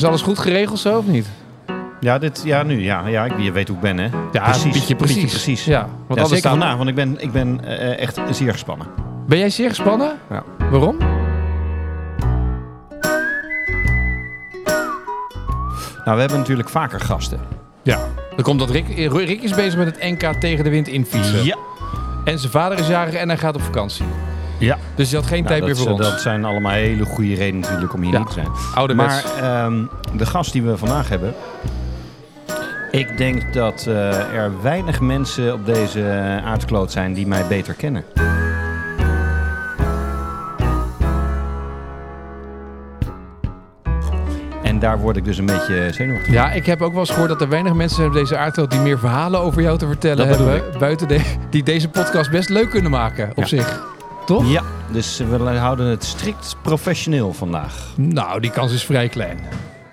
Is 0.00 0.06
alles 0.06 0.22
goed 0.22 0.38
geregeld 0.38 0.78
zo 0.78 0.98
of 0.98 1.06
niet? 1.06 1.26
Ja, 2.00 2.18
dit, 2.18 2.42
ja 2.44 2.62
nu. 2.62 2.82
Ja, 2.82 3.06
ja, 3.06 3.24
ik- 3.24 3.38
je 3.38 3.52
weet 3.52 3.68
hoe 3.68 3.76
ik 3.76 3.82
ben, 3.82 3.98
hè? 3.98 4.08
Ja, 4.32 4.54
beetje 4.72 4.96
precies. 4.96 5.30
precies. 5.30 5.64
Ja, 5.64 5.88
want 6.06 6.20
Ja, 6.20 6.26
zeker 6.26 6.50
vandaag, 6.50 6.76
want 6.76 6.88
ik 6.88 6.94
ben, 6.94 7.20
ik 7.22 7.32
ben 7.32 7.60
eh, 7.64 7.98
echt 7.98 8.20
zeer 8.30 8.52
gespannen. 8.52 8.86
Ben 9.26 9.38
jij 9.38 9.50
zeer 9.50 9.68
gespannen? 9.68 10.12
Ja. 10.30 10.42
Waarom? 10.70 10.96
Nou, 16.04 16.14
we 16.14 16.20
hebben 16.20 16.38
natuurlijk 16.38 16.68
vaker 16.68 17.00
gasten. 17.00 17.40
Ja. 17.82 17.98
Dan 18.36 18.44
komt 18.44 18.58
dat 18.58 18.70
Rick, 18.70 18.88
Rick 19.12 19.42
is 19.42 19.54
bezig 19.54 19.76
met 19.78 19.86
het 19.86 20.10
NK 20.10 20.40
tegen 20.40 20.64
de 20.64 20.70
wind 20.70 20.88
infietsen. 20.88 21.44
Ja. 21.44 21.56
En 22.24 22.38
zijn 22.38 22.52
vader 22.52 22.78
is 22.78 22.88
jarig 22.88 23.14
en 23.14 23.28
hij 23.28 23.38
gaat 23.38 23.54
op 23.54 23.62
vakantie. 23.62 24.04
Ja. 24.60 24.78
Dus 24.94 25.10
hij 25.10 25.20
had 25.20 25.28
geen 25.28 25.42
Nou, 25.44 25.48
tijd 25.54 25.64
meer 25.64 25.76
voor 25.76 25.90
ons. 25.92 26.00
dat 26.10 26.20
zijn 26.20 26.44
allemaal 26.44 26.72
hele 26.72 27.04
goede 27.04 27.34
redenen 27.34 27.60
natuurlijk 27.60 27.92
om 27.94 28.02
hier 28.02 28.12
Ja. 28.12 28.18
niet 28.18 28.26
te 28.26 28.32
zijn. 28.32 28.48
Ouderwets. 28.74 29.24
Maar 29.24 29.64
ehm, 29.64 29.84
de 30.16 30.26
gast 30.26 30.52
die 30.52 30.62
we 30.62 30.76
vandaag 30.76 31.08
hebben... 31.08 31.34
Ik 32.90 33.16
denk 33.18 33.52
dat 33.54 33.84
eh, 33.88 34.34
er 34.34 34.52
weinig 34.62 35.00
mensen 35.00 35.52
op 35.54 35.66
deze 35.66 36.04
aardkloot 36.44 36.92
zijn 36.92 37.12
die 37.14 37.26
mij 37.26 37.46
beter 37.48 37.74
kennen. 37.74 38.04
En 44.62 44.78
daar 44.78 44.98
word 44.98 45.16
ik 45.16 45.24
dus 45.24 45.38
een 45.38 45.46
beetje 45.46 45.88
zenuwachtig. 45.92 46.32
Ja, 46.32 46.50
ik 46.52 46.66
heb 46.66 46.82
ook 46.82 46.90
wel 46.90 47.00
eens 47.00 47.10
gehoord 47.10 47.28
dat 47.28 47.40
er 47.40 47.48
weinig 47.48 47.74
mensen 47.74 47.96
zijn 47.96 48.08
op 48.08 48.14
deze 48.14 48.36
aardkloot 48.36 48.70
die 48.70 48.80
meer 48.80 48.98
verhalen 48.98 49.40
over 49.40 49.62
jou 49.62 49.78
te 49.78 49.86
vertellen 49.86 50.28
Dat 50.28 50.36
hebben. 50.38 50.62
Buiten 50.78 51.08
de, 51.08 51.20
die 51.50 51.62
deze 51.62 51.88
podcast 51.88 52.30
best 52.30 52.48
leuk 52.48 52.70
kunnen 52.70 52.90
maken 52.90 53.28
op 53.30 53.36
Ja. 53.36 53.46
zich. 53.46 53.80
Toch? 54.30 54.50
Ja, 54.50 54.62
dus 54.92 55.18
we 55.18 55.36
houden 55.36 55.86
het 55.86 56.04
strikt 56.04 56.56
professioneel 56.62 57.32
vandaag. 57.32 57.92
Nou, 57.96 58.40
die 58.40 58.50
kans 58.50 58.72
is 58.72 58.84
vrij 58.84 59.08
klein. 59.08 59.40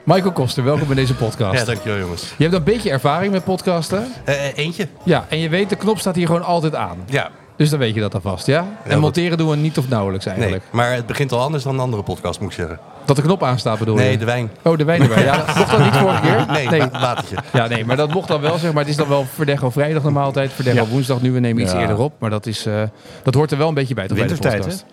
Michael 0.04 0.32
Koster, 0.32 0.64
welkom 0.64 0.88
bij 0.88 0.96
deze 0.96 1.16
podcast. 1.16 1.60
Ja, 1.60 1.66
dankjewel 1.66 2.00
jongens. 2.00 2.34
Je 2.38 2.44
hebt 2.44 2.56
een 2.56 2.64
beetje 2.64 2.90
ervaring 2.90 3.32
met 3.32 3.44
podcasten. 3.44 4.08
Eh, 4.26 4.48
eh, 4.48 4.58
eentje? 4.58 4.88
Ja, 5.04 5.26
en 5.30 5.40
je 5.40 5.50
weet, 5.50 5.70
de 5.70 5.76
knop 5.76 6.00
staat 6.00 6.16
hier 6.16 6.26
gewoon 6.26 6.44
altijd 6.44 6.76
aan. 6.76 6.98
Ja. 7.06 7.32
Dus 7.58 7.70
dan 7.70 7.80
weet 7.80 7.94
je 7.94 8.00
dat 8.02 8.14
alvast, 8.14 8.46
ja? 8.46 8.66
En 8.84 9.00
monteren 9.00 9.38
doen 9.38 9.50
we 9.50 9.56
niet 9.56 9.78
of 9.78 9.90
nauwelijks 9.90 10.26
Nee, 10.26 10.34
eigenlijk. 10.36 10.64
maar 10.72 10.94
het 10.94 11.06
begint 11.06 11.32
al 11.32 11.42
anders 11.42 11.64
dan 11.64 11.74
een 11.74 11.80
andere 11.80 12.04
podcast, 12.04 12.40
moet 12.40 12.50
ik 12.50 12.56
zeggen. 12.56 12.80
Dat 13.06 13.16
de 13.16 13.22
knop 13.22 13.44
aanstaat 13.44 13.80
bedoel 13.80 13.96
Nee, 13.96 14.12
je? 14.12 14.18
de 14.18 14.26
wijn. 14.26 14.52
Oh, 14.64 14.78
de 14.78 14.84
wijn 14.84 15.02
erbij. 15.02 15.24
Ja, 15.24 15.38
dat 15.46 15.56
mocht 15.56 15.72
dat 15.72 15.80
niet 15.80 15.96
vorige 15.96 16.22
keer? 16.22 16.46
Nee, 16.52 16.68
nee. 16.68 16.80
nee. 16.80 16.90
watertje. 16.90 17.36
Ja, 17.54 17.68
nee, 17.68 17.86
maar 17.86 17.96
dat 17.98 18.14
mocht 18.14 18.28
dan 18.28 18.42
wel, 18.42 18.58
zeg 18.58 18.72
maar. 18.74 18.82
Het 18.82 18.92
is 18.92 18.98
dan 18.98 19.08
wel 19.08 19.26
Verdecho 19.34 19.70
vrijdag 19.70 20.04
normaal 20.04 20.24
altijd. 20.26 20.52
Verdecho 20.54 20.76
Ja. 20.84 20.86
woensdag 20.88 21.22
nu. 21.22 21.32
We 21.32 21.40
nemen 21.40 21.64
iets 21.64 21.74
eerder 21.74 21.98
op. 21.98 22.14
Maar 22.20 22.30
dat, 22.30 22.46
is, 22.46 22.66
eh, 22.66 22.82
dat 23.24 23.34
hoort 23.34 23.52
er 23.52 23.58
wel 23.58 23.68
een 23.68 23.74
beetje 23.74 23.94
bij. 23.94 24.08
Toch, 24.08 24.18
bij 24.18 24.28
de 24.28 24.34
Wintertijd, 24.34 24.62
podcast. 24.62 24.86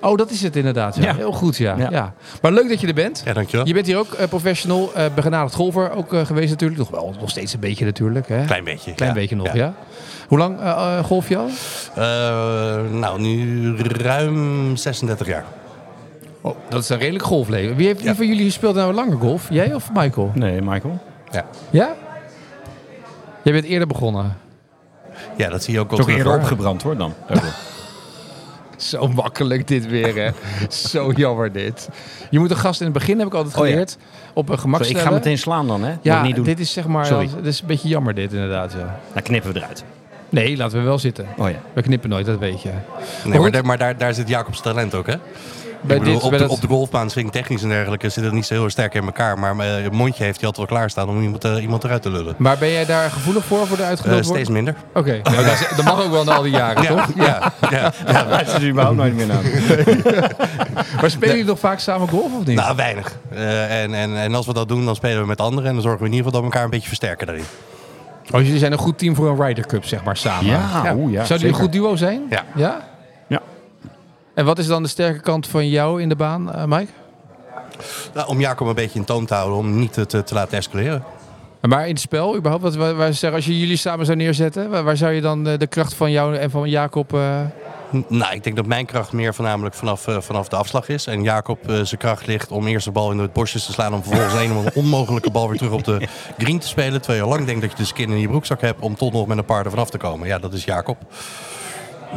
Oh, 0.00 0.16
dat 0.16 0.30
is 0.30 0.42
het 0.42 0.56
inderdaad. 0.56 0.96
Ja. 0.96 1.02
Ja. 1.02 1.14
Heel 1.14 1.32
goed, 1.32 1.56
ja. 1.56 1.76
ja. 1.76 1.90
Ja. 1.90 2.14
Maar 2.42 2.52
leuk 2.52 2.68
dat 2.68 2.80
je 2.80 2.86
er 2.86 2.94
bent. 2.94 3.22
Ja, 3.24 3.32
dankjewel. 3.32 3.66
Je 3.66 3.72
bent 3.74 3.86
hier 3.86 3.98
ook 3.98 4.12
eh, 4.12 4.28
professional, 4.28 4.92
begenadigd 5.14 5.54
golfer 5.54 5.90
ook 5.90 6.12
eh, 6.12 6.26
geweest 6.26 6.50
natuurlijk. 6.50 6.78
Nog 6.80 6.90
wel 6.90 7.14
nog 7.20 7.30
steeds 7.30 7.52
een 7.52 7.60
beetje 7.60 7.84
natuurlijk. 7.84 8.28
Hè? 8.28 8.44
Klein 8.44 8.64
beetje. 8.64 8.94
Klein 8.94 9.10
ja. 9.14 9.20
beetje 9.20 9.36
nog, 9.36 9.52
ja. 9.54 9.74
Hoe 10.28 10.38
lang 10.38 10.58
golf 11.04 11.28
je 11.28 11.36
al? 11.36 11.48
Eh, 11.94 12.04
nou, 12.90 13.20
nu 13.20 13.76
ruim 13.76 14.76
36 14.76 15.26
jaar. 15.26 15.44
Oh, 16.40 16.56
dat 16.68 16.82
is 16.82 16.88
een 16.88 16.98
redelijk 16.98 17.24
golfleven. 17.24 17.76
Wie, 17.76 17.86
heeft, 17.86 17.98
wie 17.98 18.08
Ja. 18.08 18.14
van 18.14 18.26
jullie 18.26 18.50
speelt 18.50 18.74
nou 18.74 18.92
langer 18.92 19.18
golf? 19.18 19.46
Jij 19.50 19.74
of 19.74 19.90
Michael? 19.94 20.30
Nee, 20.34 20.62
Michael. 20.62 20.98
Ja, 21.30 21.44
Ja? 21.70 21.94
Jij 23.42 23.52
bent 23.52 23.64
eerder 23.64 23.88
begonnen. 23.88 24.36
ja 25.36 25.48
dat 25.48 25.62
zie 25.62 25.74
je 25.74 25.80
ook 25.80 25.90
wel 25.90 25.98
ook 25.98 26.04
terug. 26.04 26.18
eerder 26.18 26.32
hoor. 26.32 26.42
opgebrand 26.42 26.82
hoor 26.82 26.96
dan. 26.96 27.14
Zo 28.90 29.08
makkelijk 29.08 29.68
dit 29.68 29.86
weer, 29.88 30.14
hè. 30.14 30.30
Zo 30.68 31.10
jammer 31.12 31.52
dit. 31.52 31.88
Je 32.30 32.38
moet 32.38 32.50
een 32.50 32.56
gast 32.56 32.80
in 32.80 32.86
het 32.86 32.94
begin, 32.94 33.18
heb 33.18 33.26
ik 33.26 33.34
altijd 33.34 33.56
Oh 33.56 33.64
ja. 33.64 33.70
geleerd, 33.70 33.96
op 34.32 34.48
een 34.48 34.58
gemak 34.58 34.80
ik 34.80 34.98
ga 34.98 35.10
meteen 35.10 35.38
slaan 35.38 35.66
dan, 35.66 35.82
hè? 35.84 35.94
Ja, 36.02 36.22
niet 36.22 36.34
doen. 36.34 36.44
dit 36.44 36.60
is 36.60 36.72
zeg 36.72 36.86
maar, 36.86 37.06
Sorry. 37.06 37.28
dit 37.36 37.46
is 37.46 37.60
een 37.60 37.66
beetje 37.66 37.88
jammer 37.88 38.14
dit 38.14 38.32
inderdaad, 38.32 38.72
ja. 38.72 39.00
Dan 39.12 39.22
knippen 39.22 39.52
we 39.52 39.58
eruit. 39.58 39.84
Nee, 40.28 40.56
laten 40.56 40.78
we 40.78 40.84
wel 40.84 40.98
zitten. 40.98 41.26
Oh 41.36 41.50
ja. 41.50 41.56
We 41.72 41.82
knippen 41.82 42.10
nooit, 42.10 42.26
dat 42.26 42.38
weet 42.38 42.62
je. 42.62 42.70
Nee, 43.24 43.38
maar 43.40 43.50
daar, 43.50 43.64
maar 43.64 43.78
daar, 43.78 43.96
daar 43.98 44.14
zit 44.14 44.28
Jacobs 44.28 44.60
talent 44.60 44.94
ook, 44.94 45.06
hè? 45.06 45.14
Bedoel, 45.80 46.04
dit, 46.04 46.22
op, 46.22 46.30
bij 46.30 46.38
de, 46.38 46.44
dat- 46.44 46.54
op 46.54 46.60
de 46.60 46.66
golfbaan, 46.66 47.10
swingtechnisch 47.10 47.62
en 47.62 47.68
dergelijke, 47.68 48.08
zit 48.08 48.24
het 48.24 48.32
niet 48.32 48.46
zo 48.46 48.54
heel 48.54 48.70
sterk 48.70 48.94
in 48.94 49.04
elkaar. 49.04 49.38
Maar 49.38 49.56
mijn 49.56 49.92
mondje 49.94 50.24
heeft 50.24 50.36
hij 50.38 50.46
altijd 50.48 50.68
wel 50.68 50.76
klaarstaan 50.78 51.08
om 51.08 51.22
iemand, 51.22 51.44
eh, 51.44 51.62
iemand 51.62 51.84
eruit 51.84 52.02
te 52.02 52.10
lullen. 52.10 52.34
Maar 52.38 52.58
ben 52.58 52.70
jij 52.70 52.84
daar 52.86 53.10
gevoelig 53.10 53.44
voor, 53.44 53.66
voor 53.66 53.76
de 53.76 53.82
Eh, 53.82 53.88
uitgenodigd 53.88 54.26
steeds 54.26 54.48
worden? 54.48 54.64
minder. 54.64 54.82
Oké, 54.92 55.20
nou, 55.32 55.46
dat, 55.76 55.84
mag 55.84 56.04
ook 56.04 56.10
wel 56.10 56.24
na 56.24 56.34
al 56.34 56.42
die 56.42 56.52
jaren, 56.52 56.82
Ja, 56.82 56.88
toch? 56.88 57.06
ja, 57.16 57.52
ja. 57.70 57.92
Ja, 58.12 58.26
luister 58.28 58.60
je 58.62 58.68
überhaupt 58.70 58.96
nooit 58.96 59.14
meer 59.14 59.26
naar. 59.26 59.42
Maar 61.00 61.10
spelen 61.10 61.28
jullie 61.34 61.44
nog 61.50 61.58
vaak 61.58 61.78
samen 61.78 62.08
golf 62.08 62.32
of 62.38 62.44
niet? 62.46 62.56
Nou, 62.56 62.76
weinig. 62.76 63.16
Eh, 63.30 63.82
en, 63.82 63.94
en, 63.94 64.16
en 64.16 64.34
als 64.34 64.46
we 64.46 64.52
dat 64.52 64.68
doen, 64.68 64.84
dan 64.84 64.94
spelen 64.94 65.20
we 65.20 65.26
met 65.26 65.40
anderen. 65.40 65.68
En 65.68 65.72
dan 65.72 65.82
zorgen 65.82 66.00
we 66.00 66.06
in 66.06 66.12
ieder 66.12 66.26
geval 66.26 66.40
dat 66.40 66.50
we 66.50 66.54
elkaar 66.54 66.64
een 66.64 66.74
beetje 66.74 66.88
versterken 66.88 67.26
daarin. 67.26 67.44
Oh, 68.32 68.40
jullie 68.40 68.58
zijn 68.58 68.72
een 68.72 68.78
goed 68.78 68.98
team 68.98 69.14
voor 69.14 69.28
een 69.28 69.46
Ryder 69.46 69.66
Cup, 69.66 69.84
zeg 69.84 70.04
maar, 70.04 70.16
samen. 70.16 70.46
Ja, 70.46 70.58
ja, 70.84 70.84
Zouden 70.84 71.26
jullie 71.28 71.46
een 71.46 71.54
goed 71.54 71.72
duo 71.72 71.96
zijn? 71.96 72.22
Ja. 72.30 72.44
Ja? 72.54 72.88
Ja. 73.26 73.40
En 74.34 74.44
wat 74.44 74.58
is 74.58 74.66
dan 74.66 74.82
de 74.82 74.88
sterke 74.88 75.20
kant 75.20 75.46
van 75.46 75.68
jou 75.68 76.02
in 76.02 76.08
de 76.08 76.16
baan, 76.16 76.52
eh, 76.52 76.64
Mike? 76.64 76.92
Nou, 78.14 78.28
om 78.28 78.40
Jacob 78.40 78.66
een 78.68 78.74
beetje 78.74 78.98
in 78.98 79.04
toon 79.04 79.26
te 79.26 79.34
houden, 79.34 79.58
om 79.58 79.78
niet 79.78 79.92
te, 79.92 80.06
te, 80.06 80.24
te 80.24 80.34
laten 80.34 80.58
escaleren. 80.58 81.04
Maar 81.60 81.84
in 81.84 81.92
het 81.92 82.00
spel, 82.00 82.36
überhaupt, 82.36 82.76
wat, 82.76 82.94
waar, 82.94 83.32
als 83.32 83.46
je 83.46 83.58
jullie 83.58 83.76
samen 83.76 84.06
zou 84.06 84.18
neerzetten, 84.18 84.70
waar, 84.70 84.84
waar 84.84 84.96
zou 84.96 85.12
je 85.12 85.20
dan 85.20 85.46
eh, 85.46 85.58
de 85.58 85.66
kracht 85.66 85.94
van 85.94 86.10
jou 86.10 86.36
en 86.36 86.50
van 86.50 86.68
Jacob... 86.68 87.14
eh, 87.14 87.40
Nou, 88.08 88.34
ik 88.34 88.44
denk 88.44 88.56
dat 88.56 88.66
mijn 88.66 88.86
kracht 88.86 89.12
meer 89.12 89.34
voornamelijk 89.34 89.74
vanaf, 89.74 90.06
eh, 90.06 90.20
vanaf 90.20 90.48
de 90.48 90.56
afslag 90.56 90.88
is. 90.88 91.06
En 91.06 91.22
Jacob 91.22 91.68
eh, 91.68 91.74
zijn 91.82 92.00
kracht 92.00 92.26
ligt 92.26 92.50
om 92.50 92.66
eerst 92.66 92.84
de 92.84 92.90
bal 92.92 93.10
in 93.10 93.18
het 93.18 93.32
bosjes 93.32 93.66
te 93.66 93.72
slaan... 93.72 93.94
om 93.94 94.02
vervolgens 94.02 94.34
een 94.34 94.70
onmogelijke 94.74 95.30
bal 95.30 95.48
weer 95.48 95.58
terug 95.58 95.72
op 95.72 95.84
de 95.84 96.08
green 96.38 96.58
te 96.58 96.66
spelen. 96.68 97.00
Terwijl 97.00 97.18
je 97.24 97.30
al 97.30 97.36
lang 97.36 97.46
denkt 97.46 97.60
dat 97.60 97.70
je 97.70 97.76
de 97.76 97.84
skin 97.84 98.10
in 98.10 98.18
je 98.18 98.28
broekzak 98.28 98.60
hebt... 98.60 98.80
om 98.80 98.96
toch 98.96 99.12
nog 99.12 99.26
met 99.26 99.38
een 99.38 99.44
paar 99.44 99.64
er 99.64 99.70
vanaf 99.70 99.90
te 99.90 99.98
komen. 99.98 100.28
Ja, 100.28 100.38
dat 100.38 100.52
is 100.52 100.64
Jacob. 100.64 100.96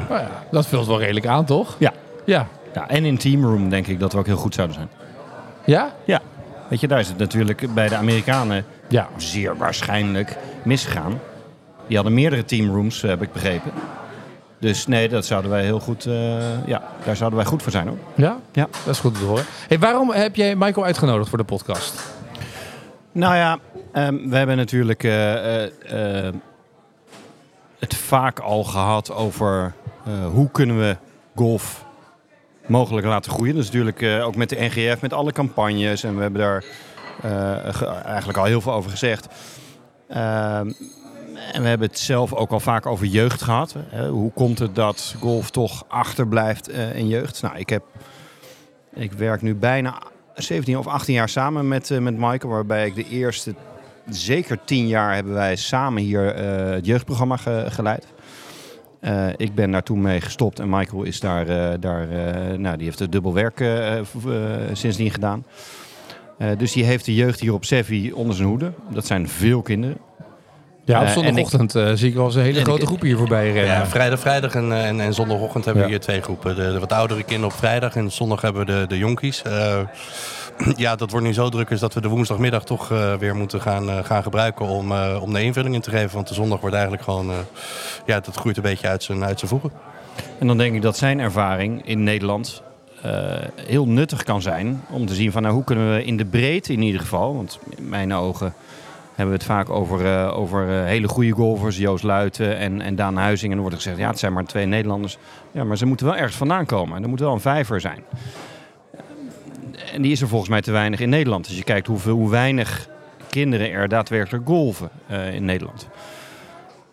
nou 0.09 0.21
ja, 0.21 0.29
dat 0.51 0.67
vult 0.67 0.87
wel 0.87 0.99
redelijk 0.99 1.25
aan, 1.25 1.45
toch? 1.45 1.75
Ja. 1.79 1.93
Ja. 2.25 2.47
ja. 2.73 2.89
En 2.89 3.05
in 3.05 3.17
teamroom 3.17 3.69
denk 3.69 3.87
ik 3.87 3.99
dat 3.99 4.13
we 4.13 4.19
ook 4.19 4.25
heel 4.25 4.35
goed 4.35 4.53
zouden 4.53 4.75
zijn. 4.75 4.89
Ja? 5.65 5.93
Ja. 6.05 6.21
Weet 6.67 6.79
je, 6.79 6.87
daar 6.87 6.99
is 6.99 7.07
het 7.07 7.17
natuurlijk 7.17 7.73
bij 7.73 7.87
de 7.87 7.95
Amerikanen 7.95 8.65
Ja. 8.87 9.07
zeer 9.17 9.57
waarschijnlijk 9.57 10.37
misgegaan. 10.63 11.19
Die 11.87 11.95
hadden 11.95 12.15
meerdere 12.15 12.45
teamrooms, 12.45 13.03
eh, 13.03 13.09
heb 13.09 13.21
ik 13.21 13.31
begrepen. 13.31 13.71
Dus 14.61 14.87
nee, 14.87 15.09
dat 15.09 15.25
zouden 15.25 15.51
wij 15.51 15.63
heel 15.63 15.79
goed, 15.79 16.05
eh, 16.05 16.65
ja, 16.67 16.81
daar 17.05 17.15
zouden 17.15 17.39
wij 17.39 17.47
goed 17.47 17.63
voor 17.63 17.71
zijn 17.71 17.87
hoor. 17.87 17.97
Ja? 18.15 18.39
Ja. 18.51 18.67
Dat 18.85 18.93
is 18.93 18.99
goed 18.99 19.15
te 19.17 19.23
horen. 19.23 19.43
Hey, 19.67 19.79
waarom 19.79 20.11
heb 20.11 20.35
jij 20.35 20.55
Michael 20.55 20.85
uitgenodigd 20.85 21.29
voor 21.29 21.37
de 21.37 21.43
podcast? 21.43 22.03
Nou 23.11 23.35
ja, 23.35 23.59
ehm, 23.91 24.29
we 24.29 24.35
hebben 24.37 24.57
natuurlijk 24.57 25.03
eh, 25.03 25.63
eh, 26.27 26.33
het 27.79 27.95
vaak 27.95 28.39
al 28.39 28.63
gehad 28.63 29.11
over 29.13 29.73
hoe 30.31 30.49
kunnen 30.51 30.79
we 30.79 30.97
golf 31.35 31.85
mogelijk 32.67 33.07
laten 33.07 33.31
groeien. 33.31 33.55
Dus 33.55 33.65
natuurlijk 33.65 34.01
eh, 34.01 34.25
ook 34.25 34.35
met 34.35 34.49
de 34.49 34.57
NGF, 34.59 35.01
met 35.01 35.13
alle 35.13 35.31
campagnes. 35.31 36.03
En 36.03 36.15
we 36.15 36.21
hebben 36.21 36.41
daar 36.41 36.63
ge- 37.73 37.85
eigenlijk 38.05 38.37
al 38.37 38.45
heel 38.45 38.61
veel 38.61 38.73
over 38.73 38.91
gezegd. 38.91 39.27
En 41.51 41.61
we 41.61 41.67
hebben 41.67 41.87
het 41.87 41.99
zelf 41.99 42.33
ook 42.33 42.51
al 42.51 42.59
vaak 42.59 42.85
over 42.85 43.05
jeugd 43.05 43.41
gehad. 43.41 43.75
Hoe 44.09 44.31
komt 44.31 44.59
het 44.59 44.75
dat 44.75 45.15
golf 45.19 45.49
toch 45.51 45.83
achterblijft 45.87 46.67
eh, 46.69 46.95
in 46.95 47.07
jeugd? 47.07 47.41
Nou, 47.41 47.57
ik 47.57 47.69
heb... 47.69 47.83
Ik 48.93 49.11
werk 49.13 49.41
nu 49.41 49.55
bijna 49.55 50.01
17 50.35 50.77
of 50.77 50.87
18 50.87 51.13
jaar 51.13 51.29
samen 51.29 51.67
met, 51.67 51.91
eh, 51.91 51.97
met 51.99 52.17
Michael. 52.17 52.53
Waarbij 52.53 52.85
ik 52.85 52.95
de 52.95 53.07
eerste 53.09 53.55
zeker 54.09 54.57
10 54.65 54.87
jaar 54.87 55.13
hebben 55.15 55.33
wij 55.33 55.55
samen 55.55 56.03
hier 56.03 56.35
eh, 56.35 56.69
het 56.71 56.85
jeugdprogramma 56.85 57.37
ge- 57.37 57.65
geleid. 57.69 58.05
Eh, 58.99 59.27
ik 59.37 59.55
ben 59.55 59.71
daar 59.71 59.83
toen 59.83 60.01
mee 60.01 60.21
gestopt 60.21 60.59
en 60.59 60.69
Michael 60.69 61.03
is 61.03 61.19
daar, 61.19 61.79
daar 61.79 62.07
nou, 62.59 62.77
die 62.77 62.85
heeft 62.85 62.99
het 62.99 63.11
dubbel 63.11 63.33
werk 63.33 63.63
sindsdien 64.73 65.11
gedaan. 65.11 65.45
Dus 66.57 66.71
die 66.71 66.83
heeft 66.83 67.05
de 67.05 67.15
jeugd 67.15 67.39
hier 67.39 67.53
op 67.53 67.65
Sevi 67.65 68.11
onder 68.11 68.35
zijn 68.35 68.47
hoede. 68.47 68.71
Dat 68.89 69.05
zijn 69.05 69.29
veel 69.29 69.61
kinderen. 69.61 69.97
Ja, 70.91 70.99
op 71.01 71.07
Eh, 71.07 71.15
en 71.15 71.23
zondagochtend 71.23 71.75
eh, 71.75 71.91
zie 71.93 72.09
ik 72.09 72.15
wel 72.15 72.25
eens 72.25 72.35
een 72.35 72.41
hele 72.41 72.61
grote 72.61 72.81
ik- 72.81 72.87
groep 72.87 73.01
hier 73.01 73.17
voorbij 73.17 73.51
rennen. 73.51 73.73
Ja, 73.75 73.85
vrijdag, 73.87 74.19
vrijdag 74.19 74.55
en, 74.55 74.71
eh, 74.71 74.87
en, 74.87 74.99
en 75.01 75.13
zondagochtend 75.13 75.65
hebben 75.65 75.83
we 75.83 75.89
hier 75.89 75.99
twee 75.99 76.21
groepen. 76.21 76.55
De, 76.55 76.71
de 76.71 76.79
wat 76.79 76.91
oudere 76.91 77.23
kinderen 77.23 77.51
op 77.53 77.59
vrijdag 77.59 77.95
en 77.95 78.11
zondag 78.11 78.41
hebben 78.41 78.65
we 78.65 78.71
de, 78.71 78.85
de 78.87 78.97
jonkies. 78.97 79.41
Eh, 79.41 79.79
ja, 80.75 80.95
dat 80.95 81.11
wordt 81.11 81.25
nu 81.25 81.33
zo 81.33 81.49
druk 81.49 81.69
is 81.69 81.79
dat 81.79 81.93
we 81.93 82.01
de 82.01 82.07
woensdagmiddag 82.07 82.63
toch 82.63 82.91
eh, 82.91 83.13
weer 83.13 83.35
moeten 83.35 83.61
gaan, 83.61 83.89
eh, 83.89 84.03
gaan 84.03 84.23
gebruiken 84.23 84.65
om, 84.65 84.91
eh, 84.91 85.19
om 85.21 85.33
de 85.33 85.43
invulling 85.43 85.75
in 85.75 85.81
te 85.81 85.89
geven. 85.89 86.15
Want 86.15 86.27
de 86.27 86.33
zondag 86.33 86.59
wordt 86.59 86.75
eigenlijk 86.75 87.03
gewoon, 87.05 87.29
eh, 87.29 87.35
ja, 88.05 88.19
dat 88.19 88.35
groeit 88.35 88.57
een 88.57 88.63
beetje 88.63 88.87
uit 88.87 89.03
zijn, 89.03 89.23
uit 89.23 89.39
zijn 89.39 89.51
voegen. 89.51 89.71
En 90.39 90.47
dan 90.47 90.57
denk 90.57 90.75
ik 90.75 90.81
dat 90.81 90.97
zijn 90.97 91.19
ervaring 91.19 91.85
in 91.87 92.03
Nederland 92.03 92.61
eh, 93.01 93.11
heel 93.55 93.87
nuttig 93.87 94.23
kan 94.23 94.41
zijn. 94.41 94.81
Om 94.89 95.05
te 95.05 95.13
zien 95.13 95.31
van 95.31 95.41
nou, 95.41 95.53
hoe 95.53 95.63
kunnen 95.63 95.93
we 95.95 96.03
in 96.03 96.17
de 96.17 96.25
breedte 96.25 96.73
in 96.73 96.81
ieder 96.81 97.01
geval. 97.01 97.35
Want 97.35 97.59
in 97.77 97.89
mijn 97.89 98.13
ogen 98.13 98.53
hebben 99.15 99.27
we 99.27 99.33
het 99.33 99.43
vaak 99.43 99.69
over, 99.69 100.05
eh, 100.05 100.37
over 100.37 100.69
eh, 100.79 100.85
hele 100.85 101.07
goede 101.07 101.31
golfers. 101.31 101.77
Joost 101.77 102.03
Luiten 102.03 102.57
en, 102.57 102.81
en 102.81 102.95
Daan 102.95 103.17
Huizing. 103.17 103.49
En 103.51 103.57
dan 103.57 103.59
wordt 103.61 103.75
er 103.75 103.81
gezegd, 103.81 103.97
ja 104.01 104.09
het 104.09 104.19
zijn 104.19 104.33
maar 104.33 104.45
twee 104.45 104.65
Nederlanders. 104.65 105.17
Ja, 105.51 105.63
maar 105.63 105.77
ze 105.77 105.85
moeten 105.85 106.05
wel 106.05 106.15
ergens 106.15 106.35
vandaan 106.37 106.65
komen. 106.65 106.95
En 106.97 107.03
er 107.03 107.09
moet 107.09 107.19
wel 107.19 107.33
een 107.33 107.39
vijver 107.39 107.81
zijn. 107.81 108.03
en 109.93 110.01
die 110.01 110.11
is 110.11 110.21
er 110.21 110.27
volgens 110.27 110.49
mij 110.49 110.61
te 110.61 110.71
weinig 110.71 110.99
in 110.99 111.09
Nederland. 111.09 111.45
Als 111.47 111.57
je 111.57 111.63
kijkt 111.63 111.87
hoeveel, 111.87 112.15
hoe 112.15 112.29
weinig 112.29 112.89
kinderen 113.29 113.71
er 113.71 113.87
daadwerkelijk 113.87 114.45
golven 114.47 114.89
eh, 115.07 115.33
in 115.33 115.45
Nederland. 115.45 115.87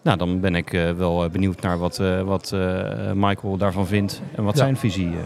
Nou, 0.03 0.19
dan 0.19 0.41
ben 0.41 0.55
ik 0.55 0.73
eh, 0.73 0.91
wel 0.93 1.25
eh, 1.25 1.31
benieuwd 1.31 1.61
naar 1.61 1.79
wat, 1.79 1.99
eh, 1.99 2.21
wat 2.23 2.53
eh, 2.53 3.12
Michael 3.14 3.56
daarvan 3.56 3.87
vindt 3.87 4.23
en 4.37 4.44
wat 4.44 4.56
Ja. 4.56 4.62
zijn 4.62 4.76
visie 4.76 5.06
eh 5.09 5.23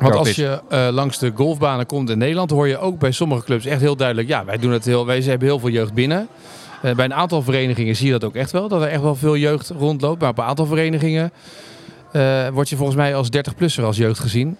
Want 0.00 0.14
als 0.14 0.34
je 0.34 0.60
eh, 0.68 0.88
langs 0.90 1.18
de 1.18 1.32
golfbanen 1.34 1.86
komt 1.86 2.10
in 2.10 2.18
Nederland, 2.18 2.50
hoor 2.50 2.68
je 2.68 2.78
ook 2.78 2.98
bij 2.98 3.12
sommige 3.12 3.44
clubs 3.44 3.66
echt 3.66 3.80
heel 3.80 3.96
duidelijk. 3.96 4.28
Ja, 4.28 4.44
wij 4.44 4.58
doen 4.58 4.72
het 4.72 4.84
heel. 4.84 5.06
Wij 5.06 5.20
hebben 5.20 5.48
heel 5.48 5.58
veel 5.58 5.68
jeugd 5.68 5.94
binnen. 5.94 6.28
Eh, 6.82 6.94
bij 6.94 7.04
een 7.04 7.14
aantal 7.14 7.42
verenigingen 7.42 7.96
zie 7.96 8.06
je 8.06 8.12
dat 8.12 8.24
ook 8.24 8.34
echt 8.34 8.50
wel. 8.50 8.68
Dat 8.68 8.82
er 8.82 8.88
echt 8.88 9.02
wel 9.02 9.14
veel 9.14 9.36
jeugd 9.36 9.72
rondloopt. 9.78 10.20
Maar 10.20 10.30
op 10.30 10.38
een 10.38 10.44
aantal 10.44 10.66
verenigingen 10.66 11.32
eh, 12.12 12.48
word 12.48 12.68
je 12.68 12.76
volgens 12.76 12.96
mij 12.96 13.14
als 13.14 13.28
30-plusser 13.36 13.84
als 13.84 13.96
jeugd 13.96 14.18
gezien. 14.18 14.56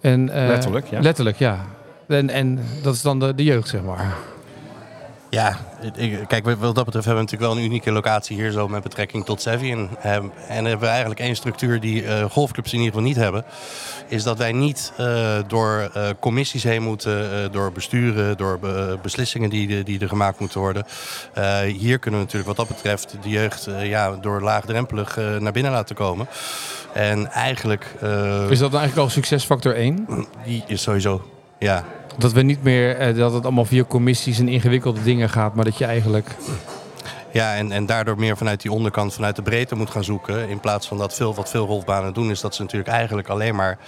En, 0.00 0.30
Letterlijk, 0.32 0.86
ja. 0.90 1.00
Letterlijk, 1.00 1.38
ja. 1.38 1.66
En, 2.08 2.30
en 2.30 2.60
dat 2.82 2.94
is 2.94 3.02
dan 3.02 3.18
de, 3.18 3.34
de 3.34 3.44
jeugd, 3.44 3.68
zeg 3.68 3.82
maar. 3.82 4.16
Ja, 5.30 5.56
kijk, 6.26 6.44
wat 6.44 6.74
dat 6.74 6.84
betreft 6.84 6.94
hebben 7.06 7.14
we 7.14 7.30
natuurlijk 7.30 7.40
wel 7.40 7.56
een 7.56 7.64
unieke 7.64 7.92
locatie 7.92 8.36
hier 8.36 8.50
zo 8.50 8.68
met 8.68 8.82
betrekking 8.82 9.24
tot 9.24 9.40
Sevi. 9.42 9.70
En, 9.72 9.90
en 10.48 10.64
hebben 10.64 10.78
we 10.78 10.86
eigenlijk 10.86 11.20
één 11.20 11.36
structuur 11.36 11.80
die 11.80 12.04
eh, 12.06 12.24
golfclubs 12.24 12.72
in 12.72 12.78
ieder 12.78 12.92
geval 12.94 13.08
niet 13.08 13.16
hebben. 13.16 13.44
Is 14.08 14.22
dat 14.22 14.38
wij 14.38 14.52
niet 14.52 14.92
eh, 14.96 15.36
door 15.46 15.90
eh, 15.94 16.08
commissies 16.20 16.62
heen 16.62 16.82
moeten, 16.82 17.52
door 17.52 17.72
besturen, 17.72 18.36
door 18.36 18.58
be- 18.58 18.98
beslissingen 19.02 19.50
die, 19.50 19.82
die 19.82 20.00
er 20.00 20.08
gemaakt 20.08 20.38
moeten 20.38 20.60
worden. 20.60 20.86
Hier 21.66 21.98
kunnen 21.98 22.20
we 22.20 22.26
natuurlijk 22.26 22.56
wat 22.56 22.66
dat 22.68 22.76
betreft 22.76 23.16
de 23.22 23.28
jeugd 23.28 23.68
ja, 23.82 24.10
door 24.16 24.42
laagdrempelig 24.42 25.16
naar 25.38 25.52
binnen 25.52 25.72
laten 25.72 25.94
komen. 25.96 26.28
En 26.92 27.30
eigenlijk, 27.30 27.84
Is 28.48 28.58
dat 28.58 28.70
dan 28.70 28.80
eigenlijk 28.80 28.96
al 28.96 29.08
succesfactor 29.08 29.74
1? 29.74 30.06
die 30.44 30.64
is 30.66 30.82
sowieso, 30.82 31.30
ja, 31.58 31.84
Dat 32.18 32.32
we 32.32 32.42
niet 32.42 32.62
meer, 32.62 32.96
eh, 32.96 33.16
dat 33.16 33.32
het 33.32 33.44
allemaal 33.44 33.64
via 33.64 33.84
commissies 33.84 34.38
en 34.38 34.48
ingewikkelde 34.48 35.02
dingen 35.02 35.30
gaat, 35.30 35.54
maar 35.54 35.64
dat 35.64 35.78
je 35.78 35.84
eigenlijk... 35.84 36.36
Ja, 37.32 37.54
en, 37.54 37.72
en 37.72 37.86
daardoor 37.86 38.18
meer 38.18 38.36
vanuit 38.36 38.62
die 38.62 38.72
onderkant, 38.72 39.14
vanuit 39.14 39.36
de 39.36 39.42
breedte 39.42 39.74
moet 39.74 39.90
gaan 39.90 40.04
zoeken. 40.04 40.48
In 40.48 40.60
plaats 40.60 40.88
van 40.88 40.98
dat 40.98 41.14
veel, 41.14 41.34
wat 41.34 41.50
veel 41.50 41.66
golfbanen 41.66 42.12
doen, 42.12 42.30
is 42.30 42.40
dat 42.40 42.54
ze 42.54 42.62
natuurlijk 42.62 42.90
eigenlijk 42.90 43.28
alleen 43.28 43.54
maar 43.54 43.78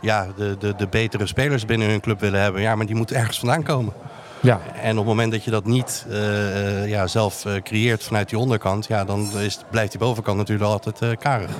ja, 0.00 0.26
de, 0.36 0.56
de, 0.58 0.74
de 0.76 0.86
betere 0.86 1.26
spelers 1.26 1.64
binnen 1.64 1.88
hun 1.88 2.00
club 2.00 2.20
willen 2.20 2.40
hebben. 2.40 2.60
Ja, 2.60 2.74
maar 2.74 2.86
die 2.86 2.94
moeten 2.94 3.16
ergens 3.16 3.38
vandaan 3.38 3.62
komen. 3.62 3.92
Ja, 4.40 4.60
En 4.82 4.90
op 4.90 4.96
het 4.96 5.06
moment 5.06 5.32
dat 5.32 5.44
je 5.44 5.50
dat 5.50 5.64
niet 5.64 6.06
eh, 6.08 6.82
eh, 6.82 6.88
ja, 6.88 7.06
zelf 7.06 7.44
creëert 7.62 8.02
vanuit 8.02 8.28
die 8.28 8.38
onderkant, 8.38 8.86
ja, 8.86 9.04
dan 9.04 9.30
is, 9.38 9.58
blijft 9.70 9.90
die 9.90 10.00
bovenkant 10.00 10.36
natuurlijk 10.36 10.70
altijd 10.70 11.02
eh, 11.02 11.10
karig. 11.18 11.50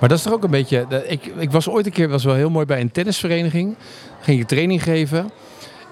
Maar 0.00 0.08
dat 0.08 0.18
is 0.18 0.24
toch 0.24 0.32
ook 0.32 0.44
een 0.44 0.50
beetje. 0.50 0.86
Ik, 1.06 1.24
ik 1.24 1.50
was 1.50 1.68
ooit 1.68 1.86
een 1.86 1.92
keer 1.92 2.08
was 2.08 2.24
wel 2.24 2.34
heel 2.34 2.50
mooi 2.50 2.66
bij 2.66 2.80
een 2.80 2.90
tennisvereniging. 2.90 3.76
Ging 4.20 4.40
ik 4.40 4.48
training 4.48 4.82
geven. 4.82 5.30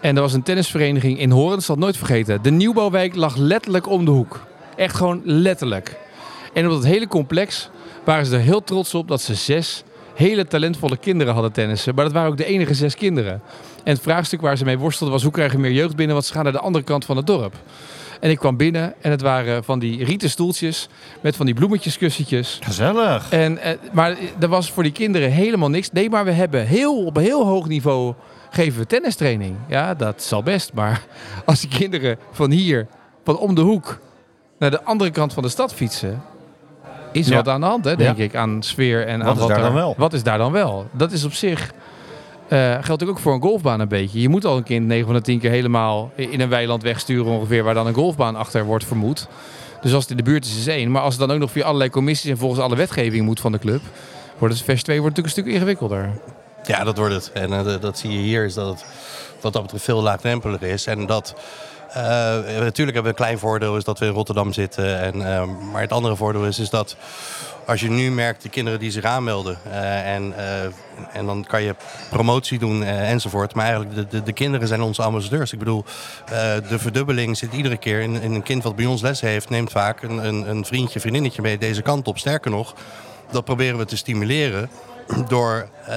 En 0.01 0.17
er 0.17 0.23
was 0.23 0.33
een 0.33 0.43
tennisvereniging 0.43 1.19
in 1.19 1.31
Horen, 1.31 1.61
dat 1.67 1.79
nooit 1.79 1.97
vergeten. 1.97 2.43
De 2.43 2.51
nieuwbouwwijk 2.51 3.15
lag 3.15 3.37
letterlijk 3.37 3.89
om 3.89 4.05
de 4.05 4.11
hoek. 4.11 4.41
Echt 4.77 4.95
gewoon 4.95 5.21
letterlijk. 5.25 5.99
En 6.53 6.67
op 6.67 6.73
dat 6.73 6.85
hele 6.85 7.09
complex 7.09 7.71
waren 8.05 8.27
ze 8.27 8.35
er 8.35 8.41
heel 8.41 8.65
trots 8.65 8.95
op 8.95 9.09
dat 9.09 9.21
ze 9.21 9.35
zes 9.35 9.85
hele 10.15 10.47
talentvolle 10.47 10.97
kinderen 10.97 11.33
hadden 11.33 11.53
tennissen. 11.53 11.95
Maar 11.95 12.05
dat 12.05 12.13
waren 12.13 12.31
ook 12.31 12.37
de 12.37 12.45
enige 12.45 12.75
zes 12.75 12.95
kinderen. 12.95 13.43
En 13.85 13.93
het 13.93 14.03
vraagstuk 14.03 14.41
waar 14.41 14.57
ze 14.57 14.65
mee 14.65 14.79
worstelden 14.79 15.15
was 15.15 15.23
hoe 15.23 15.33
krijgen 15.33 15.57
we 15.57 15.63
meer 15.63 15.73
jeugd 15.73 15.97
binnen, 15.97 16.15
want 16.15 16.27
ze 16.27 16.33
gaan 16.33 16.45
naar 16.45 16.53
de 16.53 16.61
andere 16.61 16.85
kant 16.85 17.05
van 17.05 17.17
het 17.17 17.27
dorp. 17.27 17.55
En 18.21 18.31
ik 18.31 18.39
kwam 18.39 18.57
binnen 18.57 18.95
en 19.01 19.11
het 19.11 19.21
waren 19.21 19.65
van 19.65 19.79
die 19.79 20.05
rieten 20.05 20.31
stoeltjes 20.31 20.89
met 21.21 21.37
van 21.37 21.47
die 21.47 21.55
bloemetjeskussentjes. 21.55 22.59
Gezellig. 22.63 23.31
En, 23.31 23.59
eh, 23.59 23.77
maar 23.93 24.17
er 24.41 24.49
was 24.49 24.71
voor 24.71 24.83
die 24.83 24.93
kinderen 24.93 25.31
helemaal 25.31 25.71
niks. 25.71 25.91
Nee, 25.93 26.11
maar 26.11 26.25
we 26.25 26.31
hebben 26.31 26.67
heel, 26.67 27.05
op 27.05 27.17
een 27.17 27.23
heel 27.23 27.47
hoog 27.47 27.69
niveau 27.69 28.15
geven 28.51 28.81
we 28.81 28.87
tennistraining. 28.87 29.57
Ja, 29.69 29.95
dat 29.95 30.23
zal 30.23 30.43
best. 30.43 30.73
Maar 30.73 31.03
als 31.45 31.61
die 31.61 31.69
kinderen 31.79 32.17
van 32.33 32.51
hier, 32.51 32.87
van 33.25 33.39
om 33.39 33.55
de 33.55 33.61
hoek, 33.61 33.99
naar 34.59 34.71
de 34.71 34.85
andere 34.85 35.11
kant 35.11 35.33
van 35.33 35.43
de 35.43 35.49
stad 35.49 35.75
fietsen... 35.75 36.23
Is 37.13 37.29
Ja. 37.29 37.35
wat 37.37 37.49
aan 37.49 37.61
de 37.61 37.67
hand, 37.67 37.85
hè, 37.85 37.97
denk 37.97 38.17
Ja. 38.17 38.23
ik, 38.25 38.35
aan 38.35 38.63
sfeer 38.63 39.07
en 39.07 39.19
Wat 39.19 39.27
aan 39.29 39.33
is 39.35 39.39
wat 39.39 39.49
daar 39.49 39.57
er- 39.59 39.65
dan 39.65 39.75
wel? 39.75 39.95
Wat 39.99 40.13
is 40.13 40.23
daar 40.23 40.39
dan 40.39 40.53
wel? 40.53 40.87
Dat 40.93 41.13
is 41.13 41.25
op 41.25 41.33
zich... 41.33 41.73
eh, 42.49 42.77
geldt 42.81 43.09
ook 43.09 43.19
voor 43.19 43.35
een 43.35 43.41
golfbaan 43.43 43.81
een 43.81 43.89
beetje. 43.89 44.21
Je 44.21 44.29
moet 44.29 44.45
al 44.45 44.57
een 44.57 44.63
kind 44.63 44.87
9 44.87 45.05
van 45.07 45.15
de 45.15 45.21
10 45.21 45.39
keer 45.39 45.51
helemaal 45.51 46.11
in 46.15 46.41
een 46.41 46.49
weiland 46.49 46.83
wegsturen 46.83 47.27
ongeveer... 47.33 47.63
waar 47.65 47.75
dan 47.75 47.87
een 47.87 47.95
golfbaan 47.95 48.37
achter 48.37 48.65
wordt 48.65 48.85
vermoed. 48.85 49.29
Dus 49.81 49.93
als 49.95 50.03
het 50.03 50.11
in 50.11 50.17
de 50.17 50.23
buurt 50.23 50.45
is, 50.45 50.59
is 50.59 50.67
één. 50.67 50.91
Maar 50.91 51.03
als 51.03 51.15
het 51.19 51.27
dan 51.27 51.33
ook 51.35 51.41
nog 51.41 51.51
via 51.51 51.65
allerlei 51.65 51.91
commissies 51.91 52.31
en 52.31 52.39
volgens 52.39 52.61
alle 52.61 52.77
wetgeving 52.77 53.25
moet 53.25 53.41
van 53.41 53.53
de 53.53 53.59
club... 53.59 53.81
wordt 54.39 54.55
het 54.55 54.63
vers 54.65 54.83
2 54.83 55.01
wordt 55.01 55.17
natuurlijk 55.17 55.37
een 55.37 55.43
stuk 55.43 55.55
ingewikkelder. 55.55 56.11
Ja, 56.67 56.85
dat 56.85 56.97
wordt 56.97 57.15
het. 57.15 57.33
En 57.33 57.53
eh, 57.53 57.81
dat 57.81 57.99
zie 57.99 58.13
je 58.13 58.19
hier, 58.19 58.45
is 58.45 58.55
dat 58.55 58.69
het 58.69 58.85
wat 59.41 59.53
dat 59.53 59.63
betreft 59.63 59.85
veel 59.85 60.03
laagdrempeliger 60.03 60.69
is. 60.69 60.87
En 60.87 61.07
dat, 61.07 61.35
eh, 61.89 62.03
natuurlijk 62.45 62.75
hebben 62.77 63.03
we 63.03 63.09
een 63.09 63.15
klein 63.15 63.39
voordeel, 63.39 63.77
is 63.77 63.85
dat 63.85 63.99
we 63.99 64.07
in 64.07 64.13
Rotterdam 64.13 64.53
zitten. 64.53 65.01
En, 65.01 65.35
eh, 65.35 65.45
maar 65.73 65.81
het 65.81 65.93
andere 65.93 66.17
voordeel 66.17 66.45
is, 66.45 66.59
is 66.59 66.71
dat 66.71 66.97
als 67.67 67.81
je 67.81 67.91
nu 67.91 68.11
merkt 68.11 68.43
de 68.43 68.49
kinderen 68.49 68.81
die 68.81 68.91
zich 68.91 69.05
aanmelden. 69.05 69.59
en, 70.05 70.35
en 71.13 71.27
dan 71.27 71.45
kan 71.45 71.63
je 71.63 71.75
promotie 72.11 72.59
doen 72.59 72.83
enzovoort. 72.85 73.55
Maar 73.55 73.65
eigenlijk 73.65 73.95
de, 73.95 74.07
de, 74.07 74.23
de 74.23 74.33
kinderen 74.33 74.69
zijn 74.69 74.83
onze 74.83 75.03
ambassadeurs. 75.03 75.53
Ik 75.53 75.59
bedoel, 75.59 75.85
de 76.69 76.79
verdubbeling 76.79 77.37
zit 77.37 77.53
iedere 77.53 77.77
keer 77.77 78.01
in, 78.01 78.23
in 78.23 78.35
een 78.35 78.43
kind 78.43 78.63
wat 78.63 78.77
bij 78.77 78.87
ons 78.87 79.03
les 79.03 79.21
heeft. 79.21 79.51
Neemt 79.51 79.71
vaak 79.71 80.03
een, 80.03 80.27
een, 80.27 80.51
een 80.51 80.65
vriendje, 80.65 81.01
vriendinnetje 81.01 81.43
mee 81.43 81.59
deze 81.59 81.83
kant 81.83 82.09
op. 82.09 82.19
Sterker 82.19 82.51
nog, 82.51 82.75
dat 83.31 83.45
proberen 83.45 83.79
we 83.79 83.85
te 83.85 83.97
stimuleren 83.97 84.71
door 85.29 85.69
eh, 85.87 85.95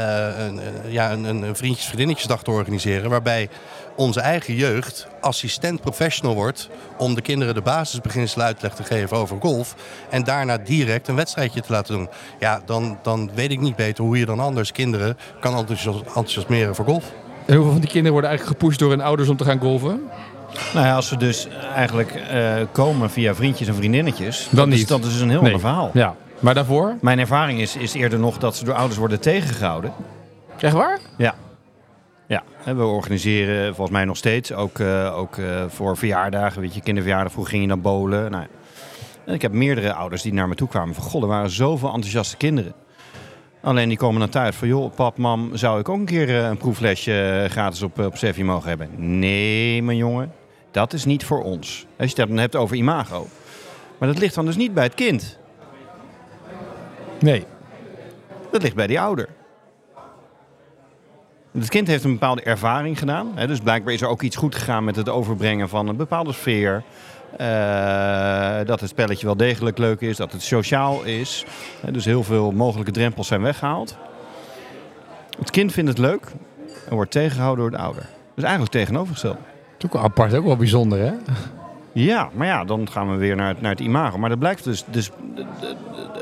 een, 0.47 0.57
een- 0.57 0.91
ja, 0.91 1.11
een, 1.11 1.23
een 1.23 1.55
vriendjes 1.55 1.85
vriendinnetjesdag 1.85 2.43
te 2.43 2.51
organiseren. 2.51 3.09
Waarbij 3.09 3.49
onze 3.95 4.19
eigen 4.19 4.55
jeugd 4.55 5.07
assistent 5.21 5.81
professional 5.81 6.35
wordt 6.35 6.69
om 6.97 7.15
de 7.15 7.21
kinderen 7.21 7.53
de 7.53 7.61
basisbeginselen 7.61 8.45
uitleg 8.45 8.73
te 8.75 8.83
geven 8.83 9.17
over 9.17 9.37
golf. 9.39 9.75
En 10.09 10.23
daarna 10.23 10.57
direct 10.57 11.07
een 11.07 11.15
wedstrijdje 11.15 11.61
te 11.61 11.71
laten 11.71 11.95
doen. 11.95 12.09
Ja, 12.39 12.61
dan, 12.65 12.97
dan 13.01 13.29
weet 13.33 13.51
ik 13.51 13.59
niet 13.59 13.75
beter 13.75 14.03
hoe 14.03 14.17
je 14.17 14.25
dan 14.25 14.39
anders 14.39 14.71
kinderen 14.71 15.17
kan 15.39 15.55
enthousias- 15.57 16.01
enthousiasmeren 16.05 16.75
voor 16.75 16.85
golf. 16.85 17.03
En 17.45 17.53
hoeveel 17.55 17.71
van 17.71 17.81
die 17.81 17.89
kinderen 17.89 18.11
worden 18.11 18.29
eigenlijk 18.29 18.59
gepusht 18.59 18.79
door 18.79 18.89
hun 18.89 19.01
ouders 19.01 19.29
om 19.29 19.37
te 19.37 19.43
gaan 19.45 19.59
golven? 19.59 20.01
Nou 20.73 20.85
ja, 20.85 20.95
als 20.95 21.07
ze 21.07 21.17
dus 21.17 21.47
eigenlijk 21.75 22.11
eh, 22.15 22.55
komen 22.71 23.09
via 23.11 23.35
vriendjes 23.35 23.67
en 23.67 23.75
vriendinnetjes, 23.75 24.47
Dan 24.51 24.69
dat, 24.69 24.79
is, 24.79 24.85
dat 24.87 24.99
is 25.05 25.11
dus 25.11 25.21
een 25.21 25.29
heel 25.29 25.41
Nee. 25.41 25.53
ander 25.53 25.67
verhaal. 25.69 25.89
Ja. 25.93 26.15
Maar 26.43 26.53
daarvoor? 26.53 26.97
Mijn 27.01 27.19
ervaring 27.19 27.59
is, 27.59 27.75
is 27.75 27.93
eerder 27.93 28.19
nog 28.19 28.37
dat 28.37 28.55
ze 28.55 28.65
door 28.65 28.73
ouders 28.73 28.99
worden 28.99 29.19
tegengehouden. 29.19 29.93
Echt 30.59 30.73
waar? 30.73 30.99
Ja. 31.17 31.35
Ja, 32.27 32.43
en 32.65 32.77
we 32.77 32.83
organiseren 32.83 33.75
volgens 33.75 33.97
mij 33.97 34.05
nog 34.05 34.17
steeds, 34.17 34.53
ook, 34.53 34.79
eh, 34.79 35.17
ook 35.17 35.37
eh, 35.37 35.63
voor 35.67 35.97
verjaardagen, 35.97 36.61
weet 36.61 36.73
je, 36.73 36.81
kinderverjaardag, 36.81 37.31
vroeger 37.31 37.51
ging 37.51 37.63
je 37.63 37.69
naar 37.69 37.81
bolen. 37.81 38.31
Nou, 38.31 38.45
en 39.25 39.33
ik 39.33 39.41
heb 39.41 39.51
meerdere 39.51 39.93
ouders 39.93 40.21
die 40.21 40.33
naar 40.33 40.47
me 40.47 40.55
toe 40.55 40.67
kwamen 40.67 40.95
van, 40.95 41.03
god, 41.03 41.21
er 41.21 41.27
waren 41.27 41.49
zoveel 41.49 41.93
enthousiaste 41.93 42.37
kinderen. 42.37 42.73
Alleen 43.61 43.87
die 43.87 43.97
komen 43.97 44.19
dan 44.19 44.29
thuis 44.29 44.55
van, 44.55 44.67
joh, 44.67 44.93
pap, 44.95 45.17
mam, 45.17 45.49
zou 45.53 45.79
ik 45.79 45.89
ook 45.89 45.97
een 45.97 46.05
keer 46.05 46.29
eh, 46.29 46.47
een 46.47 46.57
proeflesje 46.57 47.47
gratis 47.49 47.81
op, 47.81 47.99
op 47.99 48.17
Sevi 48.17 48.43
mogen 48.43 48.69
hebben? 48.69 49.19
Nee, 49.19 49.83
mijn 49.83 49.97
jongen, 49.97 50.31
dat 50.71 50.93
is 50.93 51.05
niet 51.05 51.25
voor 51.25 51.43
ons. 51.43 51.85
Als 51.97 52.11
je 52.11 52.21
het 52.21 52.29
dan 52.29 52.37
hebt 52.37 52.55
over 52.55 52.75
imago. 52.75 53.27
Maar 53.97 54.07
dat 54.07 54.17
ligt 54.19 54.35
dan 54.35 54.45
dus 54.45 54.55
niet 54.55 54.73
bij 54.73 54.83
het 54.83 54.95
kind. 54.95 55.41
Nee. 57.23 57.45
Dat 58.51 58.61
ligt 58.61 58.75
bij 58.75 58.87
die 58.87 58.99
ouder. 58.99 59.29
Het 61.51 61.69
kind 61.69 61.87
heeft 61.87 62.03
een 62.03 62.11
bepaalde 62.11 62.41
ervaring 62.41 62.99
gedaan. 62.99 63.31
Hè, 63.35 63.47
dus 63.47 63.59
blijkbaar 63.59 63.93
is 63.93 64.01
er 64.01 64.07
ook 64.07 64.21
iets 64.21 64.35
goed 64.35 64.55
gegaan 64.55 64.83
met 64.83 64.95
het 64.95 65.09
overbrengen 65.09 65.69
van 65.69 65.87
een 65.87 65.95
bepaalde 65.95 66.33
sfeer. 66.33 66.83
Eh, 67.37 68.65
dat 68.65 68.79
het 68.79 68.89
spelletje 68.89 69.25
wel 69.25 69.37
degelijk 69.37 69.77
leuk 69.77 70.01
is, 70.01 70.17
dat 70.17 70.31
het 70.31 70.41
sociaal 70.41 71.03
is. 71.03 71.45
Hè, 71.81 71.91
dus 71.91 72.05
heel 72.05 72.23
veel 72.23 72.51
mogelijke 72.51 72.91
drempels 72.91 73.27
zijn 73.27 73.41
weggehaald. 73.41 73.97
Het 75.39 75.51
kind 75.51 75.71
vindt 75.71 75.89
het 75.89 75.99
leuk 75.99 76.25
en 76.89 76.95
wordt 76.95 77.11
tegengehouden 77.11 77.61
door 77.63 77.71
de 77.71 77.83
ouder. 77.83 78.05
Dus 78.35 78.43
eigenlijk 78.43 78.73
tegenovergesteld. 78.73 79.37
Dat 79.37 79.45
is 79.77 79.85
ook 79.85 79.93
wel 79.93 80.01
apart, 80.01 80.33
ook 80.33 80.45
wel 80.45 80.57
bijzonder, 80.57 80.99
hè? 80.99 81.13
Ja, 81.93 82.29
maar 82.33 82.47
ja, 82.47 82.63
dan 82.63 82.89
gaan 82.91 83.11
we 83.11 83.17
weer 83.17 83.35
naar 83.35 83.47
het, 83.47 83.61
naar 83.61 83.71
het 83.71 83.79
imago. 83.79 84.17
Maar 84.17 84.29
dat 84.29 84.39
blijkt 84.39 84.63
dus, 84.63 84.83
dus 84.87 85.09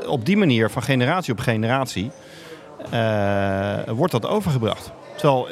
op 0.06 0.26
die 0.26 0.36
manier, 0.36 0.70
van 0.70 0.82
generatie 0.82 1.32
op 1.32 1.38
generatie, 1.38 2.10
eh, 2.90 3.78
wordt 3.88 4.12
dat 4.12 4.26
overgebracht. 4.26 4.92
Terwijl, 5.16 5.48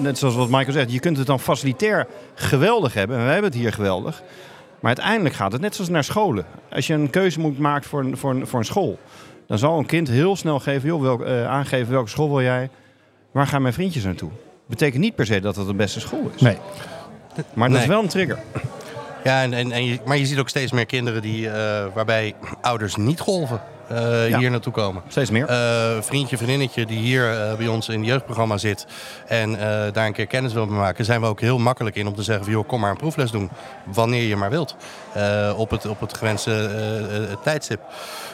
net 0.00 0.18
zoals 0.18 0.34
wat 0.34 0.48
Michael 0.48 0.72
zegt, 0.72 0.92
je 0.92 1.00
kunt 1.00 1.16
het 1.16 1.26
dan 1.26 1.40
facilitair 1.40 2.06
geweldig 2.34 2.94
hebben. 2.94 3.16
En 3.16 3.22
wij 3.22 3.32
hebben 3.32 3.50
het 3.50 3.60
hier 3.60 3.72
geweldig. 3.72 4.22
Maar 4.80 4.96
uiteindelijk 4.96 5.34
gaat 5.34 5.52
het 5.52 5.60
net 5.60 5.74
zoals 5.74 5.90
naar 5.90 6.04
scholen. 6.04 6.46
Als 6.70 6.86
je 6.86 6.94
een 6.94 7.10
keuze 7.10 7.40
moet 7.40 7.58
maken 7.58 7.88
voor 7.88 8.00
een, 8.00 8.16
voor 8.16 8.30
een, 8.30 8.46
voor 8.46 8.58
een 8.58 8.64
school, 8.64 8.98
dan 9.46 9.58
zal 9.58 9.78
een 9.78 9.86
kind 9.86 10.08
heel 10.08 10.36
snel 10.36 10.60
geven, 10.60 10.88
joh, 10.88 11.02
welk, 11.02 11.22
eh, 11.22 11.46
aangeven 11.46 11.92
welke 11.92 12.08
school 12.08 12.28
wil 12.28 12.42
jij, 12.42 12.70
waar 13.30 13.46
gaan 13.46 13.62
mijn 13.62 13.74
vriendjes 13.74 14.04
naartoe. 14.04 14.30
Betekent 14.66 15.02
niet 15.02 15.14
per 15.14 15.26
se 15.26 15.40
dat 15.40 15.56
het 15.56 15.66
de 15.66 15.74
beste 15.74 16.00
school 16.00 16.30
is. 16.34 16.40
Nee. 16.40 16.56
Maar 17.54 17.70
dat 17.70 17.80
is 17.80 17.86
wel 17.86 18.02
een 18.02 18.08
trigger. 18.08 18.38
Ja, 19.24 19.42
en, 19.42 19.52
en, 19.52 19.72
en 19.72 19.84
je, 19.84 19.98
maar 20.04 20.16
je 20.16 20.26
ziet 20.26 20.38
ook 20.38 20.48
steeds 20.48 20.72
meer 20.72 20.86
kinderen 20.86 21.22
die, 21.22 21.50
eh, 21.50 21.86
waarbij 21.94 22.34
ouders 22.60 22.96
niet 22.96 23.20
golven. 23.20 23.60
Eh, 23.88 24.28
Ja. 24.28 24.38
hier 24.38 24.50
naartoe 24.50 24.72
komen. 24.72 25.02
Steeds 25.08 25.30
meer. 25.30 25.46
Eh, 25.46 26.02
vriendje, 26.02 26.36
vriendinnetje 26.36 26.86
die 26.86 26.98
hier 26.98 27.30
eh, 27.40 27.54
bij 27.54 27.66
ons 27.66 27.88
in 27.88 27.98
het 27.98 28.08
jeugdprogramma 28.08 28.56
zit 28.58 28.86
en 29.26 29.50
eh, 29.58 29.92
daar 29.92 30.06
een 30.06 30.12
keer 30.12 30.26
kennis 30.26 30.52
wil 30.52 30.66
mee 30.66 30.78
maken, 30.78 31.04
zijn 31.04 31.20
we 31.20 31.26
ook 31.26 31.40
heel 31.40 31.58
makkelijk 31.58 31.96
in 31.96 32.06
om 32.06 32.14
te 32.14 32.22
zeggen 32.22 32.44
van 32.44 32.52
joh, 32.52 32.68
kom 32.68 32.80
maar 32.80 32.90
een 32.90 32.96
proefles 32.96 33.30
doen. 33.30 33.50
Wanneer 33.84 34.22
je 34.22 34.36
maar 34.36 34.50
wilt. 34.50 34.76
Eh, 35.12 35.52
op, 35.56 35.70
het, 35.70 35.86
op 35.86 36.00
het 36.00 36.16
gewenste 36.16 36.70
tijdstip. 37.42 37.80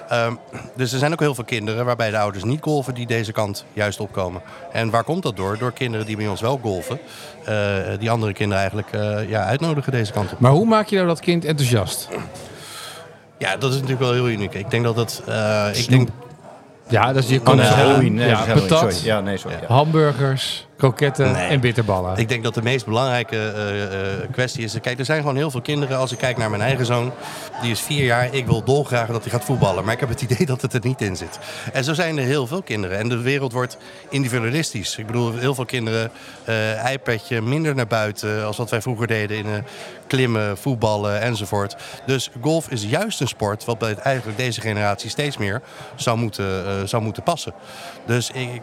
Ehm, 0.09 0.35
dus 0.76 0.92
er 0.92 0.99
zijn 0.99 1.12
ook 1.12 1.21
heel 1.21 1.35
veel 1.35 1.45
kinderen 1.45 1.85
waarbij 1.85 2.11
de 2.11 2.19
ouders 2.19 2.45
niet 2.45 2.62
golven 2.62 2.95
die 2.95 3.07
deze 3.07 3.33
kant 3.33 3.64
juist 3.73 4.00
opkomen. 4.00 4.42
En 4.73 4.90
waar 4.90 5.04
komt 5.04 5.23
dat 5.23 5.37
door? 5.37 5.59
Door 5.59 5.73
kinderen 5.73 6.07
die 6.07 6.16
bij 6.16 6.28
ons 6.28 6.40
wel 6.40 6.59
golven, 6.62 7.00
eh, 7.45 7.54
die 7.99 8.11
andere 8.11 8.33
kinderen 8.33 8.62
eigenlijk 8.62 8.92
eh, 8.92 9.28
ja, 9.30 9.45
uitnodigen 9.45 9.92
deze 9.92 10.12
kant 10.12 10.33
op. 10.33 10.40
Maar 10.40 10.50
hoe 10.52 10.66
maak 10.66 10.87
je 10.87 10.97
nou 10.97 11.09
dat 11.09 11.21
kind 11.21 11.45
enthousiast? 11.45 12.09
Ja, 13.40 13.56
dat 13.56 13.70
is 13.70 13.75
natuurlijk 13.75 14.00
wel 14.00 14.12
heel 14.12 14.28
uniek. 14.28 14.54
Ik 14.54 14.70
denk 14.70 14.85
dat 14.85 14.97
het. 14.97 15.23
eh, 15.26 15.66
ik 15.73 15.88
denk, 15.88 16.09
Ja, 16.88 17.12
dat 17.12 17.23
is 17.23 17.28
je 17.30 17.38
Oh, 17.38 17.44
kan 17.44 17.56
nee, 17.56 17.66
Halloween. 17.66 18.14
Nee, 18.14 18.28
ja, 18.28 18.44
dat 18.47 18.54
patat, 18.68 18.92
Sorry. 18.92 19.06
Ja, 19.06 19.20
nee, 19.20 19.37
sorry. 19.37 19.56
Ja. 19.61 19.66
hamburgers, 19.75 20.66
kroketten 20.80 21.32
Nee. 21.32 21.49
en 21.49 21.60
bitterballen. 21.60 22.16
Ik 22.16 22.28
denk 22.28 22.42
dat 22.42 22.54
de 22.54 22.62
meest 22.62 22.84
belangrijke 22.84 23.37
eh, 23.37 23.82
eh, 23.82 24.30
kwestie 24.32 24.64
is... 24.64 24.80
Kijk, 24.80 24.99
er 24.99 25.04
zijn 25.04 25.20
gewoon 25.20 25.37
heel 25.37 25.50
veel 25.50 25.60
kinderen. 25.60 25.99
Als 25.99 26.12
ik 26.12 26.18
kijk 26.18 26.37
naar 26.37 26.50
mijn 26.50 26.62
eigen 26.62 26.87
zoon, 26.87 27.12
die 27.62 27.70
is 27.70 27.80
vier 27.80 28.04
jaar. 28.04 28.34
Ik 28.34 28.46
wil 28.46 28.64
dolgraag 28.64 29.08
dat 29.08 29.22
hij 29.22 29.30
gaat 29.30 29.44
voetballen. 29.44 29.84
Maar 29.84 29.94
ik 29.94 30.00
heb 30.00 30.08
het 30.08 30.22
idee 30.22 30.46
dat 30.46 30.62
het 30.62 30.75
er 30.75 30.80
niet 30.82 31.00
in 31.00 31.16
zit. 31.16 31.38
En 31.72 31.84
zo 31.84 31.94
zijn 31.94 32.18
er 32.18 32.25
heel 32.25 32.46
veel 32.46 32.62
kinderen. 32.62 32.99
En 32.99 33.08
de 33.08 33.20
wereld 33.20 33.52
wordt 33.52 33.76
individualistisch. 34.08 34.96
Ik 34.96 35.06
bedoel, 35.06 35.37
heel 35.37 35.54
veel 35.54 35.64
kinderen, 35.64 36.10
eh 36.44 36.92
iPadje, 36.92 37.40
minder 37.40 37.75
naar 37.75 37.87
buiten... 37.87 38.44
als 38.44 38.56
wat 38.56 38.70
wij 38.70 38.82
vroeger 38.82 39.06
deden 39.06 39.37
in 39.37 39.46
eh, 39.46 39.62
klimmen, 40.06 40.58
voetballen 40.58 41.20
enzovoort. 41.20 41.76
Dus 42.06 42.30
golf 42.40 42.68
is 42.70 42.84
juist 42.84 43.20
een 43.20 43.28
sport... 43.28 43.64
wat 43.64 43.78
bij 43.78 43.94
eigenlijk 43.94 44.38
deze 44.38 44.60
generatie 44.60 45.10
steeds 45.10 45.37
meer 45.37 45.62
zou 45.94 46.18
moeten, 46.18 46.66
eh, 46.66 46.72
zou 46.84 47.02
moeten 47.02 47.22
passen. 47.22 47.52
Dus 48.06 48.30
ik, 48.30 48.62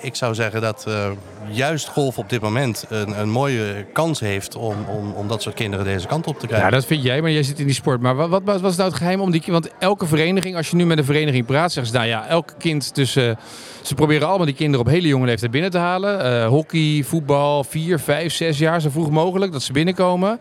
ik, 0.00 0.14
zou 0.14 0.34
zeggen 0.34 0.60
dat 0.60 0.84
eh, 0.86 1.10
juist 1.48 1.88
golf 1.88 2.18
op 2.18 2.28
dit 2.28 2.40
moment 2.40 2.84
een, 2.88 3.20
een 3.20 3.30
mooie 3.30 3.86
kans 3.92 4.20
heeft 4.20 4.56
om, 4.56 4.76
om, 4.88 5.12
om 5.12 5.28
dat 5.28 5.42
soort 5.42 5.54
kinderen 5.54 5.84
deze 5.84 6.06
kant 6.06 6.26
op 6.26 6.38
te 6.38 6.46
krijgen. 6.46 6.68
Ja, 6.68 6.74
dat 6.74 6.84
vind 6.84 7.02
jij, 7.02 7.20
maar 7.20 7.30
jij 7.30 7.42
zit 7.42 7.58
in 7.58 7.66
die 7.66 7.74
sport. 7.74 8.00
Maar 8.00 8.16
wat, 8.16 8.28
wat, 8.28 8.42
wat 8.44 8.60
was 8.60 8.76
nou 8.76 8.88
het 8.88 8.98
geheim 8.98 9.20
om 9.20 9.30
die 9.30 9.42
Want 9.46 9.70
elke 9.78 10.06
vereniging, 10.06 10.56
als 10.56 10.70
je 10.70 10.76
nu 10.76 10.86
met 10.86 10.98
een 10.98 11.04
vereniging 11.04 11.46
praat, 11.46 11.72
zeggen 11.72 11.92
ze, 11.92 11.98
nou 11.98 12.08
ja, 12.08 12.26
elke 12.26 12.52
kind 12.58 12.94
tussen... 12.94 13.38
Ze 13.82 13.94
proberen 13.94 14.28
allemaal 14.28 14.46
die 14.46 14.54
kinderen 14.54 14.86
op 14.86 14.92
hele 14.92 15.08
jonge 15.08 15.26
leeftijd 15.26 15.50
binnen 15.50 15.70
te 15.70 15.78
halen. 15.78 16.24
Eh, 16.24 16.46
hockey, 16.46 17.02
voetbal, 17.06 17.64
vier, 17.64 17.98
vijf, 17.98 18.34
zes 18.34 18.58
jaar, 18.58 18.80
zo 18.80 18.90
vroeg 18.90 19.10
mogelijk, 19.10 19.52
dat 19.52 19.62
ze 19.62 19.72
binnenkomen. 19.72 20.40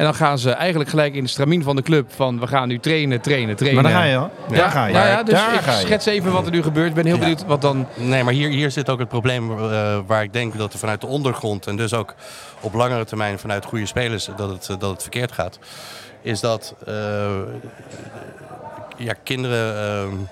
En 0.00 0.06
dan 0.06 0.14
gaan 0.14 0.38
ze 0.38 0.50
eigenlijk 0.50 0.90
gelijk 0.90 1.14
in 1.14 1.22
de 1.22 1.28
stramien 1.28 1.62
van 1.62 1.76
de 1.76 1.82
club 1.82 2.12
van 2.14 2.40
we 2.40 2.46
gaan 2.46 2.68
nu 2.68 2.78
trainen, 2.78 3.20
trainen, 3.20 3.56
trainen. 3.56 3.82
Maar 3.82 3.92
daar 3.92 4.00
ga 4.02 4.06
je 4.08 4.16
al. 4.16 4.30
Daar 4.48 4.56
Ja, 4.58 4.68
ga 4.70 4.86
je. 4.86 4.92
nou 4.92 5.06
ja, 5.06 5.22
dus 5.22 5.34
daar 5.34 5.54
ik 5.54 5.60
ga 5.60 5.72
je. 5.72 5.78
schets 5.86 6.06
even 6.06 6.32
wat 6.32 6.44
er 6.46 6.50
nu 6.52 6.62
gebeurt. 6.62 6.88
Ik 6.88 6.94
ben 6.94 7.04
heel 7.04 7.14
Ja. 7.14 7.20
benieuwd 7.20 7.44
wat 7.46 7.60
dan... 7.62 7.86
Nee, 7.96 8.24
maar 8.24 8.32
hier, 8.32 8.48
hier 8.48 8.70
zit 8.70 8.88
ook 8.90 8.98
het 8.98 9.08
probleem 9.08 9.50
eh, 9.50 9.98
waar 10.06 10.22
ik 10.22 10.32
denk 10.32 10.58
dat 10.58 10.72
er 10.72 10.78
vanuit 10.78 11.00
de 11.00 11.06
ondergrond 11.06 11.66
en 11.66 11.76
dus 11.76 11.94
ook 11.94 12.14
op 12.60 12.74
langere 12.74 13.04
termijn 13.04 13.38
vanuit 13.38 13.64
goede 13.64 13.86
spelers 13.86 14.28
dat 14.36 14.48
het, 14.50 14.80
dat 14.80 14.90
het 14.90 15.02
verkeerd 15.02 15.32
gaat. 15.32 15.58
Is 16.22 16.40
dat 16.40 16.74
eh, 16.86 16.94
ja, 18.96 19.14
kinderen. 19.24 20.28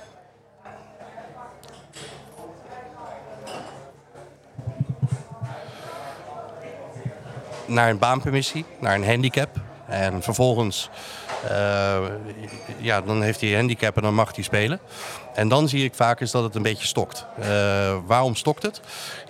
Naar 7.69 7.91
een 7.91 7.99
baanpermissie, 7.99 8.65
naar 8.79 8.95
een 8.95 9.07
handicap. 9.07 9.49
En 9.89 10.23
vervolgens, 10.23 10.91
eh, 11.49 11.99
ja, 12.79 13.01
dan 13.01 13.23
heeft 13.23 13.41
hij 13.41 13.51
een 13.51 13.57
handicap 13.57 13.97
en 13.97 14.03
dan 14.03 14.15
mag 14.15 14.35
hij 14.35 14.45
spelen. 14.45 14.81
En 15.35 15.49
dan 15.49 15.69
zie 15.69 15.85
ik 15.85 15.95
vaak 15.95 16.21
is 16.21 16.31
dat 16.31 16.43
het 16.43 16.55
een 16.55 16.63
beetje 16.63 16.87
stokt. 16.87 17.27
Eh, 17.41 17.97
waarom 18.07 18.35
stokt 18.35 18.63
het? 18.63 18.81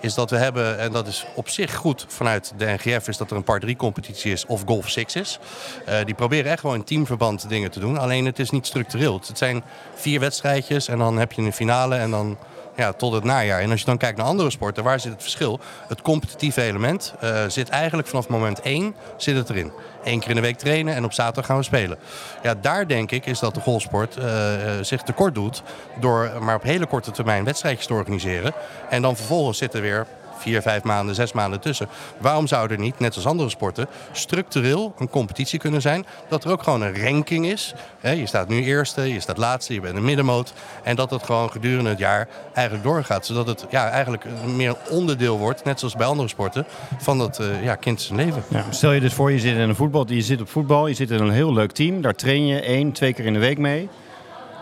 Is 0.01 0.13
dat 0.13 0.29
we 0.29 0.37
hebben, 0.37 0.79
en 0.79 0.91
dat 0.91 1.07
is 1.07 1.25
op 1.35 1.49
zich 1.49 1.75
goed 1.75 2.05
vanuit 2.07 2.53
de 2.57 2.65
NGF, 2.65 3.07
is 3.07 3.17
dat 3.17 3.31
er 3.31 3.37
een 3.37 3.43
par 3.43 3.59
3 3.59 3.75
competitie 3.75 4.31
is 4.31 4.45
of 4.45 4.63
Golf 4.65 4.89
6 4.89 5.15
is. 5.15 5.39
Eh, 5.85 6.05
die 6.05 6.15
proberen 6.15 6.51
echt 6.51 6.59
gewoon 6.59 6.75
in 6.75 6.83
teamverband 6.83 7.49
dingen 7.49 7.71
te 7.71 7.79
doen. 7.79 7.97
Alleen 7.97 8.25
het 8.25 8.39
is 8.39 8.49
niet 8.49 8.67
structureel. 8.67 9.21
Het 9.27 9.37
zijn 9.37 9.63
vier 9.95 10.19
wedstrijdjes 10.19 10.87
en 10.87 10.97
dan 10.97 11.17
heb 11.17 11.31
je 11.31 11.41
een 11.41 11.53
finale 11.53 11.95
en 11.95 12.11
dan 12.11 12.37
ja, 12.79 12.93
tot 12.93 13.13
het 13.13 13.23
najaar. 13.23 13.59
En 13.59 13.71
als 13.71 13.79
je 13.79 13.85
dan 13.85 13.97
kijkt 13.97 14.17
naar 14.17 14.25
andere 14.25 14.49
sporten, 14.49 14.83
waar 14.83 14.99
zit 14.99 15.11
het 15.11 15.21
verschil? 15.21 15.59
Het 15.87 16.01
competitieve 16.01 16.61
element 16.61 17.13
eh, 17.19 17.43
zit 17.47 17.69
eigenlijk 17.69 18.07
vanaf 18.07 18.27
moment 18.27 18.61
1 18.61 18.95
zit 19.17 19.35
het 19.35 19.49
erin. 19.49 19.71
Eén 20.03 20.19
keer 20.19 20.29
in 20.29 20.35
de 20.35 20.41
week 20.41 20.57
trainen 20.57 20.95
en 20.95 21.03
op 21.03 21.13
zaterdag 21.13 21.45
gaan 21.45 21.57
we 21.57 21.63
spelen. 21.63 21.97
Ja, 22.43 22.55
daar 22.55 22.87
denk 22.87 23.11
ik 23.11 23.25
is 23.25 23.39
dat 23.39 23.53
de 23.53 23.61
golfsport 23.61 24.17
eh, 24.17 24.77
eh, 24.77 24.83
zich 24.83 25.01
tekort 25.01 25.35
doet 25.35 25.63
door 25.99 26.31
maar 26.39 26.55
op 26.55 26.63
hele 26.63 26.85
korte 26.85 27.11
termijn 27.11 27.43
wedstrijdjes 27.43 27.87
te 27.87 27.93
organiseren. 27.93 28.53
En 28.89 29.01
dan 29.01 29.15
vervolgens 29.15 29.57
zit 29.57 29.73
er 29.73 29.81
weer 29.81 30.07
vier, 30.39 30.61
vijf 30.61 30.83
maanden, 30.83 31.15
zes 31.15 31.31
maanden 31.31 31.59
tussen. 31.59 31.87
Waarom 32.17 32.47
zou 32.47 32.71
er 32.71 32.79
niet, 32.79 32.99
net 32.99 33.15
als 33.15 33.25
andere 33.25 33.49
sporten, 33.49 33.87
structureel 34.11 34.93
een 34.97 35.09
competitie 35.09 35.59
kunnen 35.59 35.81
zijn? 35.81 36.05
Dat 36.29 36.43
er 36.43 36.51
ook 36.51 36.63
gewoon 36.63 36.81
een 36.81 37.03
ranking 37.03 37.45
is. 37.45 37.73
Je 38.01 38.25
staat 38.25 38.47
nu 38.47 38.63
eerste, 38.63 39.13
je 39.13 39.19
staat 39.19 39.37
laatste, 39.37 39.73
je 39.73 39.81
bent 39.81 39.95
een 39.95 40.05
middenmoot. 40.05 40.53
En 40.83 40.95
dat 40.95 41.11
het 41.11 41.23
gewoon 41.23 41.51
gedurende 41.51 41.89
het 41.89 41.99
jaar 41.99 42.27
eigenlijk 42.53 42.87
doorgaat. 42.87 43.25
Zodat 43.25 43.47
het 43.47 43.65
ja, 43.69 43.89
eigenlijk 43.89 44.25
meer 44.45 44.75
onderdeel 44.89 45.37
wordt, 45.37 45.63
net 45.63 45.79
zoals 45.79 45.95
bij 45.95 46.07
andere 46.07 46.27
sporten, 46.27 46.65
van 46.97 47.17
dat 47.17 47.39
eh, 47.39 47.63
ja, 47.63 47.75
kind 47.75 48.01
zijn 48.01 48.19
leven. 48.19 48.43
Stel 48.69 48.91
je 48.91 48.99
dus 48.99 49.13
voor, 49.13 49.31
je 49.31 49.39
zit 49.39 49.53
in 49.53 49.59
een 49.59 49.75
voetbal, 49.75 50.11
je 50.11 50.21
zit 50.21 50.41
op 50.41 50.49
voetbal, 50.49 50.87
je 50.87 50.93
zit 50.93 51.11
in 51.11 51.19
een 51.19 51.31
heel 51.31 51.53
leuk 51.53 51.71
team. 51.71 52.01
Daar 52.01 52.15
train 52.15 52.47
je 52.47 52.61
één, 52.61 52.91
twee 52.91 53.13
keer 53.13 53.25
in 53.25 53.33
de 53.33 53.39
week 53.39 53.57
mee. 53.57 53.89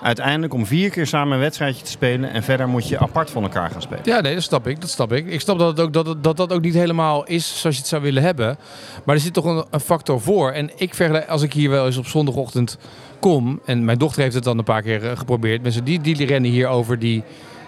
Uiteindelijk 0.02 0.54
om 0.54 0.66
vier 0.66 0.90
keer 0.90 1.08
samen 1.08 1.34
een 1.34 1.40
wedstrijdje 1.40 1.84
te 1.84 1.92
spelen 1.92 2.32
en 2.32 2.44
verder 2.44 2.68
moet 2.68 2.88
je 2.88 3.00
apart 3.00 3.30
van 3.30 3.44
elkaar 3.44 3.70
gaan 3.70 3.82
spelen. 3.82 4.02
Ja, 4.04 4.20
nee, 4.22 4.34
dat 4.34 4.44
snap 4.44 4.68
ik. 4.68 4.82
Dat 4.82 4.90
snap 4.90 5.12
ik. 5.14 5.28
Ik 5.28 5.42
snap 5.42 5.60
dat 5.60 5.68
het 5.68 5.80
ook, 5.80 5.94
dat, 5.94 6.08
het- 6.08 6.24
dat 6.24 6.38
dat 6.38 6.54
ook 6.54 6.62
niet 6.62 6.74
helemaal 6.74 7.26
is 7.26 7.60
zoals 7.60 7.76
je 7.76 7.82
het 7.82 7.90
zou 7.92 8.02
willen 8.02 8.24
hebben. 8.24 8.58
Maar 9.04 9.16
er 9.16 9.22
zit 9.22 9.34
toch 9.34 9.66
een, 9.72 9.80
factor 9.80 10.22
voor. 10.22 10.52
En 10.52 10.70
ik 10.76 10.94
vergelijk, 10.94 11.28
als 11.28 11.42
ik 11.42 11.54
hier 11.54 11.70
wel 11.70 11.86
eens 11.86 11.98
op 11.98 12.06
zondagochtend 12.08 12.78
kom... 13.20 13.60
en 13.66 13.86
mijn 13.86 13.98
dochter 13.98 14.22
heeft 14.22 14.36
het 14.36 14.44
dan 14.44 14.58
een 14.58 14.64
paar 14.64 14.82
keer 14.82 15.10
eh, 15.10 15.18
geprobeerd... 15.18 15.62
mensen 15.62 15.84
die, 15.84 16.02
die 16.02 16.26
rennen 16.26 16.52
hier 16.52 16.68
over 16.68 17.00
die 17.00 17.24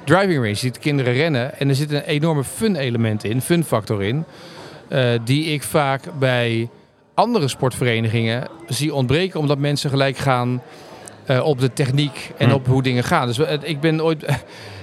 driving 0.05 0.33
range. 0.35 0.47
Je 0.47 0.55
ziet 0.55 0.79
kinderen 0.79 1.13
rennen 1.13 1.59
en 1.59 1.69
er 1.69 1.75
zit 1.75 1.91
een 1.91 2.03
enorme 2.03 2.43
fun 2.43 2.75
element 2.75 3.23
in, 3.23 3.41
fun 3.41 3.63
factor 3.63 4.03
in... 4.03 4.23
eh, 4.87 5.09
die 5.23 5.45
ik 5.45 5.63
vaak 5.63 6.01
bij 6.19 6.69
andere 7.13 7.47
sportverenigingen 7.47 8.47
zie 8.67 8.93
ontbreken... 8.93 9.39
omdat 9.39 9.57
mensen 9.57 9.89
gelijk 9.89 10.17
gaan 10.17 10.61
eh, 11.29 11.45
op 11.45 11.59
de 11.59 11.73
techniek 11.73 12.31
en 12.37 12.47
Hm. 12.49 12.53
op 12.55 12.67
hoe 12.67 12.83
dingen 12.83 13.03
gaan. 13.03 13.27
Dus 13.27 13.39
ik 13.61 13.79
ben 13.79 14.03
ooit... 14.03 14.25